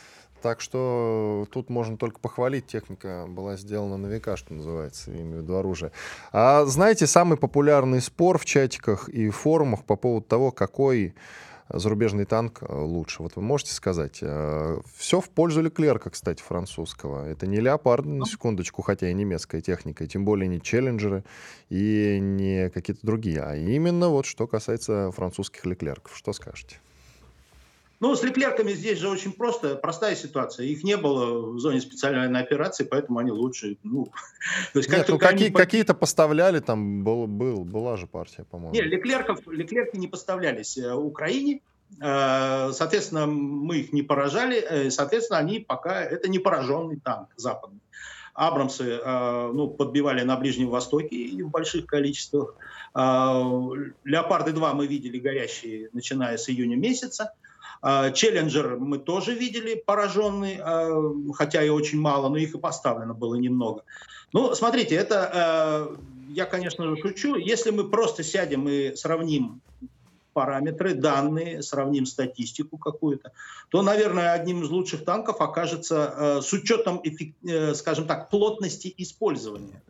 Так 0.43 0.61
что 0.61 1.49
тут 1.51 1.71
можно 1.71 1.97
только 1.97 2.21
похвалить. 2.21 2.67
Техника 2.67 3.27
была 3.29 3.57
сделана 3.57 3.97
на 3.97 4.07
века, 4.07 4.37
что 4.37 4.55
называется, 4.55 5.11
имею 5.11 5.41
в 5.41 5.43
виду 5.43 5.57
оружие. 5.57 5.91
А 6.31 6.65
знаете, 6.65 7.09
самый 7.09 7.37
популярный 7.37 8.01
спор 8.01 8.39
в 8.39 8.45
чатиках 8.45 9.09
и 9.09 9.31
форумах 9.31 9.85
по 9.85 9.97
поводу 9.97 10.27
того, 10.27 10.53
какой 10.53 11.17
зарубежный 11.69 12.25
танк 12.25 12.63
э, 12.63 12.73
лучше. 12.73 13.23
Вот 13.23 13.37
вы 13.37 13.43
можете 13.43 13.73
сказать, 13.73 14.19
э, 14.23 14.81
все 14.97 15.21
в 15.21 15.29
пользу 15.31 15.63
Леклерка, 15.63 16.11
кстати, 16.11 16.43
французского. 16.43 17.27
Это 17.27 17.47
не 17.47 17.61
Леопард, 17.61 18.07
на 18.07 18.27
секундочку, 18.27 18.83
хотя 18.83 19.11
и 19.11 19.15
немецкая 19.15 19.61
техника, 19.61 20.05
и 20.05 20.09
тем 20.09 20.25
более 20.25 20.49
не 20.49 20.61
Челленджеры 20.61 21.25
и 21.69 22.19
не 22.21 22.71
какие-то 22.71 23.05
другие, 23.05 23.43
а 23.43 23.57
именно 23.57 24.09
вот 24.09 24.27
что 24.27 24.47
касается 24.47 25.11
французских 25.13 25.65
Леклерков. 25.67 26.17
Что 26.17 26.33
скажете? 26.33 26.77
Ну, 27.99 28.15
с 28.15 28.23
Леклерками 28.23 28.73
здесь 28.73 28.99
же 28.99 29.09
очень 29.09 29.33
просто, 29.33 29.75
простая 29.75 30.17
ситуация. 30.17 30.67
Их 30.67 30.85
не 30.85 30.97
было 30.99 31.53
в 31.53 31.59
зоне 31.59 31.81
специальной 31.81 32.21
военной 32.21 32.43
операции, 32.43 32.85
поэтому 32.85 33.19
они 33.19 33.31
лучше. 33.31 33.79
Ну, 33.83 34.05
то 34.73 34.79
есть, 34.79 34.89
как 34.89 34.99
Нет, 34.99 35.09
ну, 35.09 35.19
какие, 35.19 35.47
они... 35.47 35.57
какие-то 35.57 35.95
поставляли, 35.95 36.61
там 36.61 37.03
был, 37.05 37.27
был, 37.27 37.65
была 37.65 37.97
же 37.97 38.07
партия, 38.07 38.45
по-моему. 38.45 38.75
Нет, 38.75 38.87
Леклерков, 38.87 39.47
Леклерки 39.47 39.97
не 39.97 40.09
поставлялись 40.09 40.77
э, 40.77 40.93
Украине, 40.93 41.63
э, 41.99 42.71
соответственно, 42.73 43.27
мы 43.27 43.79
их 43.79 43.93
не 43.95 44.03
поражали, 44.03 44.59
э, 44.59 44.91
соответственно, 44.91 45.39
они 45.39 45.61
пока, 45.61 46.03
это 46.03 46.29
не 46.29 46.39
пораженный 46.39 47.01
танк 47.01 47.31
западный. 47.37 47.81
Абрамсы 48.35 49.01
ну, 49.03 49.69
подбивали 49.71 50.21
на 50.21 50.37
Ближнем 50.37 50.69
Востоке 50.69 51.17
и 51.17 51.43
в 51.43 51.49
больших 51.49 51.87
количествах. 51.87 52.55
Леопарды-2 52.95 54.75
мы 54.75 54.87
видели 54.87 55.19
горящие, 55.19 55.89
начиная 55.95 56.37
с 56.37 56.51
июня 56.51 56.77
месяца. 56.77 57.33
А, 57.83 58.11
Челленджер 58.11 58.77
мы 58.79 58.99
тоже 58.99 59.35
видели 59.35 59.75
пораженный, 59.75 60.59
а, 60.61 61.13
хотя 61.35 61.63
и 61.63 61.69
очень 61.69 62.01
мало, 62.01 62.29
но 62.29 62.37
их 62.37 62.55
и 62.55 62.59
поставлено 62.59 63.15
было 63.15 63.35
немного. 63.35 63.85
Ну, 64.33 64.55
смотрите, 64.55 64.95
это, 64.95 65.31
а, 65.33 65.97
я, 66.31 66.47
конечно 66.47 66.89
же, 66.89 67.01
шучу. 67.01 67.37
Если 67.37 67.71
мы 67.71 67.89
просто 67.89 68.23
сядем 68.23 68.69
и 68.69 68.95
сравним 68.97 69.61
параметры, 70.33 70.95
данные, 70.95 71.63
сравним 71.63 72.05
статистику 72.05 72.77
какую-то, 72.77 73.33
то, 73.71 73.81
наверное, 73.81 74.33
одним 74.33 74.63
из 74.63 74.69
лучших 74.69 75.05
танков 75.05 75.41
окажется 75.41 76.41
с 76.43 76.53
учетом, 76.53 77.01
э, 77.03 77.75
скажем 77.75 78.07
так, 78.07 78.29
плотности 78.29 78.93
использования 78.99 79.83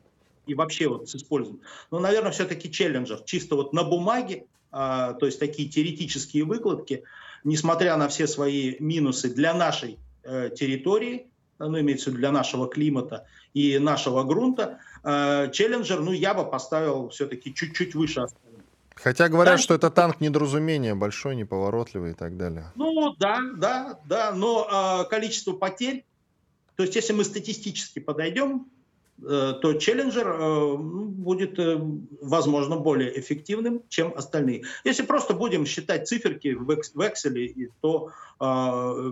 и 0.46 0.54
вообще 0.54 0.86
вот 0.86 1.08
с 1.08 1.16
использованием. 1.16 1.64
Но, 1.90 1.98
наверное, 1.98 2.30
все-таки 2.30 2.70
Челленджер 2.70 3.22
чисто 3.24 3.56
вот 3.56 3.72
на 3.72 3.82
бумаге, 3.82 4.44
то 4.70 5.18
есть 5.22 5.40
такие 5.40 5.68
теоретические 5.68 6.44
выкладки– 6.44 7.02
несмотря 7.46 7.96
на 7.96 8.08
все 8.08 8.26
свои 8.26 8.76
минусы 8.80 9.32
для 9.32 9.54
нашей 9.54 9.98
э, 10.24 10.50
территории, 10.54 11.28
ну, 11.58 11.80
имеется 11.80 12.06
в 12.06 12.08
виду 12.08 12.18
для 12.18 12.32
нашего 12.32 12.68
климата 12.68 13.26
и 13.54 13.78
нашего 13.78 14.24
грунта, 14.24 14.80
э, 15.04 15.50
Челленджер, 15.52 16.00
ну, 16.00 16.12
я 16.12 16.34
бы 16.34 16.44
поставил 16.44 17.08
все-таки 17.08 17.54
чуть-чуть 17.54 17.94
выше. 17.94 18.26
Хотя 18.96 19.28
говорят, 19.28 19.54
да? 19.54 19.58
что 19.58 19.74
это 19.74 19.90
танк 19.90 20.20
недоразумения, 20.20 20.94
большой, 20.94 21.36
неповоротливый 21.36 22.10
и 22.10 22.14
так 22.14 22.36
далее. 22.36 22.72
Ну, 22.74 23.14
да, 23.18 23.38
да, 23.56 24.00
да, 24.06 24.32
но 24.32 25.04
э, 25.04 25.08
количество 25.08 25.52
потерь, 25.52 26.04
то 26.74 26.82
есть 26.82 26.96
если 26.96 27.12
мы 27.12 27.24
статистически 27.24 28.00
подойдем, 28.00 28.66
Э, 28.66 28.75
то 29.22 29.74
Челленджер 29.74 30.28
э, 30.28 30.76
будет, 30.76 31.58
э, 31.58 31.78
возможно, 32.20 32.76
более 32.76 33.18
эффективным, 33.18 33.82
чем 33.88 34.12
остальные. 34.16 34.64
Если 34.84 35.02
просто 35.02 35.34
будем 35.34 35.64
считать 35.64 36.06
циферки 36.06 36.54
в 36.54 36.70
Excel, 36.70 37.72
то 37.80 38.10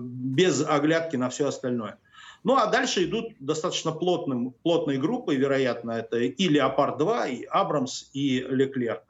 без 0.02 0.62
оглядки 0.62 1.16
на 1.16 1.30
все 1.30 1.48
остальное. 1.48 1.98
Ну 2.42 2.56
а 2.56 2.66
дальше 2.66 3.04
идут 3.04 3.32
достаточно 3.40 3.90
плотным, 3.90 4.52
плотной 4.62 4.98
группой, 4.98 5.36
вероятно, 5.36 5.92
это 5.92 6.18
и 6.18 6.48
Леопард-2, 6.48 7.30
и 7.30 7.44
Абрамс, 7.44 8.10
и 8.12 8.40
Леклерк. 8.40 9.02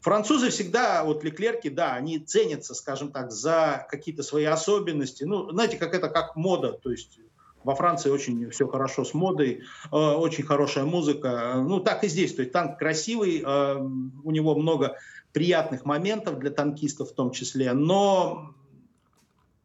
Французы 0.00 0.50
всегда, 0.50 1.02
вот 1.02 1.24
Леклерки, 1.24 1.68
да, 1.68 1.94
они 1.94 2.18
ценятся, 2.18 2.74
скажем 2.74 3.10
так, 3.10 3.32
за 3.32 3.86
какие-то 3.90 4.22
свои 4.22 4.44
особенности. 4.44 5.24
Ну, 5.24 5.50
знаете, 5.50 5.78
как 5.78 5.94
это 5.94 6.08
как 6.08 6.36
мода, 6.36 6.72
то 6.72 6.90
есть 6.90 7.18
во 7.66 7.74
Франции 7.74 8.10
очень 8.10 8.48
все 8.50 8.68
хорошо 8.68 9.04
с 9.04 9.12
модой, 9.12 9.62
э, 9.90 9.96
очень 9.96 10.44
хорошая 10.44 10.84
музыка. 10.84 11.54
Ну, 11.56 11.80
так 11.80 12.04
и 12.04 12.08
здесь. 12.08 12.32
То 12.32 12.42
есть 12.42 12.52
танк 12.52 12.78
красивый, 12.78 13.42
э, 13.44 13.76
у 13.76 14.30
него 14.30 14.54
много 14.54 14.96
приятных 15.32 15.84
моментов 15.84 16.38
для 16.38 16.50
танкистов 16.50 17.10
в 17.10 17.14
том 17.14 17.32
числе, 17.32 17.72
но 17.72 18.54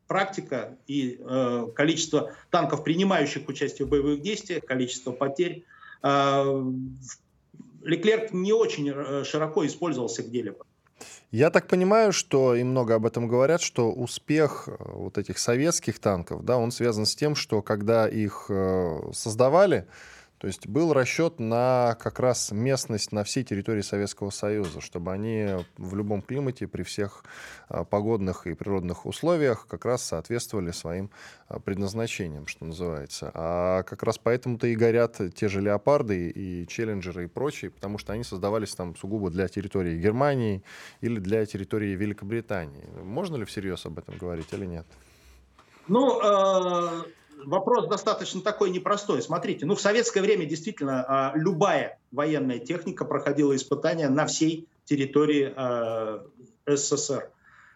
практика 0.07 0.79
и 0.87 1.19
э, 1.19 1.67
количество 1.75 2.31
танков, 2.49 2.83
принимающих 2.83 3.47
участие 3.47 3.85
в 3.85 3.89
боевых 3.89 4.21
действиях, 4.21 4.65
количество 4.65 5.11
потерь, 5.11 5.63
Леклерк 7.83 8.31
не 8.31 8.53
очень 8.53 9.23
широко 9.23 9.63
использовался 9.67 10.23
где-либо. 10.23 10.65
Я 11.31 11.49
так 11.49 11.67
понимаю, 11.67 12.11
что 12.11 12.55
и 12.55 12.63
много 12.63 12.95
об 12.95 13.05
этом 13.05 13.27
говорят, 13.27 13.61
что 13.61 13.91
успех 13.91 14.67
э, 14.67 14.75
вот 14.79 15.17
этих 15.17 15.39
советских 15.39 15.99
танков, 15.99 16.43
да, 16.43 16.57
он 16.57 16.71
связан 16.71 17.05
с 17.05 17.15
тем, 17.15 17.35
что 17.35 17.61
когда 17.61 18.07
их 18.07 18.45
э, 18.49 19.11
создавали, 19.13 19.87
то 20.41 20.47
есть 20.47 20.65
был 20.65 20.91
расчет 20.91 21.39
на 21.39 21.95
как 21.99 22.19
раз 22.19 22.51
местность 22.51 23.11
на 23.11 23.23
всей 23.23 23.43
территории 23.43 23.81
Советского 23.81 24.31
Союза, 24.31 24.81
чтобы 24.81 25.11
они 25.11 25.47
в 25.77 25.95
любом 25.95 26.23
климате, 26.23 26.67
при 26.67 26.81
всех 26.81 27.23
а, 27.69 27.83
погодных 27.83 28.47
и 28.47 28.55
природных 28.55 29.05
условиях 29.05 29.67
как 29.67 29.85
раз 29.85 30.01
соответствовали 30.01 30.71
своим 30.71 31.11
а, 31.47 31.59
предназначениям, 31.59 32.47
что 32.47 32.65
называется. 32.65 33.29
А 33.35 33.83
как 33.83 34.01
раз 34.01 34.17
поэтому-то 34.17 34.65
и 34.65 34.75
горят 34.75 35.21
те 35.35 35.47
же 35.47 35.61
леопарды 35.61 36.31
и 36.31 36.65
челленджеры 36.67 37.25
и 37.25 37.27
прочие, 37.27 37.69
потому 37.69 37.99
что 37.99 38.13
они 38.13 38.23
создавались 38.23 38.73
там 38.73 38.95
сугубо 38.95 39.29
для 39.29 39.47
территории 39.47 39.95
Германии 39.99 40.63
или 41.01 41.19
для 41.19 41.45
территории 41.45 41.95
Великобритании. 41.95 42.87
Можно 43.03 43.35
ли 43.35 43.45
всерьез 43.45 43.85
об 43.85 43.99
этом 43.99 44.17
говорить 44.17 44.51
или 44.53 44.65
нет? 44.65 44.87
Ну, 45.87 46.19
э 46.19 47.03
вопрос 47.45 47.87
достаточно 47.87 48.41
такой 48.41 48.69
непростой. 48.69 49.21
Смотрите, 49.21 49.65
ну 49.65 49.75
в 49.75 49.81
советское 49.81 50.21
время 50.21 50.45
действительно 50.45 51.05
а, 51.07 51.31
любая 51.35 51.99
военная 52.11 52.59
техника 52.59 53.05
проходила 53.05 53.55
испытания 53.55 54.09
на 54.09 54.25
всей 54.25 54.67
территории 54.85 55.53
а, 55.55 56.25
СССР. 56.65 57.29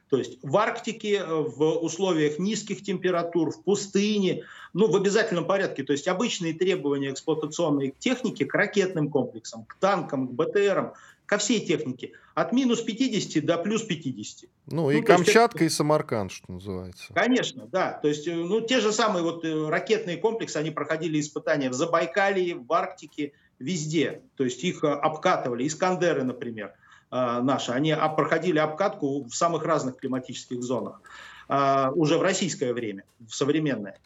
То 0.09 0.17
есть 0.17 0.37
в 0.43 0.55
Арктике, 0.55 1.25
в 1.25 1.79
условиях 1.79 2.37
низких 2.37 2.83
температур, 2.83 3.51
в 3.51 3.63
пустыне, 3.63 4.43
ну, 4.73 4.87
в 4.87 4.95
обязательном 4.95 5.45
порядке. 5.45 5.83
То 5.83 5.93
есть 5.93 6.07
обычные 6.07 6.53
требования 6.53 7.11
эксплуатационной 7.11 7.95
техники 7.97 8.43
к 8.43 8.53
ракетным 8.53 9.09
комплексам, 9.09 9.65
к 9.65 9.75
танкам, 9.75 10.27
к 10.27 10.31
БТРам, 10.31 10.93
ко 11.25 11.37
всей 11.37 11.65
технике. 11.65 12.11
От 12.33 12.51
минус 12.51 12.81
50 12.81 13.45
до 13.45 13.57
плюс 13.57 13.83
50. 13.83 14.49
Ну, 14.67 14.91
и 14.91 14.97
ну, 14.97 15.03
Камчатка, 15.03 15.63
есть, 15.63 15.75
и 15.75 15.77
Самарканд, 15.77 16.31
что 16.31 16.51
называется. 16.51 17.13
Конечно, 17.13 17.67
да. 17.67 17.93
То 17.93 18.07
есть, 18.07 18.27
э, 18.27 18.33
ну, 18.33 18.61
те 18.61 18.81
же 18.81 18.91
самые 18.91 19.23
вот 19.23 19.45
э, 19.45 19.69
ракетные 19.69 20.17
комплексы, 20.17 20.57
они 20.57 20.71
проходили 20.71 21.19
испытания 21.19 21.69
в 21.69 21.73
Забайкалье, 21.73 22.55
в 22.55 22.71
Арктике, 22.73 23.33
везде. 23.59 24.21
То 24.35 24.43
есть 24.43 24.63
их 24.63 24.83
э, 24.83 24.87
обкатывали. 24.87 25.65
Искандеры, 25.65 26.23
например, 26.23 26.73
наши, 27.11 27.71
они 27.71 27.95
проходили 28.17 28.57
обкатку 28.57 29.23
в 29.23 29.33
самых 29.33 29.63
разных 29.63 29.97
климатических 29.97 30.61
зонах. 30.61 31.01
Уже 31.47 32.17
в 32.17 32.21
российское 32.21 32.73
время, 32.73 33.03
в 33.25 33.33
современное. 33.33 33.99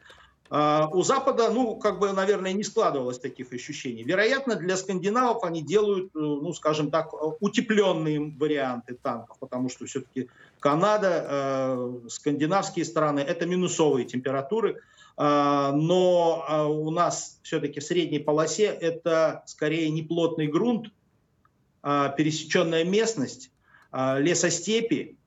А, 0.51 0.89
у 0.91 1.03
Запада, 1.03 1.51
ну, 1.51 1.75
как 1.75 1.99
бы, 1.99 2.11
наверное, 2.11 2.53
не 2.53 2.63
складывалось 2.63 3.19
таких 3.19 3.53
ощущений. 3.53 4.03
Вероятно, 4.03 4.55
для 4.55 4.77
скандинавов 4.77 5.43
они 5.43 5.61
делают, 5.61 6.07
э, 6.15 6.19
ну, 6.19 6.51
скажем 6.53 6.89
так, 6.89 7.13
утепленные 7.39 8.19
варианты 8.19 8.95
танков, 8.95 9.37
потому 9.39 9.69
что 9.69 9.85
все-таки 9.85 10.27
Канада, 10.59 11.27
э, 11.29 11.99
скандинавские 12.09 12.85
страны– 12.85 13.19
это 13.27 13.45
минусовые 13.45 14.05
температуры, 14.05 14.71
э, 14.71 15.71
но 15.75 16.45
э, 16.49 16.63
у 16.63 16.89
нас 16.89 17.39
все-таки 17.43 17.79
в 17.79 17.83
средней 17.83 18.19
полосе 18.19 18.65
это 18.65 19.43
скорее 19.45 19.91
неплотный 19.91 20.47
грунт, 20.47 20.87
э, 21.83 22.11
пересеченная 22.17 22.85
местность, 22.85 23.51
э, 23.91 24.19
лесостепи, 24.19 25.15
а, 25.15 25.18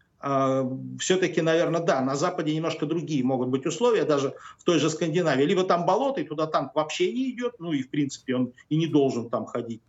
все-таки, 1.00 1.40
наверное, 1.40 1.80
да, 1.80 2.00
на 2.00 2.14
Западе 2.14 2.54
немножко 2.54 2.86
другие 2.86 3.24
могут 3.24 3.48
быть 3.48 3.66
условия, 3.66 4.04
даже 4.04 4.34
в 4.58 4.64
той 4.64 4.78
же 4.78 4.88
Скандинавии. 4.88 5.44
Либо 5.44 5.64
там 5.64 5.84
болото, 5.84 6.20
и 6.20 6.24
туда 6.24 6.46
танк 6.46 6.74
вообще 6.74 7.12
не 7.12 7.30
идет, 7.30 7.54
ну 7.58 7.72
и, 7.72 7.82
в 7.82 7.90
принципе, 7.90 8.36
он 8.36 8.52
и 8.68 8.76
не 8.76 8.86
должен 8.86 9.28
там 9.28 9.46
ходить. 9.46 9.82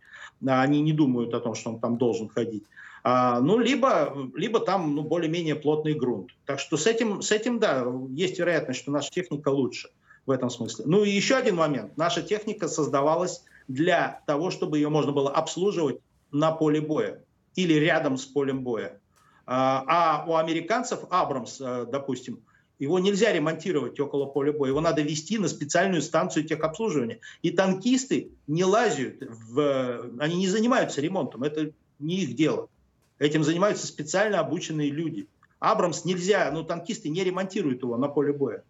Они 0.44 0.80
не 0.82 0.92
думают 0.92 1.32
о 1.34 1.40
том, 1.40 1.54
что 1.54 1.70
он 1.70 1.80
там 1.80 1.98
должен 1.98 2.28
ходить. 2.28 2.64
А, 3.04 3.40
ну, 3.40 3.58
либо, 3.58 4.16
либо 4.34 4.60
там 4.60 4.94
ну, 4.94 5.02
более-менее 5.02 5.54
плотный 5.54 5.94
грунт. 5.94 6.30
Так 6.46 6.58
что 6.58 6.76
с 6.76 6.86
этим, 6.86 7.20
с 7.20 7.30
этим, 7.30 7.58
да, 7.58 7.86
есть 8.10 8.38
вероятность, 8.38 8.80
что 8.80 8.90
наша 8.90 9.10
техника 9.10 9.50
лучше 9.50 9.90
в 10.26 10.30
этом 10.30 10.48
смысле. 10.50 10.86
Ну 10.88 11.04
и 11.04 11.10
еще 11.10 11.36
один 11.36 11.56
момент. 11.56 11.96
Наша 11.96 12.22
техника 12.22 12.66
создавалась 12.66 13.44
для 13.68 14.22
того, 14.26 14.50
чтобы 14.50 14.78
ее 14.78 14.88
можно 14.88 15.12
было 15.12 15.30
обслуживать 15.30 15.98
на 16.32 16.50
поле 16.50 16.80
боя 16.80 17.22
или 17.54 17.74
рядом 17.74 18.16
с 18.16 18.24
полем 18.24 18.64
боя. 18.64 18.98
А, 19.46 19.84
а 19.86 20.24
у 20.26 20.36
американцев 20.36 21.00
Абрамс, 21.10 21.60
э, 21.60 21.86
допустим, 21.90 22.40
его 22.78 22.98
нельзя 22.98 23.32
ремонтировать 23.32 23.98
около 24.00 24.26
поля 24.26 24.52
боя. 24.52 24.70
Его 24.70 24.80
надо 24.80 25.02
вести 25.02 25.38
на 25.38 25.48
специальную 25.48 26.02
станцию 26.02 26.44
техобслуживания. 26.44 27.20
И 27.42 27.50
танкисты 27.50 28.30
не 28.46 28.64
лазят, 28.64 29.16
в, 29.20 30.10
они 30.18 30.36
не 30.36 30.48
занимаются 30.48 31.00
ремонтом. 31.00 31.44
Это 31.44 31.70
не 31.98 32.22
их 32.22 32.34
дело. 32.34 32.68
Этим 33.18 33.44
занимаются 33.44 33.86
специально 33.86 34.40
обученные 34.40 34.90
люди. 34.90 35.28
Абрамс 35.60 36.04
нельзя, 36.04 36.50
ну, 36.52 36.64
танкисты 36.64 37.08
не 37.08 37.22
ремонтируют 37.22 37.82
его 37.82 37.96
на 37.96 38.08
поле 38.08 38.32
боя. 38.32 38.64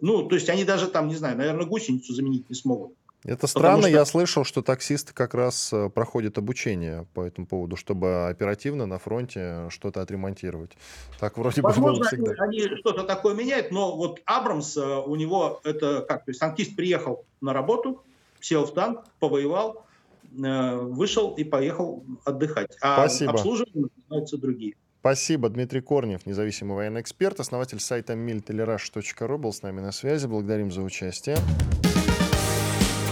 Ну, 0.00 0.22
то 0.28 0.36
есть 0.36 0.48
они 0.48 0.64
даже 0.64 0.86
там, 0.86 1.08
не 1.08 1.16
знаю, 1.16 1.36
наверное, 1.36 1.66
гусеницу 1.66 2.14
заменить 2.14 2.48
не 2.48 2.54
смогут. 2.54 2.94
Это 3.24 3.46
странно, 3.46 3.82
что... 3.82 3.90
я 3.90 4.04
слышал, 4.06 4.44
что 4.44 4.62
таксисты 4.62 5.12
как 5.12 5.34
раз 5.34 5.72
э, 5.72 5.90
проходят 5.90 6.38
обучение 6.38 7.06
по 7.12 7.22
этому 7.22 7.46
поводу, 7.46 7.76
чтобы 7.76 8.28
оперативно 8.28 8.86
на 8.86 8.98
фронте 8.98 9.66
что-то 9.68 10.00
отремонтировать. 10.00 10.72
Так 11.18 11.36
вроде 11.36 11.60
Возможно, 11.60 11.92
бы 11.92 11.98
было 11.98 12.08
всегда. 12.08 12.44
Они, 12.44 12.62
они 12.62 12.76
что-то 12.76 13.04
такое 13.04 13.34
меняют, 13.34 13.72
но 13.72 13.94
вот 13.94 14.20
Абрамс, 14.24 14.76
э, 14.76 14.80
у 14.80 15.16
него 15.16 15.60
это 15.64 16.00
как, 16.00 16.24
то 16.24 16.30
есть 16.30 16.40
танкист 16.40 16.74
приехал 16.74 17.26
на 17.42 17.52
работу, 17.52 18.02
сел 18.40 18.64
в 18.64 18.72
танк, 18.72 19.04
повоевал, 19.18 19.84
э, 20.42 20.76
вышел 20.76 21.34
и 21.34 21.44
поехал 21.44 22.02
отдыхать. 22.24 22.74
А 22.80 23.06
Спасибо. 23.06 23.32
обслуживание 23.32 23.88
занимаются 23.96 24.38
другие. 24.38 24.76
Спасибо. 25.00 25.48
Дмитрий 25.50 25.80
Корнев, 25.82 26.24
независимый 26.24 26.76
военный 26.76 27.02
эксперт, 27.02 27.38
основатель 27.40 27.80
сайта 27.80 28.14
miltelerash.ru 28.14 29.38
был 29.38 29.52
с 29.52 29.62
нами 29.62 29.80
на 29.80 29.92
связи. 29.92 30.26
Благодарим 30.26 30.70
за 30.70 30.82
участие. 30.82 31.36